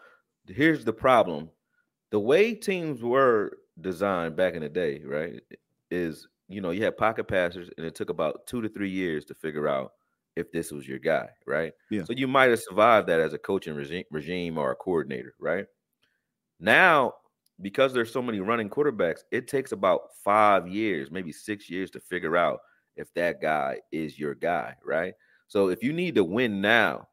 [0.48, 1.50] Here's the problem:
[2.12, 5.42] the way teams were designed back in the day, right,
[5.92, 9.26] is you know you had pocket passers, and it took about two to three years
[9.26, 9.94] to figure out
[10.36, 11.74] if this was your guy, right?
[11.92, 12.04] Yeah.
[12.06, 15.66] So you might have survived that as a coaching regime, regime or a coordinator, right?
[16.60, 17.14] Now,
[17.62, 22.00] because there's so many running quarterbacks, it takes about five years, maybe six years to
[22.00, 22.60] figure out
[22.96, 25.14] if that guy is your guy, right?
[25.48, 27.08] So if you need to win now,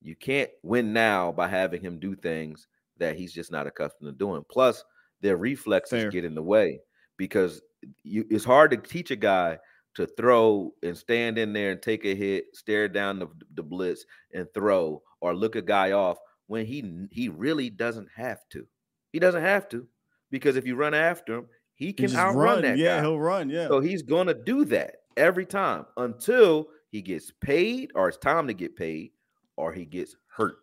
[0.00, 2.66] you can't win now by having him do things
[2.98, 4.44] that he's just not accustomed to doing.
[4.50, 4.84] Plus,
[5.22, 6.10] their reflexes Fair.
[6.10, 6.80] get in the way
[7.16, 7.62] because
[8.02, 9.58] you it's hard to teach a guy
[9.94, 14.04] to throw and stand in there and take a hit, stare down the, the blitz
[14.32, 18.66] and throw or look a guy off when he he really doesn't have to.
[19.12, 19.86] He doesn't have to
[20.30, 22.62] because if you run after him, he he can just outrun run.
[22.62, 23.02] that yeah, guy.
[23.02, 23.50] he'll run.
[23.50, 23.68] Yeah.
[23.68, 28.46] So he's going to do that every time until he gets paid or it's time
[28.46, 29.12] to get paid
[29.56, 30.56] or he gets hurt.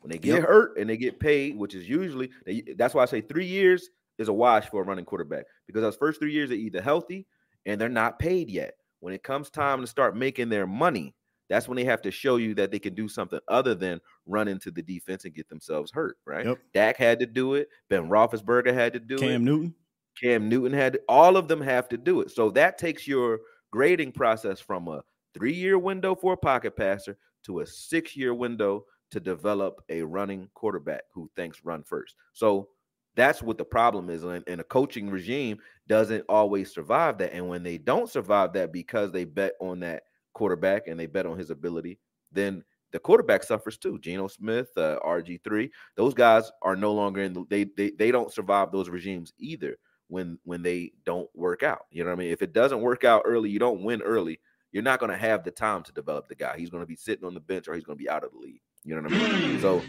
[0.00, 0.44] When they get Yep.
[0.44, 3.88] hurt and they get paid, which is usually they- that's why I say three years
[4.18, 7.26] is a wash for a running quarterback because those first three years they're either healthy
[7.66, 8.74] and they're not paid yet.
[9.00, 11.14] When it comes time to start making their money,
[11.48, 14.48] that's when they have to show you that they can do something other than run
[14.48, 16.16] into the defense and get themselves hurt.
[16.26, 16.46] Right?
[16.46, 16.58] Yep.
[16.72, 17.68] Dak had to do it.
[17.90, 19.20] Ben Roethlisberger had to do it.
[19.20, 19.74] Cam Newton.
[20.20, 22.30] Cam Newton had all of them have to do it.
[22.30, 23.40] So that takes your
[23.72, 25.02] grading process from a
[25.34, 31.04] three-year window for a pocket passer to a six-year window to develop a running quarterback
[31.12, 32.16] who thinks run first.
[32.32, 32.68] So
[33.14, 34.24] that's what the problem is.
[34.24, 37.32] And, and a coaching regime doesn't always survive that.
[37.32, 40.02] And when they don't survive that because they bet on that
[40.32, 42.00] quarterback and they bet on his ability,
[42.32, 44.00] then the quarterback suffers too.
[44.00, 48.32] Geno Smith, uh, RG3, those guys are no longer in the they, they they don't
[48.32, 49.76] survive those regimes either
[50.08, 51.86] when when they don't work out.
[51.92, 52.32] You know what I mean?
[52.32, 54.40] If it doesn't work out early, you don't win early,
[54.72, 56.56] you're not going to have the time to develop the guy.
[56.58, 58.32] He's going to be sitting on the bench or he's going to be out of
[58.32, 58.60] the league.
[58.84, 59.60] You know what I mean?
[59.60, 59.82] So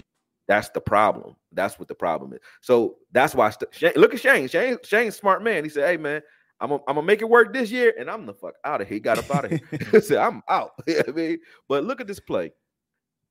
[0.47, 1.35] that's the problem.
[1.51, 2.39] That's what the problem is.
[2.61, 4.47] So that's why St- Shane, look at Shane.
[4.47, 5.63] Shane Shane's smart man.
[5.63, 6.21] He said, "Hey man,
[6.59, 8.87] I'm gonna, I'm gonna make it work this year, and I'm the fuck out of
[8.87, 9.61] here." He got up out of here.
[9.91, 12.51] he said, "I'm out." You know I mean, but look at this play.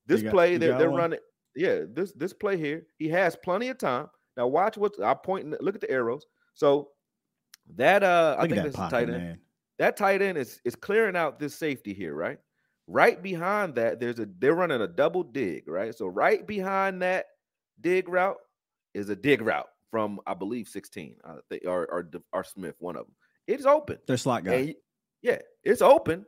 [0.07, 1.21] This got- play, they're, they're running.
[1.57, 4.09] Yeah, this this play here, he has plenty of time.
[4.37, 5.55] Now watch what I point.
[5.63, 6.27] Look at the arrows.
[6.55, 6.91] So
[7.77, 9.39] that uh, I think at that this is pocket, tight end man.
[9.79, 12.39] that tight end is is clearing out this safety here, right?
[12.87, 15.95] Right behind that, there's a they're running a double dig, right?
[15.95, 17.27] So right behind that
[17.81, 18.37] dig route
[18.93, 23.07] is a dig route from I believe 16, I think, or or Smith, one of
[23.07, 23.15] them.
[23.47, 23.99] It's open.
[24.07, 24.55] Their slot guy.
[24.55, 24.75] And
[25.23, 26.27] yeah, it's open,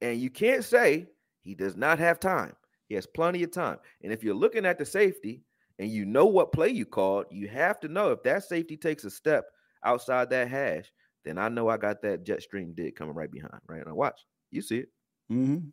[0.00, 1.06] and you can't say
[1.42, 2.54] he does not have time.
[2.88, 3.78] He has plenty of time.
[4.02, 5.42] And if you're looking at the safety
[5.78, 9.04] and you know what play you called, you have to know if that safety takes
[9.04, 9.46] a step
[9.84, 10.92] outside that hash,
[11.24, 13.60] then I know I got that jet stream dig coming right behind.
[13.68, 14.20] Right now, watch.
[14.50, 14.88] You see it?
[15.30, 15.68] mm-hmm.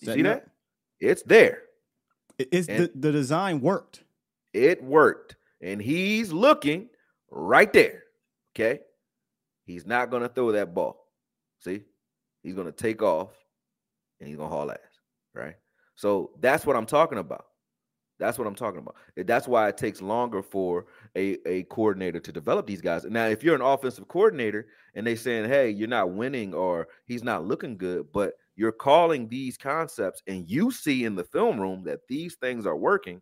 [0.00, 0.44] You see Setting up.
[0.44, 0.50] that?
[1.00, 1.62] It's there.
[2.38, 4.02] It's And- the, the design worked.
[4.52, 5.36] It worked.
[5.60, 6.88] And he's looking
[7.30, 8.02] right there.
[8.54, 8.80] Okay.
[9.64, 11.06] He's not going to throw that ball.
[11.60, 11.82] See?
[12.42, 13.30] He's going to take off
[14.20, 14.78] and he's going to haul ass.
[15.34, 15.56] Right.
[15.96, 17.46] So that's what I'm talking about.
[18.18, 18.94] That's what I'm talking about.
[19.26, 23.04] That's why it takes longer for a, a coordinator to develop these guys.
[23.04, 27.22] Now, if you're an offensive coordinator and they saying, hey, you're not winning or he's
[27.22, 31.84] not looking good, but you're calling these concepts and you see in the film room
[31.84, 33.20] that these things are working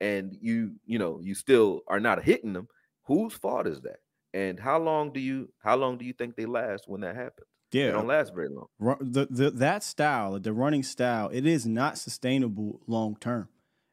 [0.00, 2.68] and you, you know, you still are not hitting them,
[3.04, 3.96] whose fault is that?
[4.34, 7.46] And how long do you how long do you think they last when that happens?
[7.70, 7.92] They Yeah.
[7.92, 8.66] don't last very long.
[8.78, 13.48] Ru- the, the that style, the running style, it is not sustainable long term.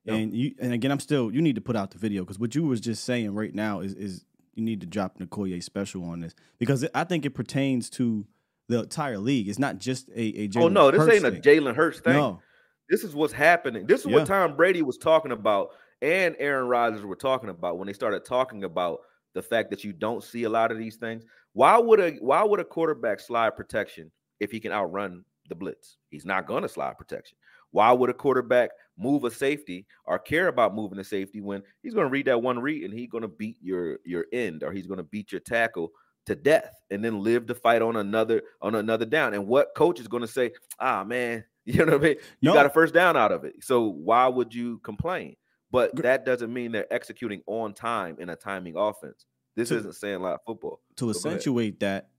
[0.05, 0.13] No.
[0.13, 2.55] And you and again, I'm still you need to put out the video because what
[2.55, 4.23] you was just saying right now is is
[4.55, 8.25] you need to drop an Akoye special on this because I think it pertains to
[8.69, 9.49] the entire league.
[9.49, 11.31] It's not just a, a oh, Jalen Oh no, this Hurts ain't a.
[11.31, 12.13] Jalen Hurts thing.
[12.13, 12.39] No,
[12.87, 13.85] This is what's happening.
[13.85, 14.17] This is Yeah.
[14.17, 15.71] what Tom Brady was talking about,
[16.01, 18.99] and Aaron Rodgers were talking about when they started talking about
[19.33, 21.25] the fact that you don't see a lot of these things.
[21.53, 25.97] Why would a why would a quarterback slide protection if he can outrun the blitz?
[26.09, 27.37] He's not going to slide protection.
[27.71, 31.93] Why would a quarterback move a safety or care about moving a safety when he's
[31.93, 34.71] going to read that one read and he's going to beat your your end or
[34.71, 35.91] he's going to beat your tackle
[36.29, 39.33] to death and then live to fight on another on another down?
[39.33, 40.51] And what coach is going to say?
[40.79, 42.15] Ah, man, you know what I mean?
[42.41, 42.53] You No.
[42.53, 43.63] got a first down out of it.
[43.63, 45.35] So why would you complain?
[45.71, 49.25] But that doesn't mean they're executing on time in a timing offense.
[49.55, 50.81] This To- isn't saying live football.
[50.95, 52.09] to accentuate that,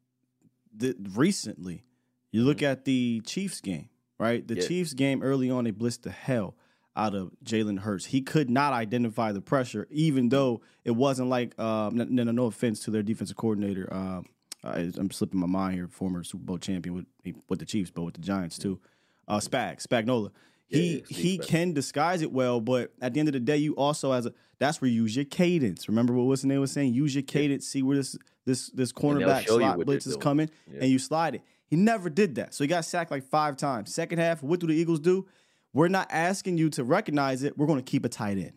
[0.76, 1.84] the, recently,
[2.30, 3.88] you look at the Chiefs game,
[4.18, 4.46] right?
[4.46, 4.60] The Mm-hmm.
[4.62, 4.68] Yeah.
[4.68, 6.54] Chiefs game early on, they blitzed the hell
[6.96, 8.06] out of Jalen Hurts.
[8.06, 12.46] He could not identify the pressure, even though it wasn't like, um, no, no, no
[12.46, 13.88] offense to their defensive coordinator.
[13.92, 14.26] Um,
[14.62, 18.02] I, I'm slipping my mind here, former Super Bowl champion with with the Chiefs, but
[18.02, 18.80] with the Giants too.
[19.26, 20.30] Uh, Spag, Spagnuolo.
[20.66, 23.56] He Yeah, yeah, he can disguise it well, but at the end of the day,
[23.56, 25.88] you also as a that's where you use your cadence.
[25.88, 26.92] Remember what what's the name was saying?
[26.94, 27.66] Use your cadence.
[27.66, 30.80] See where this this this cornerback slot blitz is coming, Yeah.
[30.82, 31.42] and you slide it.
[31.66, 33.94] He never did that, so he got sacked like five times.
[33.94, 35.26] Second half, what do the Eagles do?
[35.72, 37.56] We're not asking you to recognize it.
[37.56, 38.52] We're going to keep a tight end.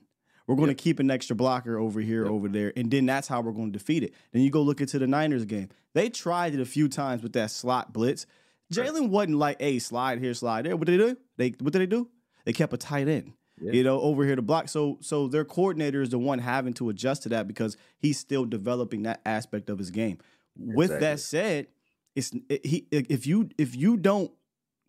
[0.47, 3.39] We're going to keep an extra blocker over here, over there, and then that's how
[3.39, 4.13] we're going to defeat it.
[4.33, 5.69] Then you go look into the Niners game.
[5.93, 8.25] They tried it a few times with that slot blitz.
[8.73, 11.17] Jalen wasn't like, "Hey, slide here, slide there." What did they do?
[11.37, 12.09] They what did they do?
[12.43, 13.33] They kept a tight end,
[13.73, 14.67] you know, over here to block.
[14.67, 18.43] So so their coordinator is the one having to adjust to that because he's still
[18.45, 20.17] developing that aspect of his game.
[20.57, 21.67] With that said,
[22.15, 24.31] it's it, he if you if you don't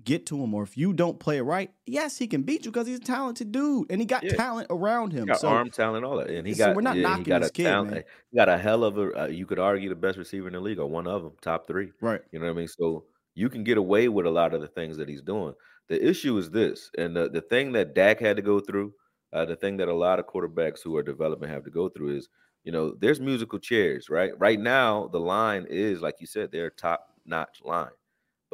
[0.05, 2.70] get to him or if you don't play it right, yes, he can beat you
[2.70, 4.31] because he's a talented dude and he got Yeah.
[4.31, 5.26] talent around him.
[5.26, 6.74] He got so arm talent, all that, and he so got.
[6.74, 8.05] we're not yeah, knocking got this a kid, talent.
[8.31, 9.22] He got a hell of a.
[9.22, 11.66] Uh, you could argue the best receiver in the league, or one of them, top
[11.66, 11.93] three.
[12.01, 12.22] right.
[12.32, 12.68] You know what I mean?
[12.68, 15.55] So you can get away with a lot of the things that he's doing.
[15.89, 18.94] The issue is this, and the, the thing that Dak had to go through,
[19.32, 22.16] uh, the thing that a lot of quarterbacks who are developing have to go through
[22.16, 22.28] is,
[22.64, 24.32] you know, there's musical chairs, right?
[24.39, 27.90] Right now, the line is, like you said, they're top notch line.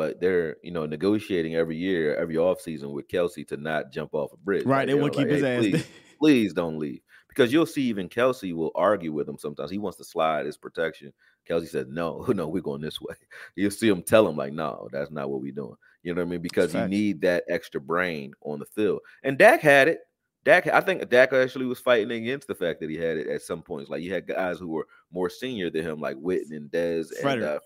[0.00, 4.32] But they're, you know, negotiating every year, every offseason with Kelce to not jump off
[4.32, 4.64] a bridge.
[4.64, 5.86] Right, they wanna keep his ass please,
[6.18, 7.02] please don't leave.
[7.28, 9.70] Because you'll see even Kelce will argue with him sometimes.
[9.70, 11.12] He wants to slide his protection.
[11.46, 13.14] Kelce says, No, no, we're going this way.
[13.56, 15.76] You'll see him tell him, like, no, that's not what we're doing.
[16.02, 16.40] You know what I mean?
[16.40, 19.00] Because you need that extra brain on the field.
[19.22, 19.98] And Dak had it.
[20.44, 23.42] Dak, I think Dak actually was fighting against the fact that he had it at
[23.42, 23.90] some points.
[23.90, 27.42] Like you had guys who were more senior than him, like Witten and Dez and
[27.42, 27.58] uh,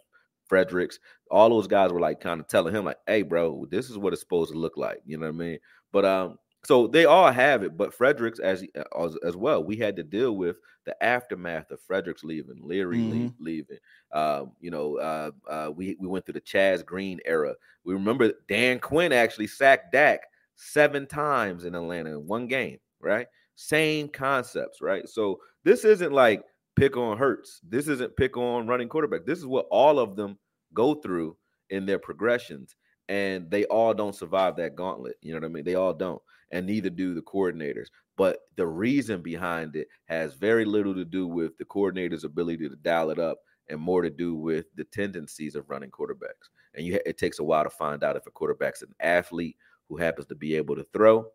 [0.47, 0.99] Fredericks.
[1.31, 4.13] All those guys were like kind of telling him, like, "Hey, bro, this is what
[4.13, 5.59] it's supposed to look like." You know what I mean?
[5.93, 7.77] But um, so they all have it.
[7.77, 10.57] But Fredericks, as uh, as, as well, we had to deal with
[10.87, 13.11] the aftermath of Fredericks leaving, Leary Mhm.
[13.11, 13.79] lea- leaving.
[14.13, 17.55] Um, you know, uh, uh, we we went through the Chaz Green era.
[17.85, 20.21] We remember Dan Quinn actually sacked Dak
[20.57, 23.27] seven times in Atlanta in one game, right?
[23.57, 25.09] Same concepts, right?
[25.09, 26.45] So this isn't like
[26.77, 27.61] pick on Hurts.
[27.67, 29.27] This isn't pick on running quarterback.
[29.27, 30.39] This is what all of them
[30.73, 31.37] go through
[31.71, 32.75] in their progressions,
[33.09, 35.17] and they all don't survive that gauntlet.
[35.23, 35.65] You know what I mean?
[35.65, 36.21] They all don't,
[36.51, 37.87] and neither do the coordinators.
[38.17, 42.77] But the reason behind it has very little to do with the coordinator's ability to
[42.77, 43.39] dial it up,
[43.69, 46.51] and more to do with the tendencies of running quarterbacks.
[46.75, 49.57] And you, it takes a while to find out if a quarterback's an athlete
[49.89, 51.27] who happens to be able to throw,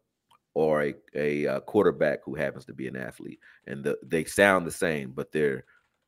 [0.54, 3.40] or a, a uh, quarterback who happens to be an athlete.
[3.68, 5.66] And the, they sound the same, but they're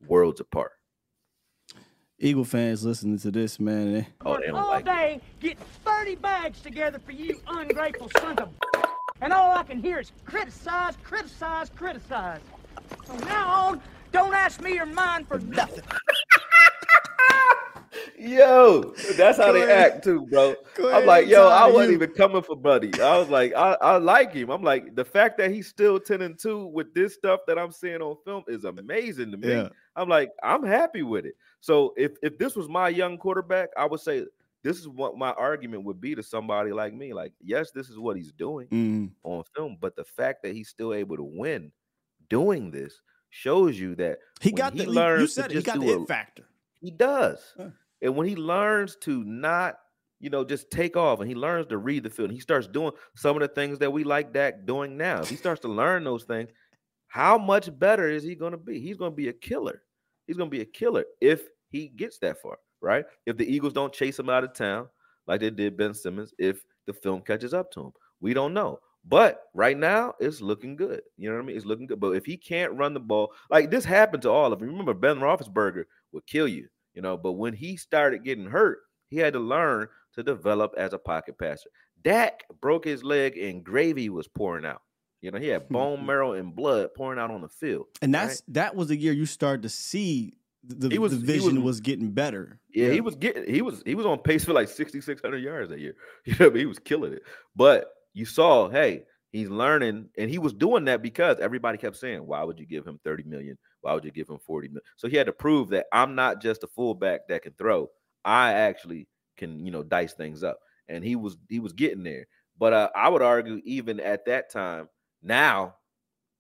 [0.07, 0.71] worlds apart.
[2.19, 3.95] Eagle fans listening to this, man.
[3.95, 4.85] eh, Oh, they don't all like it.
[4.85, 8.49] day getting 30 bags together for you ungrateful sons of
[9.21, 12.41] and all I can hear is criticize, criticize, criticize.
[13.05, 13.81] From now on,
[14.11, 15.83] don't ask me or mine for nothing.
[18.21, 20.55] Yo, that's how they act too, bro.
[20.91, 22.91] I'm like, yo, I wasn't you- even coming for Buddy.
[23.01, 24.49] I was like, I, I like him.
[24.51, 27.71] I'm like, the fact that he's still 10 and 2 with this stuff that I'm
[27.71, 29.49] seeing on film is amazing to me.
[29.49, 29.69] Yeah.
[29.95, 31.33] I'm like, I'm happy with it.
[31.61, 34.25] So if if this was my young quarterback, I would say
[34.63, 37.13] this is what my argument would be to somebody like me.
[37.13, 40.69] Like, yes, this is what he's doing Mm, on film, but the fact that he's
[40.69, 41.71] still able to win
[42.29, 45.63] doing this shows you that he got he the you learns to said it, he
[45.63, 46.43] got the a- it factor.
[46.79, 47.39] he does.
[47.57, 47.69] Huh.
[48.01, 49.75] And when he learns to not,
[50.19, 52.67] you know, just take off and he learns to read the field, and he starts
[52.67, 55.21] doing some of the things that we like Dak doing now.
[55.21, 56.49] If he starts to learn those things,
[57.07, 58.79] how much better is he going to be?
[58.79, 59.83] He's going to be a killer.
[60.27, 63.05] He's going to be a killer if he gets that far, right?
[63.25, 64.87] If the Eagles don't chase him out of town
[65.27, 67.91] like they did Ben Simmons, if the film catches up to him,
[68.21, 68.79] we don't know.
[69.03, 71.01] But right now, it's looking good.
[71.17, 71.57] You know what I mean?
[71.57, 71.99] It's looking good.
[71.99, 74.69] But if he can't run the ball, like this happened to all of them.
[74.69, 77.17] Remember, Ben Roethlisberger would kill you, you know.
[77.17, 81.37] But when he started getting hurt, He had to learn to develop as a pocket
[81.37, 81.69] passer.
[82.03, 84.81] Dak broke his leg and gravy was pouring out.
[85.21, 87.87] You know, he had bone marrow and blood pouring out on the field.
[88.01, 88.53] And that's right?
[88.55, 91.81] that was the year you started to see the, he was, the vision was, was,
[91.81, 92.59] getting better.
[92.73, 95.69] Yeah, yeah, he was getting he was he was on pace for like 6600 yards
[95.69, 95.95] that year.
[96.25, 96.59] You know, I mean?
[96.59, 97.23] he was killing it.
[97.55, 102.25] But you saw, hey, he's learning and he was doing that because everybody kept saying,
[102.25, 103.57] "Why would you give him 30 million?
[103.81, 106.41] Why would you give him 40 million?" So he had to prove that I'm not
[106.41, 107.89] just a fullback that can throw.
[108.23, 110.59] I actually can, you know, dice things up.
[110.87, 112.27] And he was he was getting there.
[112.57, 114.87] But uh, I would argue even at that time,
[115.23, 115.75] now,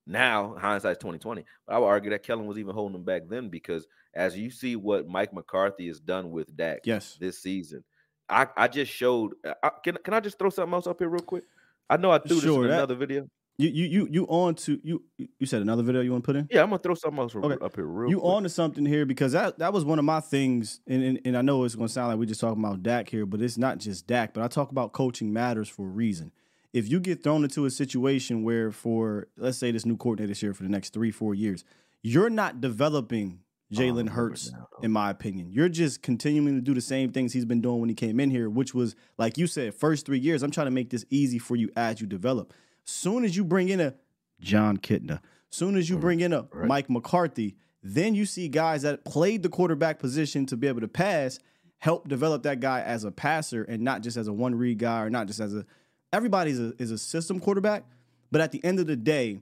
[0.05, 1.45] now hindsight's 2020.
[1.65, 4.51] But I would argue that Kellen was even holding him back then because as you
[4.51, 7.17] see what Mike McCarthy has done with Dak yes.
[7.19, 7.83] this season,
[8.29, 9.33] I, I just showed.
[9.45, 11.43] I, uh, can can I just throw something else up here real quick?
[11.89, 13.27] I know I threw sure, this in that, another video.
[13.61, 16.35] You you you you on to you you said another video you want to put
[16.35, 16.47] in?
[16.49, 17.63] Yeah, I'm gonna throw something else okay.
[17.63, 18.31] up here real You quick.
[18.31, 21.37] on to something here because that that was one of my things, and, and, and
[21.37, 23.77] I know it's gonna sound like we're just talking about Dak here, but it's not
[23.77, 24.33] just Dak.
[24.33, 26.31] But I talk about coaching matters for a reason.
[26.73, 30.53] If you get thrown into a situation where, for let's say this new coordinator here
[30.55, 31.63] for the next three four years,
[32.01, 34.51] you're not developing Jalen oh, Hurts,
[34.81, 35.51] in my opinion.
[35.51, 38.31] You're just continuing to do the same things he's been doing when he came in
[38.31, 41.37] here, which was, like you said, first three years, I'm trying to make this easy
[41.37, 42.53] for you as you develop.
[42.85, 43.95] Soon as you bring in a
[44.39, 46.67] Jon Kitna, soon as you bring in a right.
[46.67, 50.87] Mike McCarthy, then you see guys that played the quarterback position to be able to
[50.87, 51.39] pass
[51.79, 55.01] help develop that guy as a passer and not just as a one read guy
[55.01, 55.65] or not just as a
[56.13, 57.83] everybody's a, is a system quarterback.
[58.31, 59.41] But at the end of the day,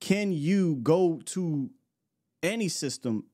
[0.00, 1.70] can you go to
[2.42, 3.24] any system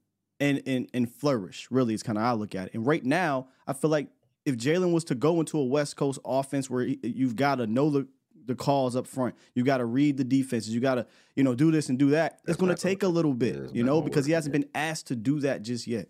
[0.41, 1.69] and and and flourish.
[1.71, 2.75] Really, is kind of how I look at it.
[2.75, 4.09] And right now, I feel like
[4.45, 7.91] if Jalen was to go into a West Coast offense where you've got to know
[7.91, 8.09] the
[8.47, 11.55] the calls up front, you got to read the defenses, you got to you know
[11.55, 12.39] do this and do that.
[12.45, 14.63] That's it's going to take a little bit, you know, because he hasn't yet.
[14.63, 16.09] been asked to do that just yet.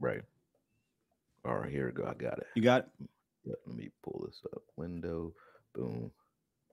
[0.00, 0.22] Right.
[1.44, 2.04] All right, here we go.
[2.04, 2.46] I got it.
[2.54, 3.08] You got it.
[3.66, 4.62] Let me pull this up.
[4.76, 5.32] Window,
[5.74, 6.10] boom,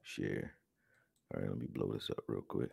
[0.03, 0.53] share.
[1.33, 2.69] All right, let me blow this up real quick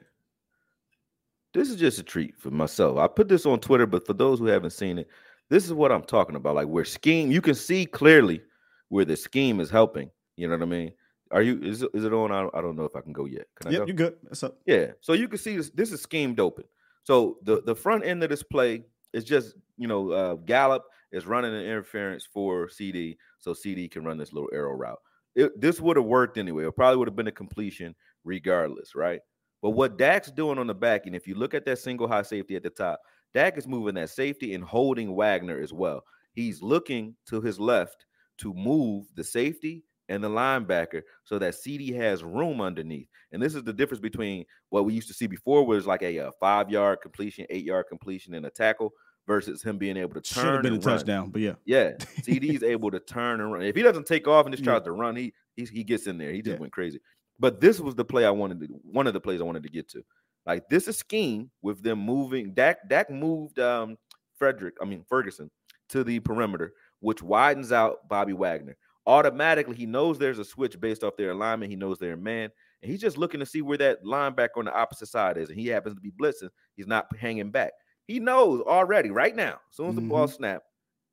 [1.52, 2.98] this is just a treat for myself.
[2.98, 5.08] I put this on Twitter, but for those who haven't seen it,
[5.50, 6.54] this is what I'm talking about.
[6.54, 8.42] Like where scheme, you can see clearly
[8.88, 10.10] where the scheme is helping.
[10.36, 10.92] You know what I mean?
[11.32, 11.60] Are you?
[11.62, 12.30] Is, is it on?
[12.30, 13.46] I don't, I don't know if I can go yet.
[13.56, 13.86] Can I yep, go?
[13.86, 14.16] you good.
[14.22, 14.58] What's up?
[14.66, 14.92] Yeah.
[15.00, 15.70] So you can see this.
[15.70, 16.64] This is schemed open.
[17.04, 21.26] So the the front end of this play is just you know uh, Gallup is
[21.26, 25.00] running an interference for CeeDee, so CeeDee can run this little arrow route.
[25.34, 26.66] It, this would have worked anyway.
[26.66, 27.94] It probably would have been a completion
[28.24, 29.20] regardless, right?
[29.62, 32.22] But what Dak's doing on the back, and if you look at that single high
[32.22, 33.00] safety at the top,
[33.32, 36.02] Dak is moving that safety and holding Wagner as well.
[36.34, 38.06] He's looking to his left
[38.38, 43.08] to move the safety and the linebacker so that CeeDee has room underneath.
[43.32, 46.16] And this is the difference between what we used to see before was like a,
[46.18, 48.92] a five yard completion, eight yard completion, and a tackle
[49.26, 50.44] versus him being able to turn.
[50.44, 50.82] Should have been a run.
[50.82, 51.92] touchdown, but yeah, yeah.
[52.22, 53.62] CeeDee's able to turn and run.
[53.62, 54.84] If he doesn't take off and just tries yeah.
[54.84, 56.32] to run, he, he he gets in there.
[56.32, 56.60] He just yeah.
[56.60, 57.00] went crazy.
[57.38, 59.70] But this was the play I wanted to one of the plays I wanted to
[59.70, 60.02] get to.
[60.46, 62.52] Like this is scheme with them moving.
[62.52, 63.96] Dak Dak moved um
[64.38, 65.50] Frederick, I mean Ferguson,
[65.90, 68.76] to the perimeter, which widens out Bobby Wagner.
[69.06, 71.70] Automatically, he knows there's a switch based off their alignment.
[71.70, 72.50] He knows they're man,
[72.82, 75.48] and he's just looking to see where that linebacker on the opposite side is.
[75.50, 76.50] And he happens to be blitzing.
[76.76, 77.72] He's not hanging back.
[78.06, 79.54] He knows already right now.
[79.70, 80.10] As soon as the mm-hmm.
[80.10, 80.62] ball snap,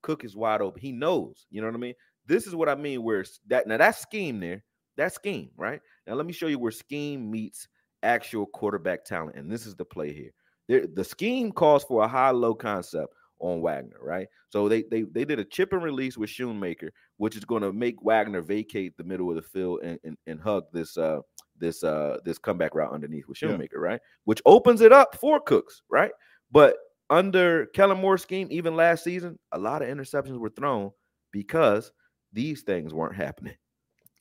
[0.03, 0.82] Cook is wide open.
[0.82, 1.48] He knows.
[1.49, 1.95] You know what I mean?
[2.26, 3.03] This is what I mean.
[3.03, 4.64] Where that now that scheme there,
[4.98, 5.82] that scheme, right?
[6.06, 7.68] Now, let me show you where scheme meets
[8.03, 9.36] actual quarterback talent.
[9.36, 10.32] And this is the play here.
[10.68, 14.28] There, the scheme calls for a high-low concept on Wagner, right?
[14.49, 17.74] So they they they did a chip and release with Schoonmaker, which is going to
[17.74, 21.20] make Wagner vacate the middle of the field and, and, and hug this uh
[21.57, 23.80] this uh this comeback route underneath with Schoonmaker, yeah.
[23.80, 24.02] right?
[24.26, 26.11] Which opens it up for Cooks, right?
[26.52, 26.76] But
[27.10, 30.91] under Kellen Moore's scheme, even last season, a lot of interceptions were thrown
[31.32, 31.91] because
[32.34, 33.56] these things weren't happening.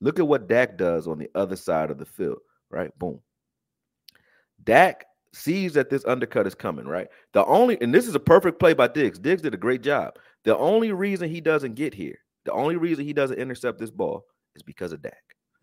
[0.01, 2.39] Look at what Dak does on the other side of the field,
[2.71, 2.97] right?
[2.99, 3.21] Boom.
[4.63, 7.09] Dak sees that this undercut is coming, right?
[7.33, 9.19] The only, and this is a perfect play by Diggs.
[9.19, 10.15] Diggs did a great job.
[10.45, 14.25] The only reason he doesn't get here, the only reason he doesn't intercept this ball
[14.55, 15.13] is because of Dak.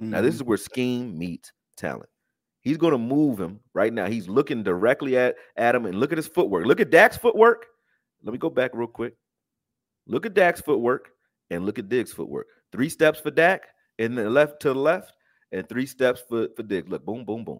[0.01, 0.11] Mm-hmm.
[0.11, 0.49] Now, this is mm-hmm.
[0.49, 2.09] where scheme meets talent.
[2.61, 4.07] He's going to move him right now.
[4.07, 6.65] He's looking directly at, him and look at his footwork.
[6.65, 7.67] Look at Dak's footwork.
[8.23, 9.13] Let me go back real quick.
[10.07, 11.09] Look at Dak's footwork
[11.51, 12.47] and look at Diggs' footwork.
[12.71, 13.63] Three steps for Dak,
[13.97, 15.13] in the left to the left,
[15.51, 16.89] and three steps for, for Diggs.
[16.89, 17.59] Look, boom, boom, boom.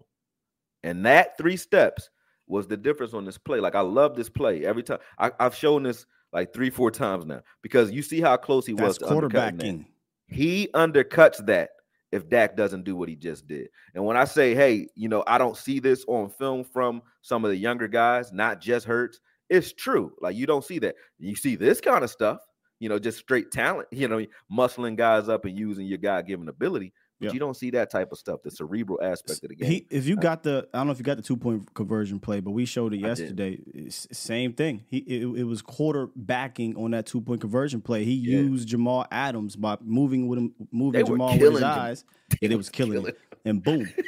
[0.82, 2.10] And that three steps
[2.46, 3.60] was the difference on this play.
[3.60, 4.98] Like I love this play every time.
[5.18, 8.72] I, have shown this like three, four times now because you see how close he
[8.72, 9.86] That's was to quarterbacking.
[10.28, 11.70] He undercuts that
[12.12, 13.68] if Dak doesn't do what he just did.
[13.94, 17.44] And when I say, hey, you know, I don't see this on film from some
[17.44, 20.12] of the younger guys, not just Hurts, it's true.
[20.20, 20.96] Like you don't see that.
[21.18, 22.38] You see this kind of stuff.
[22.78, 26.48] you know, just straight talent, you know, muscling guys up and using your God given
[26.48, 26.92] ability.
[27.18, 27.32] But Yeah.
[27.32, 29.70] you don't see that type of stuff, the cerebral aspect of the game.
[29.70, 32.20] He, if you got the, I don't know if you got the two point conversion
[32.20, 33.58] play, but we showed it yesterday.
[33.88, 34.84] Same thing.
[34.88, 38.04] He it, it was quarterbacking on that two point conversion play.
[38.04, 38.40] He Yeah.
[38.40, 42.04] used Jamal Adams by moving with him, moving They Jamal with his eyes.
[42.42, 43.12] and it was killing him,
[43.44, 43.88] and boom.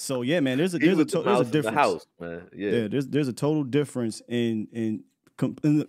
[0.00, 1.76] So yeah, man, there's a there's a, to, there's a in the difference.
[1.76, 2.48] house, man.
[2.56, 2.70] Yeah.
[2.70, 5.02] Yeah, there's there's a total difference in in, com- in the-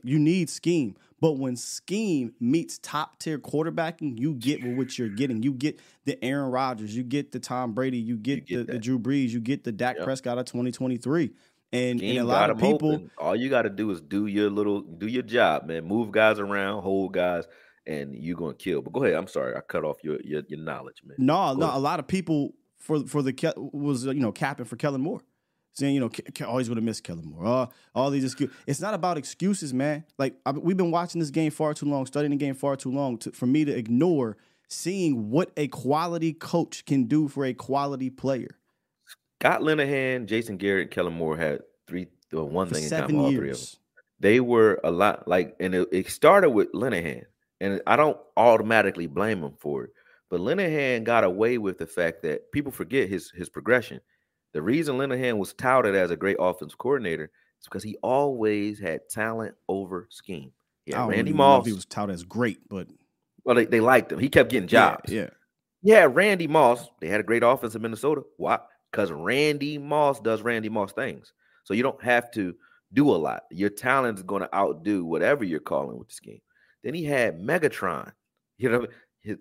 [0.04, 5.42] you need scheme, but when scheme meets top tier quarterbacking, you get what you're getting.
[5.44, 8.80] You get the Aaron Rodgers, you get the Tom Brady, you get, get the, the.
[8.80, 10.06] Drew Brees, you get the Dak Yep.
[10.06, 11.32] Prescott of 2023,
[11.74, 12.94] and, and a lot of people.
[12.94, 13.12] open.
[13.18, 15.86] All you got to do is do your little, do your job, man.
[15.86, 17.46] Move guys around, hold guys,
[17.86, 18.82] and you're gonna kill.
[18.82, 19.16] But go ahead.
[19.16, 21.16] I'm sorry, I cut off your your, your knowledge, man.
[21.18, 21.78] No, Go no, ahead.
[21.78, 25.22] a lot of people for for the was you know capping for Kellen Moore,
[25.74, 27.46] saying you know Ke- Ke- always would have missed Kellen Moore.
[27.46, 27.66] Uh,
[27.96, 28.56] all these excuses.
[28.68, 30.04] It's not about excuses, man.
[30.18, 32.92] Like I, we've been watching this game far too long, studying the game far too
[32.92, 34.38] long to, for me to ignore
[34.68, 38.60] seeing what a quality coach can do for a quality player
[39.40, 43.16] Scott Linehan, Jason Garrett, Kellen Moore had three, uh, one for thing in common.
[43.16, 43.68] All three of them.
[44.20, 47.24] they were a lot like, and it, it started with Linehan,
[47.62, 49.92] and I don't automatically blame him for it,
[50.30, 54.02] but Linehan got away with the fact that people forget his his progression.
[54.54, 57.26] The reason Linehan was touted as a great offensive coordinator
[57.60, 60.52] is because he always had talent over scheme.
[60.86, 61.66] Yeah, I had don't Randy Moss.
[61.66, 62.88] he was touted as great, but
[63.44, 64.20] well, they, they liked him.
[64.20, 65.12] He kept getting jobs.
[65.12, 65.30] yeah.
[65.82, 66.90] Yeah, Randy Moss.
[67.00, 68.24] They had a great offense in Minnesota.
[68.38, 68.60] Why?
[68.92, 71.32] Because Randy Moss does Randy Moss things.
[71.64, 72.54] So you don't have to
[72.92, 73.44] do a lot.
[73.50, 76.42] Your talent is going to outdo whatever you're calling with the scheme.
[76.84, 78.12] Then he had Megatron.
[78.58, 78.88] You know,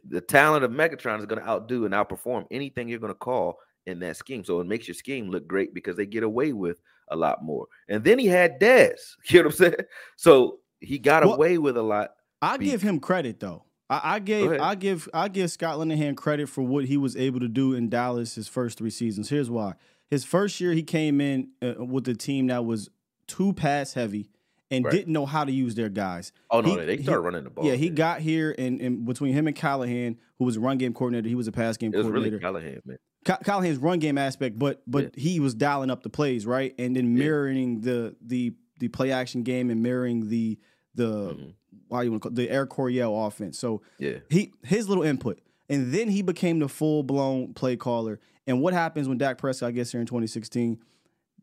[0.09, 3.59] the talent of Megatron is going to outdo and outperform anything you're going to call
[3.89, 4.45] in that scheme.
[4.45, 7.67] So it makes your scheme look great because they get away with a lot more.
[7.89, 8.95] And then he had Dez.
[9.29, 9.75] You know what I'm saying?
[10.17, 12.11] So he got Well, away with a lot.
[12.41, 13.65] I give him credit though.
[13.91, 14.53] I, I gave.
[14.61, 17.89] I give I give Scott Linehan credit for what he was able to do in
[17.89, 19.31] Dallas his first three seasons.
[19.31, 19.75] Here's why:
[20.11, 22.91] his first year he came in uh, with a team that was
[23.27, 24.31] too pass heavy
[24.71, 24.93] and Right.
[24.93, 26.33] didn't know how to use their guys.
[26.51, 27.65] Oh no, He- they he- started running the ball.
[27.65, 30.93] Yeah, he got here and, and between him and Callahan, who was a run game
[30.93, 32.33] coordinator, he was a pass game It was coordinator.
[32.37, 32.99] really Callahan, man.
[33.29, 36.97] Ca- Callahan's run game aspect, but but he was dialing up the plays right, and
[36.97, 37.25] then Yeah.
[37.25, 40.59] mirroring the the the play action game and mirroring the
[40.95, 41.53] the Mhm.
[41.89, 43.59] why you want to call the Air Coryell offense.
[43.59, 44.19] So Yeah.
[44.31, 48.19] he his little input, and then he became the full blown play caller.
[48.47, 50.79] And what happens when Dak Prescott gets here in 2016?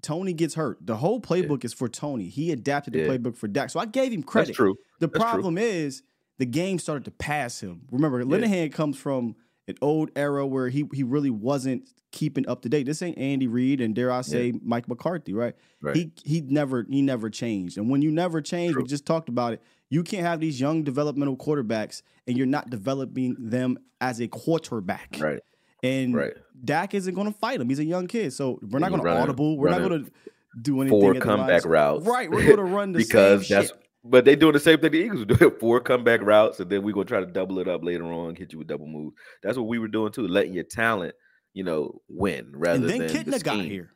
[0.02, 0.80] Tony gets hurt.
[0.86, 2.30] The whole playbook is for Tony.
[2.30, 3.08] He adapted the Yeah.
[3.10, 4.48] playbook for Dak, so I gave him credit.
[4.48, 4.76] That's true.
[5.00, 5.30] The That's true.
[5.32, 6.02] problem is
[6.40, 7.82] the game started to pass him.
[7.92, 8.26] Remember, Yeah.
[8.26, 9.36] Linehan comes from
[9.68, 12.86] an old era where he he really wasn't keeping up to date.
[12.86, 15.56] This ain't Andy Reid and dare I say Mike McCarthy, right?
[15.82, 15.96] Right.
[15.96, 17.78] He he never he never changed.
[17.78, 19.62] And when you never change, we just talked about it.
[19.90, 25.18] You can't have these young developmental quarterbacks and you're not developing them as a quarterback.
[25.20, 25.40] Right.
[25.84, 26.34] And Right.
[26.64, 27.70] Dak isn't going to fight him.
[27.70, 29.58] He's a young kid, so we're not going to audible.
[29.58, 30.12] We're not going to
[30.60, 31.00] do anything.
[31.00, 32.06] Four comeback routes.
[32.06, 32.32] Right.
[32.32, 33.85] We're going to run the because that's shit.
[34.06, 35.50] But they doing the same thing the Eagles do.
[35.60, 38.54] Four comeback routes, and then we're gonna try to double it up later on, hit
[38.54, 39.14] you with double move.
[39.42, 41.16] That's what we were doing too, letting your talent,
[41.54, 43.92] you know, win rather And then than the Kitna got here.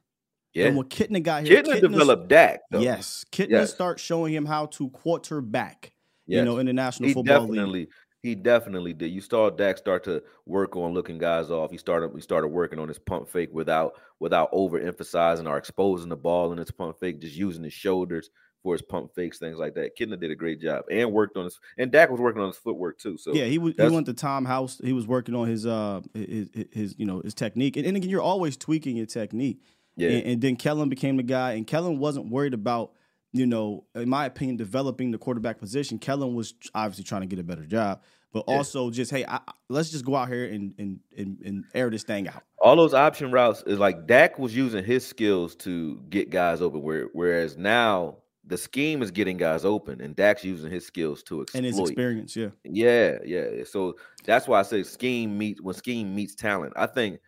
[0.53, 2.61] Yeah, And when Kitna got here, Kitna developed Dak.
[2.71, 2.81] Though.
[2.81, 3.73] Yes, Kitna Yes.
[3.73, 5.93] start showing him how to quarterback.
[6.25, 7.55] You know, in the National he Football League.
[7.55, 7.87] definitely
[8.21, 9.11] he definitely did.
[9.11, 11.71] You saw Dak start to work on looking guys off.
[11.71, 16.17] He started we started working on his pump fake without without overemphasizing or exposing the
[16.17, 18.29] ball in his pump fake, just using his shoulders
[18.63, 19.97] for his pump fakes, things like that.
[19.97, 22.57] Kitna did a great job and worked on his and Dak was working on his
[22.57, 23.17] footwork too.
[23.17, 23.73] So yeah, he was.
[23.77, 24.79] He went to Tom House.
[24.83, 27.77] He was working on his uh his, his, you know his technique.
[27.77, 29.61] And, and again, you're always tweaking your technique.
[29.95, 30.09] Yeah.
[30.09, 32.91] And, and then Kellen became the guy, and Kellen wasn't worried about
[33.31, 35.99] you know, in my opinion, developing the quarterback position.
[35.99, 38.01] Kellen was obviously trying to get a better job,
[38.33, 38.55] but Yeah.
[38.57, 42.01] also just hey, I- let's just go out here and and and, and air this
[42.03, 42.41] thing out.
[42.59, 46.81] all those option routes is like Dak was using his skills to get guys open,
[46.81, 48.17] where, whereas now
[48.49, 51.57] the scheme is getting guys open, and Dak's using his skills to exploit.
[51.57, 52.49] And his experience, yeah.
[52.63, 53.63] Yeah, yeah.
[53.63, 53.95] So
[54.25, 56.73] that's why I say scheme meets when scheme meets talent.
[56.75, 57.19] I think,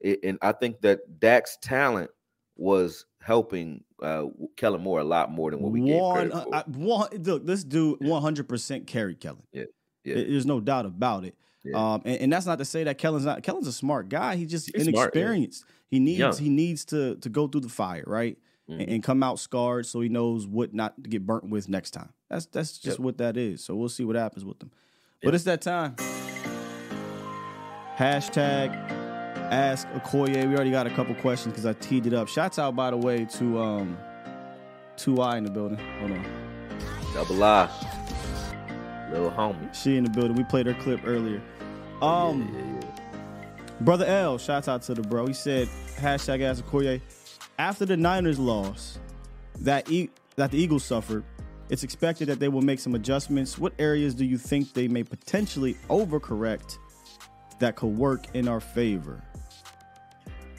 [0.00, 2.10] it, and I think that Dak's talent
[2.56, 4.26] was helping uh,
[4.56, 6.54] Kellen Moore a lot more than what we gave credit for.
[6.54, 9.42] uh, I- one, look, this dude 100% carried Kellen.
[9.52, 9.64] yeah,
[10.04, 10.14] yeah.
[10.14, 11.34] There's no doubt about it.
[11.64, 11.94] Yeah.
[11.94, 13.42] Um, and, and that's not to say that Kellen's not.
[13.42, 14.36] Kellen's a smart guy.
[14.36, 15.20] He's just He's smart, yeah.
[15.22, 15.64] inexperienced.
[15.88, 16.36] He needs Young.
[16.38, 18.38] he needs to to go through the fire, right,
[18.70, 18.92] and, Mhm.
[18.94, 22.10] and come out scarred, so he knows what not to get burnt with next time.
[22.28, 23.04] That's that's just Yep.
[23.04, 23.64] what that is.
[23.64, 24.70] So we'll see what happens with them.
[25.22, 25.96] But it's that time.
[27.96, 28.72] Hashtag
[29.50, 30.48] ask Akoye.
[30.48, 32.28] We already got a couple questions because I teed it up.
[32.28, 33.98] Shouts out by the way to um
[34.96, 35.78] two I in the building.
[35.98, 36.24] Hold on.
[37.14, 37.68] Double I.
[39.12, 39.74] Little homie.
[39.74, 40.36] She in the building.
[40.36, 41.42] We played her clip earlier.
[42.00, 43.80] Um, Yeah, yeah, yeah.
[43.80, 45.26] Brother L, shouts out to the bro.
[45.26, 47.00] He said, hashtag ask Akoye.
[47.60, 48.98] After the Niners loss
[49.58, 51.24] that e- that the Eagles suffered,
[51.68, 53.58] it's expected that they will make some adjustments.
[53.58, 56.78] What areas do you think they may potentially overcorrect
[57.58, 59.22] that could work in our favor?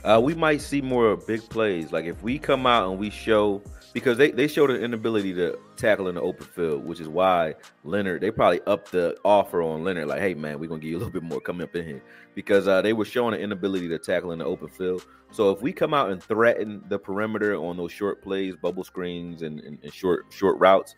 [0.04, 1.92] Uh, we might see more big plays.
[1.92, 5.58] Like if we come out and we show because they, they showed an inability to
[5.76, 9.84] tackle in the open field, which is why Leonard they probably upped the offer on
[9.84, 10.08] Leonard.
[10.08, 12.04] Like, hey man, we're gonna give you a little bit more coming up in here
[12.36, 15.06] because uh, they were showing an inability to tackle in the open field.
[15.32, 19.42] So if we come out and threaten the perimeter on those short plays, bubble screens,
[19.42, 20.96] and, and, and short short routes,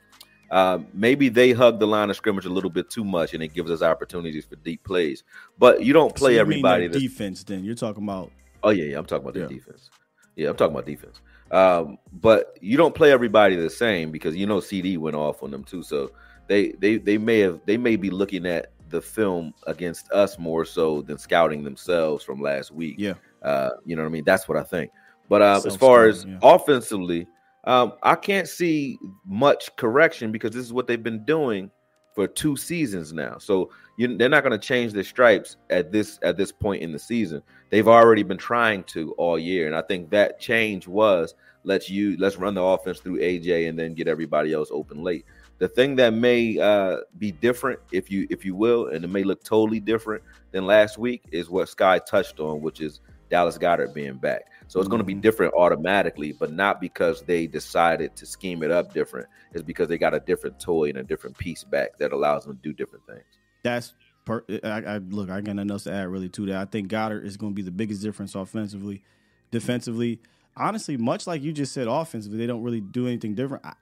[0.51, 3.53] uh, maybe they hug the line of scrimmage a little bit too much, and it
[3.53, 5.23] gives us opportunities for deep plays.
[5.57, 6.87] But you don't So play you mean everybody.
[6.87, 7.43] their defense.
[7.43, 8.31] Then you're talking about
[8.63, 8.97] Oh yeah, yeah.
[8.97, 9.49] I'm talking about their Yeah.
[9.49, 9.89] defense.
[10.35, 11.21] Yeah, I'm talking about defense.
[11.53, 15.51] Um, but you don't play everybody the same because you know CeeDee went off on
[15.51, 15.83] them too.
[15.83, 16.11] So
[16.47, 20.65] they they they may have they may be looking at the film against us more
[20.65, 22.95] so than scouting themselves from last week.
[22.97, 23.13] yeah.
[23.43, 24.23] Uh, you know what I mean?
[24.23, 24.91] That's what I think.
[25.29, 27.27] But uh, as far as Self-scouting, offensively,
[27.65, 31.69] um, I can't see much correction because this is what they've been doing
[32.15, 33.37] for two seasons now.
[33.37, 36.91] So you, they're not going to change their stripes at this at this point in
[36.91, 37.41] the season.
[37.69, 42.17] They've already been trying to all year, and I think that change was let's you
[42.17, 45.25] let's run the offense through AJ and then get everybody else open late.
[45.59, 49.23] The thing that may uh, be different, if you if you will, and it may
[49.23, 52.99] look totally different than last week, is what Sky touched on, which is
[53.29, 54.51] Dallas Goedert being back.
[54.67, 55.21] So it's going to be Mhm.
[55.21, 59.27] different automatically, but not because they decided to scheme it up different.
[59.53, 62.57] It's because they got a different toy and a different piece back that allows them
[62.57, 63.23] to do different things.
[63.63, 63.93] That's
[64.25, 65.29] per, I, I look.
[65.29, 66.55] I got nothing else to add really to that.
[66.57, 69.03] I think Goedert is going to be the biggest difference offensively,
[69.51, 70.19] defensively.
[70.55, 73.65] Honestly, much like you just said, offensively, they don't really do anything different.
[73.65, 73.73] I,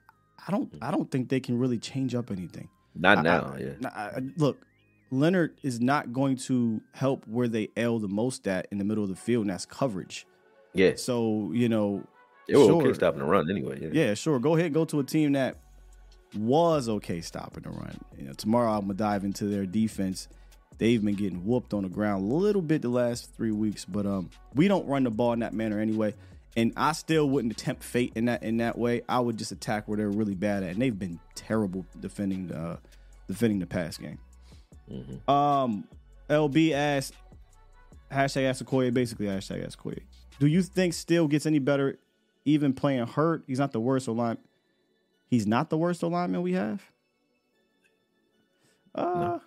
[0.46, 0.72] I don't.
[0.80, 2.68] I don't think they can really change up anything.
[2.94, 3.72] Not I- now, yeah.
[3.94, 4.64] I- look,
[5.10, 9.04] Leonard is not going to help where they L the most at in the middle
[9.04, 10.26] of the field, and that's coverage.
[10.74, 12.02] Yeah, So you know,
[12.48, 12.82] it were sure.
[12.82, 13.78] okay stopping the run anyway.
[13.82, 13.88] Yeah.
[13.92, 14.38] Yeah, sure.
[14.38, 15.58] Go ahead, go to a team that
[16.36, 17.98] was okay stopping the run.
[18.18, 20.28] You know, tomorrow I'm gonna dive into their defense.
[20.78, 24.06] They've been getting whooped on the ground a little bit the last three weeks, but
[24.06, 26.14] um, we don't run the ball in that manner anyway.
[26.56, 29.02] And I still wouldn't attempt fate in that in that way.
[29.08, 32.58] I would just attack where they're really bad at, and they've been terrible defending the
[32.58, 32.76] uh,
[33.26, 34.18] defending the pass game.
[35.28, 35.84] Um,
[36.28, 37.14] LB asked
[38.10, 40.00] hashtag ask Akoye, basically hashtag ask Akoye.
[40.38, 41.98] Do you think Steele gets any better
[42.44, 43.44] even playing hurt?
[43.46, 44.38] He's not the worst line.
[45.32, 46.82] He's not the worst alignment we have.
[48.94, 49.38] Uh,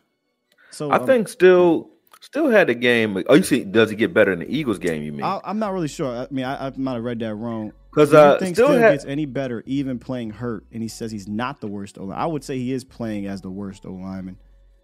[0.72, 1.92] so I um, think still
[2.22, 3.24] still had the game.
[3.30, 5.04] Oh, you see, does he get better in the Eagles game?
[5.04, 5.22] You mean?
[5.24, 6.08] I, I'm not really sure.
[6.08, 7.72] I mean, I, I might have read that wrong.
[7.92, 10.66] 'Cause, Do you uh, think Steele Steele had- gets any better even playing hurt?
[10.72, 12.18] And he says he's not the worst O line.
[12.18, 14.38] I would say he is playing as the worst O lineman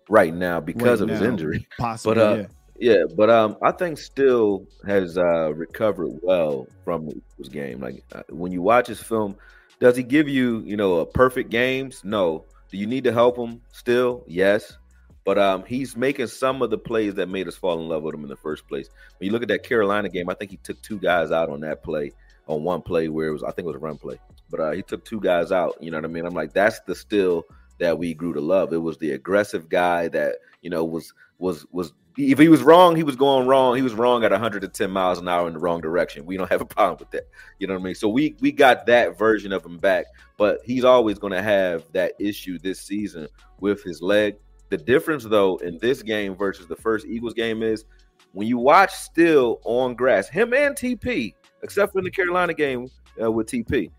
[0.07, 1.68] right now because right of his injury.
[1.80, 2.45] Possibly, But uh,
[2.78, 2.94] yeah.
[2.94, 7.10] yeah, but um, I think Steele has uh recovered well from
[7.40, 7.82] his game.
[7.82, 9.36] Like uh, when you watch his film,
[9.82, 12.02] does he give you you know a perfect games?
[12.06, 12.45] No.
[12.70, 14.24] Do you need to help him still?
[14.28, 14.78] Yes.
[15.26, 18.16] But um, he's making some of the plays that made us fall in love with
[18.16, 18.90] him in the first place.
[19.18, 21.60] When you look at that Carolina game, I think he took two guys out on
[21.62, 22.14] that play,
[22.48, 24.72] on one play where it was, I think it was a run play, but uh,
[24.72, 25.78] he took two guys out.
[25.80, 26.26] You know what I mean?
[26.26, 27.44] I'm like, that's the Steele
[27.78, 28.74] that we grew to love.
[28.74, 32.96] It was the aggressive guy that you know was was was if he was wrong,
[32.96, 33.76] he was going wrong.
[33.76, 36.26] He was wrong at 110 miles an hour in the wrong direction.
[36.26, 37.28] We don't have a problem with that.
[37.60, 37.96] You know what I mean?
[37.96, 40.06] So we we got that version of him back,
[40.38, 43.28] but he's always going to have that issue this season
[43.60, 44.36] with his leg.
[44.70, 47.86] The difference though in this game versus the first Eagles game is
[48.34, 51.34] when you watch Steele on grass, him and TP,
[51.64, 52.90] except for in the Carolina game
[53.22, 53.92] uh, with TP.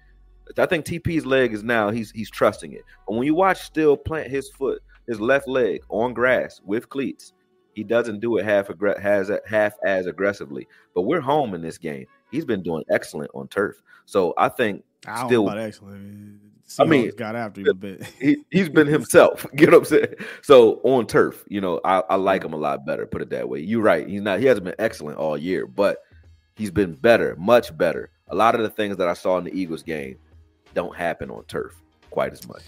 [0.59, 2.82] I think TP's leg is now he's he's trusting it.
[3.06, 7.32] But when you watch Steele plant his foot, his left leg on grass with cleats,
[7.74, 10.68] he doesn't do it half aggr- has half as aggressively.
[10.94, 12.06] But we're home in this game.
[12.30, 13.82] He's been doing excellent on turf.
[14.04, 16.40] So I think I still know excellent.
[16.78, 18.02] I mean, got after him a bit.
[18.20, 19.46] he, he's been himself.
[19.56, 20.14] Get what I'm saying?
[20.42, 23.06] So on turf, you know, I, I like him a lot better.
[23.06, 23.60] Put it that way.
[23.60, 24.08] You're right.
[24.08, 24.40] He's not.
[24.40, 25.98] He hasn't been excellent all year, but
[26.56, 28.10] he's been better, much better.
[28.28, 30.16] A lot of the things that I saw in the Eagles game
[30.72, 31.74] don't happen on turf
[32.10, 32.62] quite as much.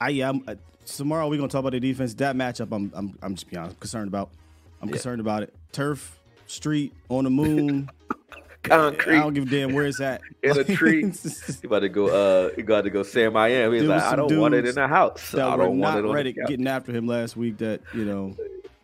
[0.00, 0.20] I.
[0.20, 0.54] Uh,
[0.96, 2.14] tomorrow we're gonna talk about the defense.
[2.14, 4.30] That matchup, I'm I'm I'm just being honest, concerned about.
[4.80, 4.92] I'm Yeah.
[4.94, 5.54] concerned about it.
[5.72, 7.90] Turf, street, on the moon.
[8.64, 10.20] Concrete I don't give a damn where it's at.
[10.42, 11.02] in a tree.
[11.62, 12.08] he about to go.
[12.08, 13.72] Uh, he got to go Sam I am.
[13.72, 15.32] He's like, I don't want it in the house.
[15.34, 16.48] I don't want it on ready the couch.
[16.50, 17.58] getting after him last week.
[17.58, 18.36] That you know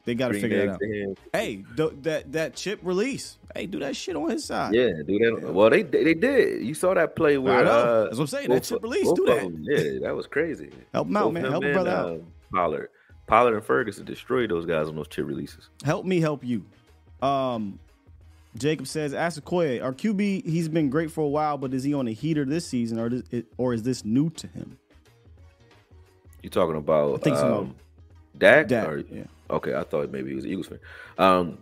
[0.05, 1.19] they got to figure that eggs out.
[1.33, 3.39] Hey, th- that that chip release.
[3.55, 4.75] Hey, do that shit on his side.
[4.75, 5.53] Yeah, do that.
[5.53, 6.63] Well, they they did.
[6.63, 7.71] You saw that play where I know.
[7.71, 8.49] uh, That's what I'm saying.
[8.51, 9.59] That chip release, both do that.
[9.63, 10.71] Yeah, that was crazy.
[10.93, 11.45] Help him out, man.
[11.45, 12.11] Help brother out.
[12.11, 12.17] uh,
[12.53, 12.91] Pollard.
[13.27, 15.71] Pollard and Ferguson destroyed those guys on those chip releases.
[15.85, 16.65] Help me help you.
[17.23, 17.79] Um,
[18.59, 21.95] Jacob says, ask Akoye, our QB, he's been great for a while, but is he
[21.95, 24.77] on a heater this season, or is, or is this new to him?
[26.43, 27.71] You're talking about I think so.
[28.37, 28.69] Dak?
[28.69, 29.25] Dak, Or- yeah.
[29.51, 30.79] Okay, I thought maybe he was an Eagles fan.
[31.19, 31.59] Um,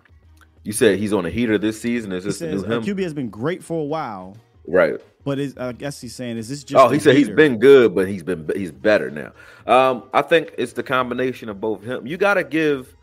[0.62, 2.12] you said he's on a heater this season.
[2.12, 2.82] Is this says new him?
[2.84, 4.36] QB has been great for a while,
[4.68, 4.94] Right.
[5.24, 6.80] but is, I guess he's saying, is this just?
[6.80, 9.32] Oh, he said he's been good, but he's been he's better now.
[9.66, 12.06] Um, I think it's the combination of both him.
[12.06, 12.94] You got to give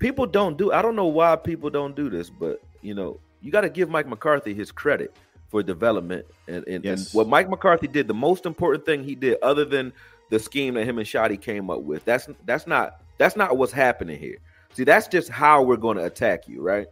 [0.00, 0.72] people don't do.
[0.72, 3.88] I don't know why people don't do this, but you know, you got to give
[3.88, 5.14] Mike McCarthy his credit
[5.48, 7.06] for development and and, Yes.
[7.06, 8.08] and what Mike McCarthy did.
[8.08, 9.92] The most important thing he did, other than
[10.30, 13.72] the scheme that him and Schotty came up with, that's that's not that's not what's
[13.72, 14.38] happening here.
[14.72, 16.88] See, that's just how we're going to attack you, right?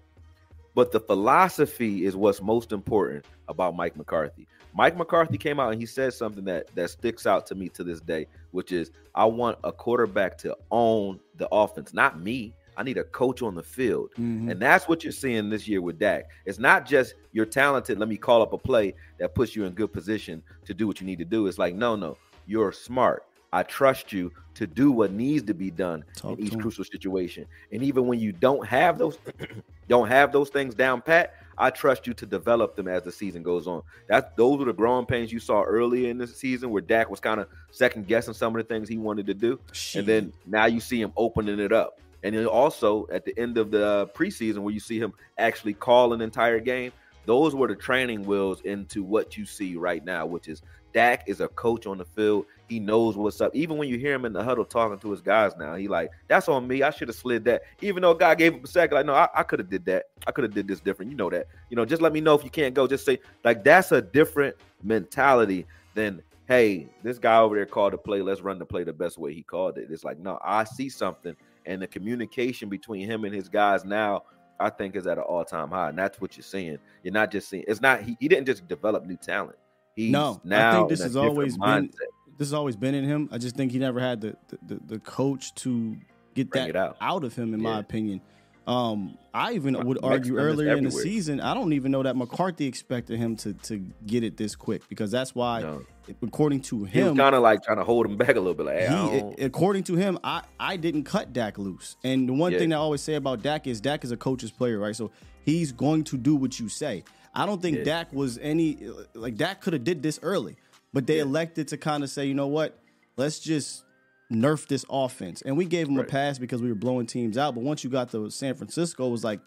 [0.74, 4.46] But the philosophy is what's most important about Mike McCarthy.
[4.74, 7.84] Mike McCarthy came out and he said something that that sticks out to me to
[7.84, 12.54] this day, which is I want a quarterback to own the offense, not me.
[12.74, 14.12] I need a coach on the field.
[14.18, 14.50] Mhm.
[14.50, 16.30] And that's what you're seeing this year with Dak.
[16.46, 19.74] It's not just you're talented, let me call up a play that puts you in
[19.74, 21.46] good position to do what you need to do.
[21.48, 22.16] It's like, no, no,
[22.46, 23.24] you're smart.
[23.52, 27.46] I trust you to do what needs to be done Talk in each crucial situation.
[27.70, 29.18] And even when you don't have those
[29.88, 33.42] don't have those things down pat, I trust you to develop them as the season
[33.42, 33.82] goes on.
[34.08, 37.20] That those were the growing pains you saw earlier in the season where Dak was
[37.20, 39.60] kind of second guessing some of the things he wanted to do.
[39.94, 42.00] And then now you see him opening it up.
[42.22, 45.74] And then also at the end of the uh, preseason where you see him actually
[45.74, 46.92] call an entire game,
[47.26, 50.62] those were the training wheels into what you see right now, which is
[50.92, 52.46] Dak is a coach on the field.
[52.68, 53.54] He knows what's up.
[53.54, 56.10] Even when you hear him in the huddle talking to his guys now, he like,
[56.28, 56.82] that's on me.
[56.82, 57.62] I should have slid that.
[57.80, 60.06] Even though guy gave him a second, like, no, I, I could have did that.
[60.26, 61.10] I could have did this different.
[61.10, 61.48] You know that.
[61.70, 62.86] You know, just let me know if you can't go.
[62.86, 67.98] Just say, like, that's a different mentality than, hey, this guy over there called the
[67.98, 68.22] play.
[68.22, 69.88] Let's run the play the best way he called it.
[69.90, 71.36] It's like, no, I see something.
[71.66, 74.24] And the communication between him and his guys now,
[74.58, 75.90] I think, is at an all-time high.
[75.90, 76.78] And that's what you're seeing.
[77.02, 79.56] You're not just seeing it's not he, he didn't just develop new talent.
[79.94, 81.90] He's No, I think this has always been
[82.38, 83.28] this has always been in him.
[83.30, 84.36] I just think he never had the
[84.66, 85.96] the, the, coach to
[86.34, 86.96] get Bring that out.
[87.00, 87.24] out.
[87.24, 88.20] of him, in my opinion.
[88.66, 92.16] Um, I even would Next argue earlier in the season, I don't even know that
[92.16, 95.82] McCarthy expected him to to get it this quick because that's why, No.
[96.22, 98.66] according to him, kind of like trying to hold him back a little bit.
[98.66, 101.96] Like, hey, he, according to him, I, I didn't cut Dak loose.
[102.04, 102.58] And the one Yeah.
[102.58, 104.94] thing I always say about Dak is Dak is a coach's player, right?
[104.94, 105.10] So
[105.44, 107.02] he's going to do what you say.
[107.34, 107.84] I don't think Yeah.
[107.84, 108.78] Dak was any
[109.14, 110.56] like Dak could have did this early,
[110.92, 112.78] but they elected to kind of say, you know what,
[113.16, 113.84] let's just
[114.30, 115.42] nerf this offense.
[115.42, 117.54] And we gave him a pass because we were blowing teams out.
[117.54, 119.40] But once you got to San Francisco, it was like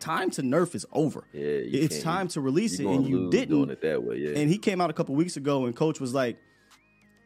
[0.00, 1.24] time to nerf is over.
[1.32, 3.70] Yeah, it's time to release it, and you didn't.
[3.70, 4.16] it that way.
[4.18, 6.36] Yeah, And he came out a couple weeks ago, and coach was like,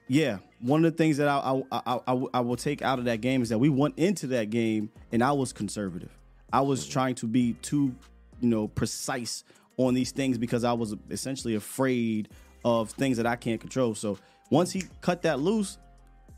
[0.09, 3.05] "Yeah, one of the things that I I, I, I, I will take out of
[3.07, 6.11] that game is that we went into that game, and I was conservative.
[6.53, 6.93] I was Mm-hmm.
[6.93, 7.95] trying to be too,
[8.41, 9.45] you know, precise
[9.77, 12.29] on these things because I was essentially afraid
[12.65, 13.95] of things that I can't control.
[13.95, 14.19] So
[14.51, 15.79] once he cut that loose,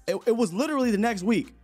[0.07, 1.55] it, it was literally the next week.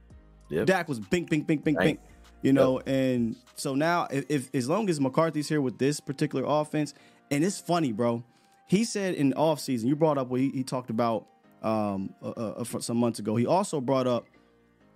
[0.48, 0.66] Yep.
[0.66, 1.86] Dak was bink, bink, bink, bink, Bang.
[1.86, 2.00] bink.
[2.42, 6.94] You know, and so now if, as long as McCarthy's here with this particular offense,
[7.30, 8.24] and it's funny, bro.
[8.66, 11.26] He said in offseason, you brought up what he, he talked about
[11.62, 13.36] um uh, uh, some months ago.
[13.36, 14.24] He also brought up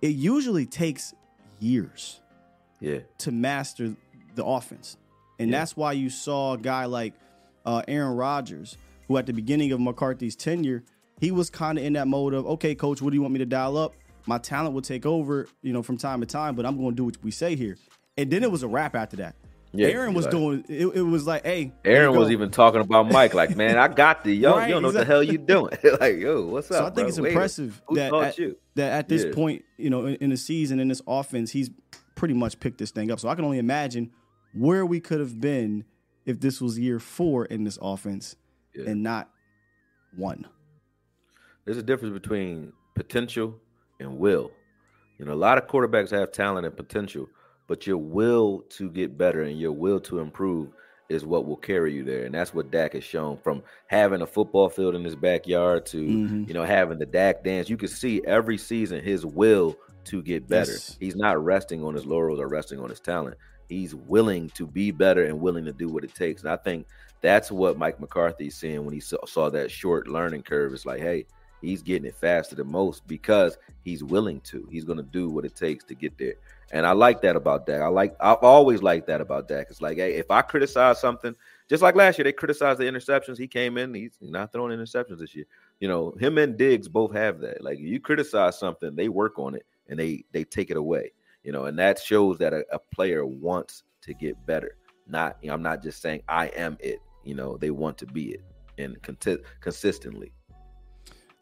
[0.01, 1.13] it usually takes
[1.59, 2.21] years
[2.79, 3.95] yeah, to master
[4.35, 4.97] the offense.
[5.39, 7.13] And that's why you saw a guy like
[7.65, 10.83] uh, Aaron Rodgers, who at the beginning of McCarthy's tenure,
[11.19, 13.39] he was kind of in that mode of, okay, coach, what do you want me
[13.39, 13.93] to dial up?
[14.27, 16.95] My talent will take over, you know, from time to time, but I'm going to
[16.95, 17.77] do what we say here.
[18.17, 19.35] And then it was a wrap after that.
[19.73, 23.11] Yeah, Aaron was like- doing it, it was like, hey, Aaron was even talking about
[23.11, 24.99] Mike, like, man, I got the yo, Right, you don't know exactly.
[24.99, 25.97] what the hell you doing.
[25.99, 26.77] like, yo, what's up?
[26.77, 27.07] So I think bro?
[27.07, 28.57] it's Wait impressive that at, you?
[28.75, 29.33] that at this Yeah.
[29.33, 31.69] point, you know, in, in the season in this offense, he's
[32.15, 33.19] pretty much picked this thing up.
[33.19, 34.11] So I can only imagine
[34.55, 35.85] where we could have been
[36.25, 38.35] if this was year four in this offense
[38.73, 38.89] Yeah.
[38.89, 39.29] and not
[40.15, 40.45] one.
[41.65, 43.59] There's a difference between potential
[43.99, 44.51] and will.
[45.19, 47.27] You know, a lot of quarterbacks have talent and potential,
[47.67, 50.69] but your will to get better and your will to improve
[51.09, 52.25] is what will carry you there.
[52.25, 55.97] And that's what Dak has shown from having a football field in his backyard to,
[56.01, 56.47] Mhm.
[56.47, 57.69] you know, having the Dak dance.
[57.69, 59.75] You can see every season his will
[60.05, 60.71] to get better.
[60.71, 60.97] Yes.
[60.99, 63.37] He's not resting on his laurels or resting on his talent.
[63.69, 66.43] He's willing to be better and willing to do what it takes.
[66.43, 66.87] And I think
[67.21, 70.73] that's what Mike McCarthy's seeing when he saw, saw that short learning curve.
[70.73, 71.25] It's like, hey,
[71.61, 74.67] he's getting it faster than most because he's willing to.
[74.71, 76.35] He's going to do what it takes to get there.
[76.71, 77.81] And I like that about Dak.
[77.81, 79.67] I like I've always liked that about Dak.
[79.69, 81.35] It's like, hey, if I criticize something,
[81.69, 83.37] just like last year, they criticized the interceptions.
[83.37, 85.45] He came in, he's not throwing interceptions this year.
[85.79, 87.63] You know, him and Diggs both have that.
[87.63, 89.65] Like you criticize something, they work on it.
[89.87, 91.11] and they they take it away.
[91.45, 94.75] You know, and that shows that a, a player wants to get better.
[95.07, 96.99] Not you know, I'm not just saying I am it.
[97.23, 98.41] You know, they want to be it
[98.77, 100.33] and conti- consistently.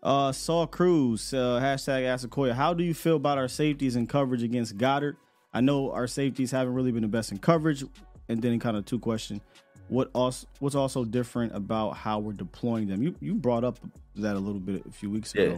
[0.01, 2.51] Uh, Saul Cruz, uh, hashtag Asakoya.
[2.51, 5.15] How do you feel about our safeties and coverage against Goedert?
[5.53, 7.83] I know our safeties haven't really been the best in coverage.
[8.29, 9.41] And then kind of two question.
[9.89, 13.03] What also what's also different about how we're deploying them?
[13.03, 13.79] You you brought up
[14.15, 15.43] that a little bit a few weeks ago.
[15.43, 15.57] Yeah.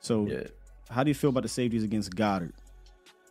[0.00, 0.44] So Yeah.
[0.90, 2.52] how do you feel about the safeties against Goedert?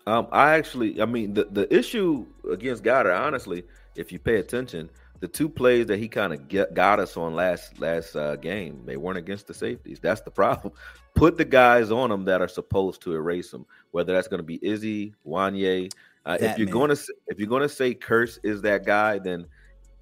[0.06, 3.64] Um, I actually, I mean, the, the issue against Goedert, honestly,
[3.96, 4.90] if you pay attention,
[5.20, 8.98] the two plays that he kind of got us on last last uh, game, they
[8.98, 10.00] weren't against the safeties.
[10.02, 10.74] That's the problem.
[11.16, 13.66] Put the guys on them that are supposed to erase them.
[13.92, 15.94] Whether that's going to be Izzy, Juanyeh.
[16.26, 19.46] Uh, if you're going to if you're going to say Kearse is that guy, then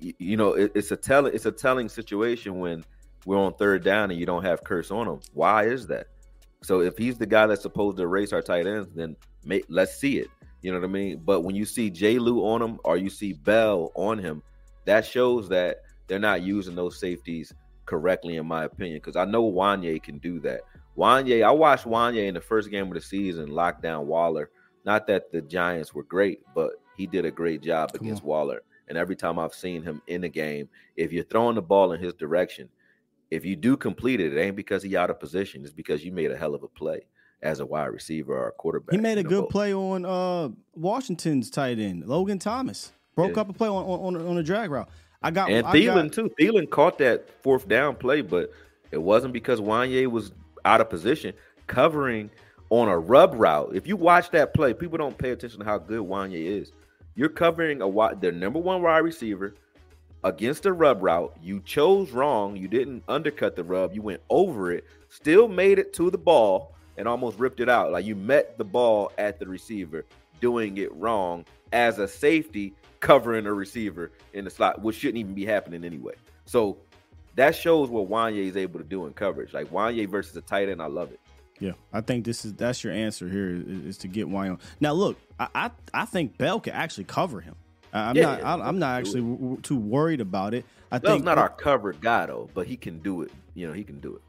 [0.01, 2.83] y- you know it, it's a telling it's a telling situation when
[3.25, 5.19] we're on third down and you don't have Kearse on them.
[5.33, 6.07] Why is that?
[6.63, 9.95] So if he's the guy that's supposed to erase our tight ends, then make, let's
[9.95, 10.27] see it.
[10.61, 11.21] You know what I mean?
[11.25, 12.19] But when you see J.
[12.19, 14.43] Lou on him or you see Bell on him,
[14.85, 17.53] that shows that they're not using those safeties
[17.85, 18.97] correctly, in my opinion.
[18.97, 20.61] Because I know Juanyeh can do that.
[20.97, 24.51] Juanyeh, I watched Juanyeh in the first game of the season lock down Waller.
[24.85, 28.61] Not that the Giants were great, but he did a great job Come against Waller.
[28.87, 32.01] And every time I've seen him in the game, if you're throwing the ball in
[32.01, 32.69] his direction,
[33.31, 35.63] if you do complete it, it ain't because he out of position.
[35.63, 37.05] It's because you made a hell of a play
[37.41, 38.91] as a wide receiver or a quarterback.
[38.93, 42.91] He made a good play on uh, Washington's tight end, Logan Thomas.
[43.15, 43.41] Broke Yeah.
[43.41, 43.83] up a play on,
[44.15, 44.89] on, on, a drag route.
[45.23, 46.31] I got And I Thielen got- too.
[46.39, 48.51] Thielen caught that fourth down play, but
[48.91, 50.31] it wasn't because Juanyeh was
[50.65, 51.33] out of position
[51.67, 52.29] covering
[52.69, 53.71] on a rub route.
[53.75, 56.71] If you watch that play, people don't pay attention to how good Juanyeh is.
[57.15, 59.55] You're covering a wide, their number one wide receiver
[60.23, 61.35] against a rub route.
[61.41, 62.55] You chose wrong.
[62.55, 63.93] You didn't undercut the rub.
[63.93, 64.85] You went over it.
[65.09, 67.91] Still made it to the ball and almost ripped it out.
[67.91, 70.05] Like you met the ball at the receiver,
[70.39, 75.33] doing it wrong as a safety covering a receiver in the slot, which shouldn't even
[75.33, 76.13] be happening anyway.
[76.45, 76.77] So
[77.35, 79.53] that shows what Juanyeh is able to do in coverage.
[79.53, 81.19] Like Juanyeh versus a tight end, I love it.
[81.59, 84.59] Yeah, I think this is that's your answer here is, is to get Juanyeh.
[84.79, 87.55] Now, look, I, I I think Bell could actually cover him.
[87.93, 90.65] I'm Yeah, not I'm not actually w- too worried about it.
[90.91, 93.31] I Bell's think not our covered guy though, but he can do it.
[93.53, 94.21] You know, he can do it.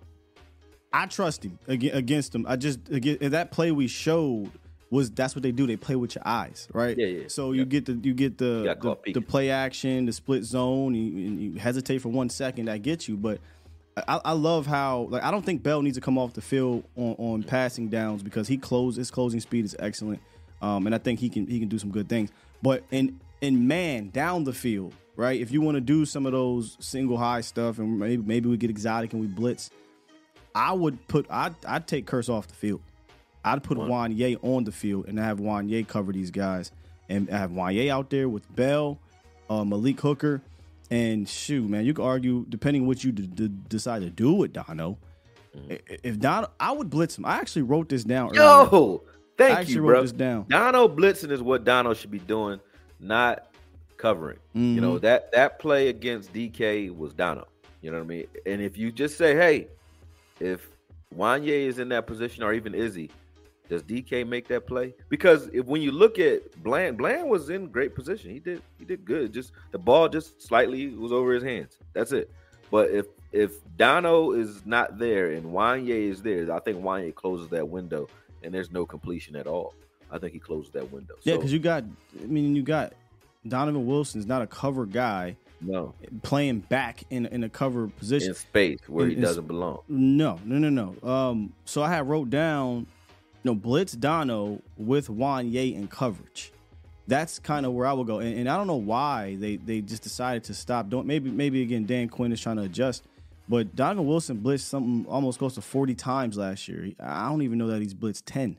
[0.93, 2.45] I trust him against him.
[2.49, 4.51] I just again, that play we showed
[4.91, 5.67] was that's what they do.
[5.67, 6.97] They play with your eyes, right?
[6.99, 10.13] Yeah, yeah, So you get the you get the got the, the play action, the
[10.13, 10.95] split zone.
[10.95, 13.17] You, you hesitate for one second, that gets you.
[13.17, 13.41] But
[13.97, 16.85] I, I love how like I don't think Bell needs to come off the field
[16.97, 20.21] on, on passing downs because he close his closing speed is excellent,
[20.61, 22.31] um, and I think he can he can do some good things.
[22.63, 25.39] But in in man down the field, right?
[25.39, 28.57] If you want to do some of those single high stuff, and maybe maybe we
[28.57, 29.71] get exotic and we blitz.
[30.55, 32.81] I would put I'd I'd take Kearse off the field.
[33.45, 36.71] I'd put Juanyeh on the field and I have Juanyeh cover these guys
[37.09, 38.99] and I have Juanyeh out there with Bell,
[39.51, 40.41] uh, Malik Hooker,
[40.91, 44.53] and shoot, man, you could argue depending what you d- d- decide to do with
[44.53, 44.99] Dono.
[45.69, 47.25] If Dono, I would blitz him.
[47.25, 48.29] I actually wrote this down.
[48.37, 48.43] earlier.
[48.71, 50.03] Yo, I thank actually you, wrote bro.
[50.03, 50.47] this down.
[50.49, 52.61] Dono blitzing is what Dono should be doing,
[53.03, 53.49] not
[53.97, 54.39] covering.
[54.55, 55.03] You know Mm-hmm.
[55.03, 57.47] that that play against DK was Dono.
[57.83, 58.27] You know what I mean?
[58.47, 59.69] And if you just say, hey,
[60.41, 60.69] if
[61.17, 63.11] Juanyeh is in that position or even Izzy,
[63.69, 64.95] does DK make that play?
[65.09, 68.31] Because if when you look at Bland, Bland was in great position.
[68.31, 69.33] He did he did good.
[69.33, 71.79] Just the ball just slightly was over his hands.
[71.93, 72.31] That's it.
[72.71, 77.49] But if if Dono is not there and Juanyeh is there, I think Juanyeh closes
[77.49, 78.09] that window
[78.43, 79.75] and there's no completion at all.
[80.13, 81.15] I think he closes that window.
[81.23, 81.85] Yeah, So, because you got,
[82.23, 82.93] I mean, you got
[83.49, 88.31] Donovan Wilson's not a cover guy no playing back in in a cover position.
[88.31, 89.81] in space where he In- in- doesn't belong.
[89.89, 91.09] No, no, no, no.
[91.09, 92.81] Um, so I had wrote down,
[93.43, 96.53] you know, blitz Dono with Juan Juanyeh in coverage.
[97.09, 99.81] That's kind of where I would go, and, and I don't know why they they
[99.81, 101.07] just decided to stop doing.
[101.07, 103.03] Maybe maybe again Dan Quinn is trying to adjust,
[103.49, 106.93] but Donovan Wilson blitzed something almost close to forty times last year.
[107.01, 108.57] I don't even know that he's blitzed ten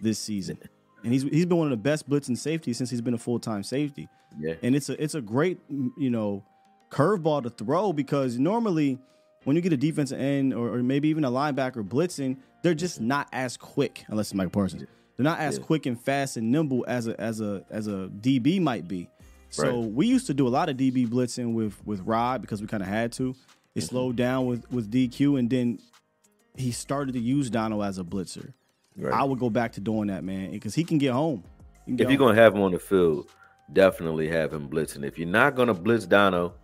[0.00, 0.58] this season,
[1.04, 3.38] and he's he's been one of the best blitzing safeties since he's been a full
[3.38, 4.08] time safety
[4.38, 4.54] Yeah.
[4.62, 6.42] and it's a it's a great you know
[6.90, 8.98] curveball to throw because normally
[9.44, 13.00] when you get a defensive end or, or maybe even a linebacker blitzing, they're just
[13.00, 14.84] not as quick unless it's Micah Parsons.
[15.16, 18.60] They're not as quick and fast and nimble as a as a as a DB
[18.60, 19.08] might be.
[19.50, 19.90] So Right.
[19.92, 22.82] we used to do a lot of DB blitzing with with Rod because we kind
[22.82, 23.30] of had to.
[23.30, 23.80] It Mm-hmm.
[23.88, 25.78] slowed down with with DQ and then
[26.56, 28.54] he started to use Dono as a blitzer.
[28.96, 29.12] Right.
[29.12, 31.42] I would go back to doing that, man, because he can get home.
[31.84, 32.28] Can get if you're home.
[32.28, 33.28] gonna have him on the field,
[33.72, 35.04] definitely have him blitzing.
[35.04, 36.54] If you're not gonna blitz Dono,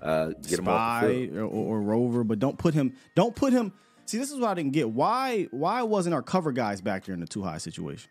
[0.00, 1.36] uh, get him off the field.
[1.36, 2.94] or, or, or rover, but don't put him.
[3.14, 3.72] Don't put him.
[4.06, 4.88] See, this is what I didn't get.
[4.90, 8.08] Why why wasn't our cover guys back there in the too high situation?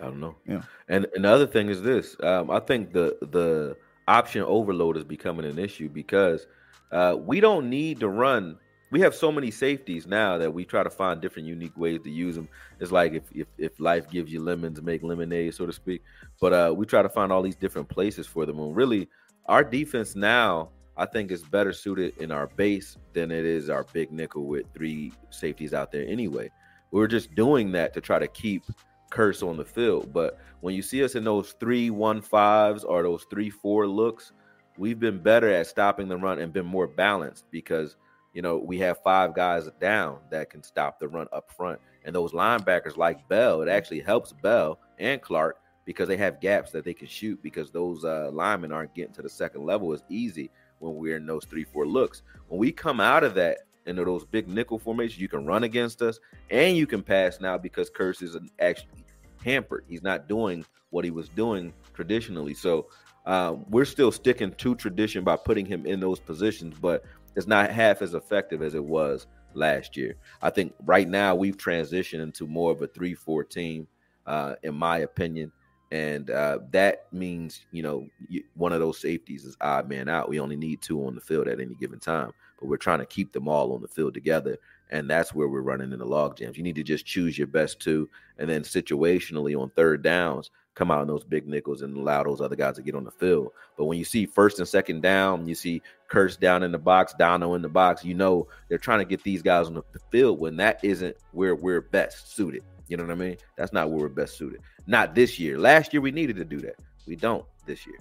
[0.00, 0.36] I don't know.
[0.46, 0.62] Yeah.
[0.88, 3.76] And and the other thing is this: um, I think the the
[4.08, 6.46] option overload is becoming an issue because
[6.90, 8.58] uh, we don't need to run.
[8.90, 12.10] We have so many safeties now that we try to find different unique ways to
[12.10, 12.48] use them.
[12.80, 16.02] It's like if if, if life gives you lemons, make lemonade, so to speak.
[16.40, 18.58] But uh, we try to find all these different places for them.
[18.58, 19.08] And really,
[19.46, 23.84] our defense now, I think, is better suited in our base than it is our
[23.92, 26.04] big nickel with three safeties out there.
[26.06, 26.50] Anyway,
[26.90, 28.64] we're just doing that to try to keep
[29.10, 30.12] Kearse on the field.
[30.12, 34.32] But when you see us in those three one fives or those three four looks,
[34.78, 37.96] we've been better at stopping the run and been more balanced because
[38.32, 42.14] you know we have five guys down that can stop the run up front, and
[42.14, 46.84] those linebackers like Bell, it actually helps Bell and Clark because they have gaps that
[46.84, 50.50] they can shoot because those uh, linemen aren't getting to the second level as easy
[50.78, 52.22] when we're in those three four looks.
[52.48, 56.02] When we come out of that into those big nickel formations, you can run against
[56.02, 56.20] us
[56.50, 59.04] and you can pass now because Kearse is actually
[59.44, 59.84] hampered.
[59.88, 62.54] He's not doing what he was doing traditionally.
[62.54, 62.88] So
[63.26, 67.04] um, we're still sticking to tradition by putting him in those positions, but
[67.36, 70.16] it's not half as effective as it was last year.
[70.42, 73.86] I think right now we've transitioned into more of a 3 4 team,
[74.26, 75.52] uh, in my opinion.
[75.92, 78.06] And uh, that means, you know,
[78.54, 80.28] one of those safeties is odd man out.
[80.28, 82.30] We only need two on the field at any given time,
[82.60, 84.56] but we're trying to keep them all on the field together
[84.90, 86.56] and that's where we're running into log jams.
[86.56, 88.08] You need to just choose your best two,
[88.38, 92.40] and then situationally on third downs, come out in those big nickels and allow those
[92.40, 93.52] other guys to get on the field.
[93.76, 97.14] But when you see first and second down, you see Kearse down in the box,
[97.18, 100.38] Dono in the box, you know they're trying to get these guys on the field
[100.38, 102.62] when that isn't where we're best suited.
[102.88, 103.36] You know what I mean?
[103.56, 104.60] That's not where we're best suited.
[104.86, 105.58] Not this year.
[105.58, 106.76] Last year we needed to do that.
[107.06, 107.98] We don't this year.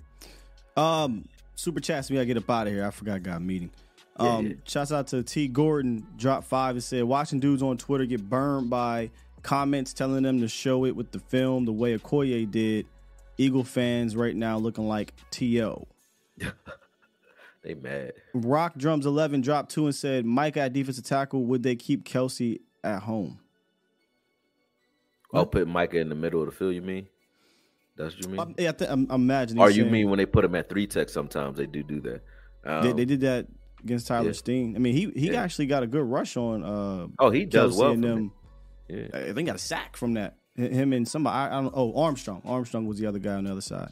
[0.76, 2.86] Um, super chats, we gotta get up out of here.
[2.86, 3.72] I forgot I got a meeting.
[4.18, 8.06] Um, yeah, Shouts out to T Gordon, drop five and said, watching dudes on Twitter
[8.06, 9.12] get burned by
[9.44, 12.86] comments telling them to show it with the film the way Akoye did.
[13.38, 15.88] Eagle fans right now looking like T.O.
[17.64, 18.14] they mad.
[18.34, 22.60] Rock Drums 11 dropped two and said, Mike at defensive tackle, would they keep Kelce
[22.84, 23.40] at home?
[25.34, 27.08] I'll put Micah in the middle of the field, you mean?
[27.96, 28.40] That's what you mean?
[28.40, 29.62] Um, yeah, I th- I'm, I'm imagining.
[29.62, 32.02] Or you saying, mean when they put him at three tech sometimes they do do
[32.02, 32.22] that.
[32.64, 33.48] Um, they, they, did that
[33.84, 34.32] against Tyler yeah.
[34.32, 34.76] Steen.
[34.76, 35.44] I mean, he he yeah.
[35.44, 36.64] actually got a good rush on.
[36.64, 37.92] Uh, oh, he does Kelce well.
[37.92, 38.32] And them.
[38.90, 40.36] Yeah, I think got a sack from that.
[40.56, 41.36] Him and somebody.
[41.36, 41.74] I, I, don't.
[41.76, 42.42] Oh, Armstrong.
[42.46, 43.92] Armstrong was the other guy on the other side.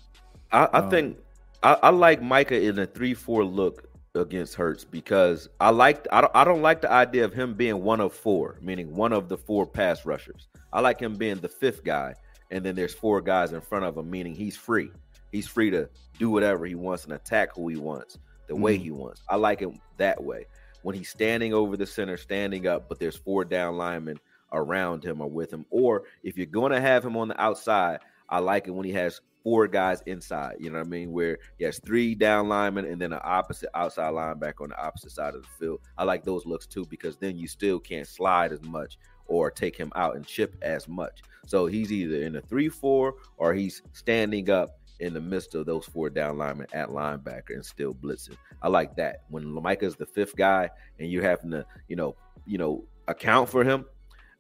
[0.52, 1.18] I, I uh, think
[1.64, 6.32] I, I, like Micah in a three-four look against Hurts because I like I don't,
[6.36, 9.38] I don't like the idea of him being one of four, meaning one of the
[9.38, 10.48] four pass rushers.
[10.74, 12.16] I like him being the fifth guy,
[12.52, 14.92] and then there's four guys in front of him, meaning he's free.
[15.32, 18.18] He's free to do whatever he wants and attack who he wants
[18.48, 18.60] the mm.
[18.60, 19.22] way he wants.
[19.30, 20.46] I like him that way.
[20.82, 24.20] When he's standing over the center, standing up, but there's four down linemen
[24.52, 25.66] around him or with him.
[25.70, 28.00] Or if you're going to have him on the outside,
[28.30, 30.56] I like it when he has four guys inside.
[30.60, 31.12] You know what I mean?
[31.12, 35.12] Where he has three down linemen and then an opposite outside linebacker on the opposite
[35.12, 35.80] side of the field.
[35.98, 39.78] I like those looks too because then you still can't slide as much or take
[39.78, 41.22] him out and chip as much.
[41.46, 45.66] So he's either in a 3 4 or he's standing up in the midst of
[45.66, 48.38] those four down linemen at linebacker and still blitzing.
[48.62, 49.24] I like that.
[49.30, 50.70] When Micah's the fifth guy
[51.00, 52.16] and you're having to, you know,
[52.46, 53.86] you know, account for him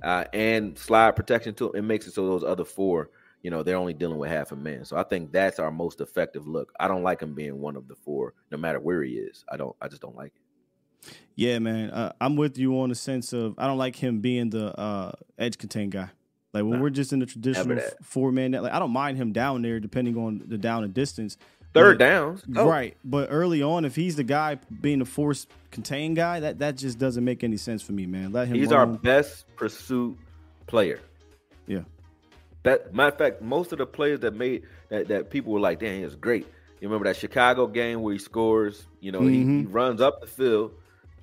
[0.03, 3.09] uh, and slide protection to him, it makes it so those other four,
[3.41, 4.85] you know, they're only dealing with half a man.
[4.85, 6.71] So I think that's our most effective look.
[6.79, 9.45] I don't like him being one of the four, no matter where he is.
[9.49, 9.75] I don't.
[9.81, 10.41] I just don't like it.
[11.35, 11.91] Yeah, man.
[11.91, 15.11] Uh, I'm with you on the sense of I don't like him being the uh,
[15.37, 16.09] edge contain guy.
[16.53, 19.31] Like when nah, we're just in the traditional four man, like I don't mind him
[19.31, 21.37] down there depending on the down and distance.
[21.77, 22.69] Third but, downs, oh.
[22.69, 22.95] right?
[23.03, 26.99] But early on, if he's the guy being the force contain guy, that that just
[26.99, 28.31] doesn't make any sense for me, man.
[28.31, 28.55] Let him.
[28.55, 30.17] He's our best pursuit
[30.65, 30.99] player.
[31.67, 31.81] Yeah.
[32.63, 35.79] That matter of fact, most of the players that made that that people were like,
[35.79, 36.47] "Damn, he was great."
[36.79, 38.85] You remember that Chicago game where he scores?
[38.99, 39.29] You know, mm-hmm.
[39.29, 39.71] he, he mm-hmm.
[39.71, 40.73] runs up the field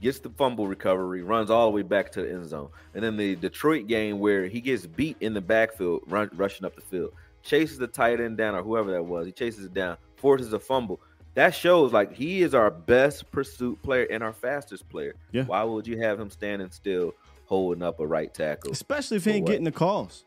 [0.04, 2.68] gets the fumble recovery, runs all the way back to the end zone.
[2.94, 6.74] And then the Detroit game where he gets beat in the backfield, run, rushing up
[6.74, 7.12] the field,
[7.42, 9.24] chases the tight end down or whoever that was.
[9.24, 11.02] He chases it down, forces a fumble.
[11.34, 15.16] That shows like he is our best pursuit player and our fastest player.
[15.32, 15.44] Yeah.
[15.44, 17.12] Why would you have him standing still,
[17.44, 18.72] holding up a right tackle?
[18.72, 19.50] Especially if he ain't what?
[19.50, 20.24] getting the calls.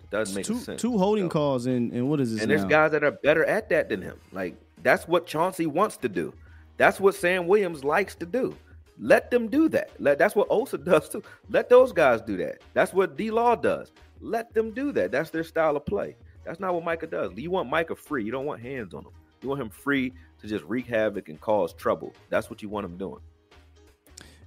[0.00, 0.82] It doesn't make two, sense.
[0.82, 1.30] Two holding so.
[1.30, 2.42] calls and, and what is this?
[2.42, 4.20] And there's guys that are better at that than him.
[4.32, 6.34] Like that's what Chauncey wants to do.
[6.76, 8.54] That's what Sam Williams likes to do.
[9.00, 9.92] Let them do that.
[9.98, 11.22] Let, that's what Osa does too.
[11.48, 12.58] Let those guys do that.
[12.74, 13.92] That's what D Law does.
[14.20, 15.10] Let them do that.
[15.10, 16.16] That's their style of play.
[16.44, 17.32] That's not what Micah does.
[17.36, 18.24] You want Micah free.
[18.24, 19.12] You don't want hands on him.
[19.42, 22.12] You want him free to just wreak havoc and cause trouble.
[22.28, 23.20] That's what you want him doing.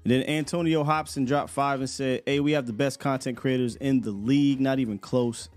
[0.04, 3.76] And then Antonio Hobson dropped five and said, "Hey, we have the best content creators
[3.76, 4.60] in the league.
[4.60, 5.50] Not even close.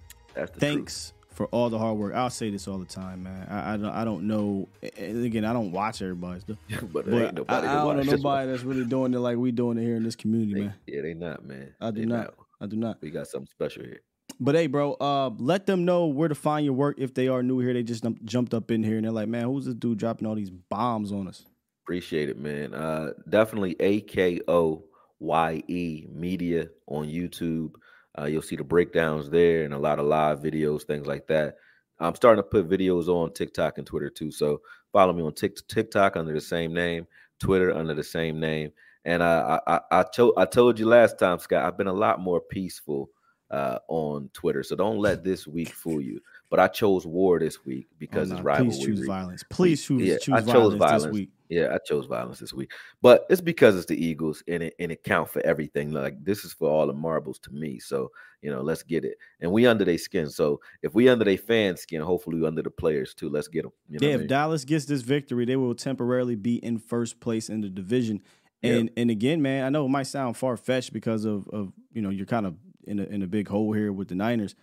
[0.59, 2.15] Thanks for all the hard work.
[2.15, 3.47] I'll say this all the time, man.
[3.49, 4.69] I, I don't I don't know.
[4.99, 6.59] And again, I don't watch everybody's stuff,
[6.93, 9.83] but, but I, I don't know nobody that's really doing it like we doing it
[9.83, 10.75] here in this community, They- man.
[10.87, 11.75] Yeah, they not, man.
[11.81, 12.35] I do They not.
[12.61, 12.99] I do not.
[13.01, 14.01] We got something special here.
[14.41, 17.43] But hey, bro, uh, let them know where to find your work if they are
[17.43, 17.73] new here.
[17.73, 20.35] They just jumped up in here and they're like, man, who's this dude dropping all
[20.35, 21.45] these bombs on us?
[21.85, 22.75] Appreciate it, man.
[22.75, 24.85] Uh, definitely A K O
[25.21, 27.75] Y E Media on YouTube.
[28.19, 31.57] Uh, you'll see the breakdowns there and a lot of live videos, things like that.
[32.01, 34.31] I'm starting to put videos on TikTok and Twitter too.
[34.31, 34.63] So
[34.93, 37.07] follow me on Tik TikTok under the same name,
[37.39, 38.73] Twitter under the same name.
[39.05, 41.93] And uh, I, I, I, to- I told you last time, Scott, I've been a
[41.93, 43.11] lot more peaceful
[43.51, 44.63] uh, on Twitter.
[44.63, 46.21] So don't let this week fool you.
[46.51, 48.71] But I chose war this week because Oh, it's nah, rivalry.
[48.71, 49.09] please choose week.
[49.09, 49.45] violence.
[49.51, 51.05] Please choose, Yeah, choose I chose violence, violence.
[51.05, 51.31] this week.
[51.49, 52.71] Yeah, I chose violence this week,
[53.03, 55.93] but it's because it's the Eagles and it and it count for everything.
[55.93, 57.79] Like this is for all the marbles to me.
[57.79, 58.11] So
[58.41, 59.17] you know, let's get it.
[59.41, 60.29] And we under their skin.
[60.31, 63.29] So if we under their fan skin, hopefully we under the players too.
[63.29, 63.73] Let's get them.
[63.89, 64.29] You know yeah, what I if mean?
[64.29, 68.23] Dallas gets this victory, they will temporarily be in first place in the division.
[68.63, 72.01] And and again, man, I know it might sound far fetched because of of you
[72.01, 72.57] know you're kind of
[72.87, 74.55] in a in a big hole here with the Niners.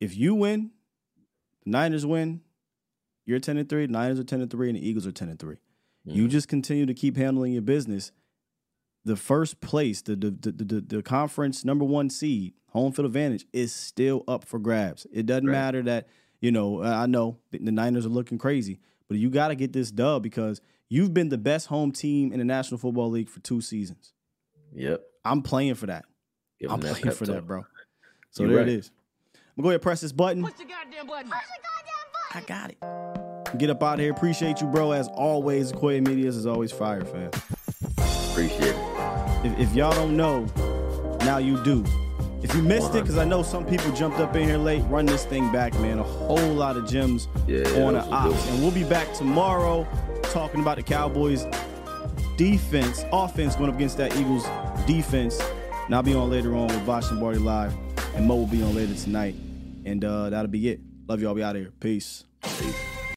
[0.00, 0.70] If you win,
[1.64, 2.42] the Niners win,
[3.24, 3.86] you're ten and three.
[3.86, 5.56] The Niners are ten and three, and the Eagles are ten and 3
[6.04, 6.30] You Mhm.
[6.30, 8.12] just continue to keep handling your business.
[9.04, 13.46] The first place, the the, the the the conference number one seed, home field advantage,
[13.52, 15.06] is still up for grabs.
[15.12, 15.52] It doesn't Right.
[15.52, 16.08] matter that
[16.40, 16.82] you know.
[16.82, 20.22] I know the the Niners are looking crazy, but you got to get this dub
[20.22, 24.12] because you've been the best home team in the National Football League for two seasons.
[24.74, 25.02] Yep.
[25.24, 26.04] I'm playing for that.
[26.60, 27.34] Give I'm 'em that playing for talk.
[27.36, 27.64] that, bro.
[28.30, 28.68] So You there right.
[28.68, 28.90] it is.
[29.34, 30.42] I'm gonna go ahead and press this button.
[30.44, 31.30] Push the goddamn button.
[31.30, 32.34] Push the goddamn button.
[32.34, 32.70] I got
[33.52, 33.58] it.
[33.58, 34.12] Get up out of here.
[34.12, 34.92] Appreciate you, bro.
[34.92, 37.30] As always, Koya Medias is always fire, fam.
[38.30, 38.76] Appreciate it.
[39.46, 40.44] If, if y'all don't know,
[41.20, 41.84] now you do.
[42.42, 45.06] If you missed it, because I know some people jumped up in here late, run
[45.06, 45.98] this thing back, man.
[45.98, 48.48] A whole lot of gems Yeah, on the those ops.
[48.50, 49.86] And we'll be back tomorrow
[50.24, 51.46] talking about the Cowboys
[52.36, 54.44] defense, offense going up against that Eagles
[54.86, 55.40] defense.
[55.86, 57.72] And I'll be on later on with Vosh and Barty Live.
[58.16, 59.36] And Mo will be on later tonight.
[59.84, 60.80] And uh, that'll be it.
[61.08, 61.34] Love y'all.
[61.34, 61.72] Be out of here.
[61.78, 62.24] Peace.
[62.42, 62.95] Peace.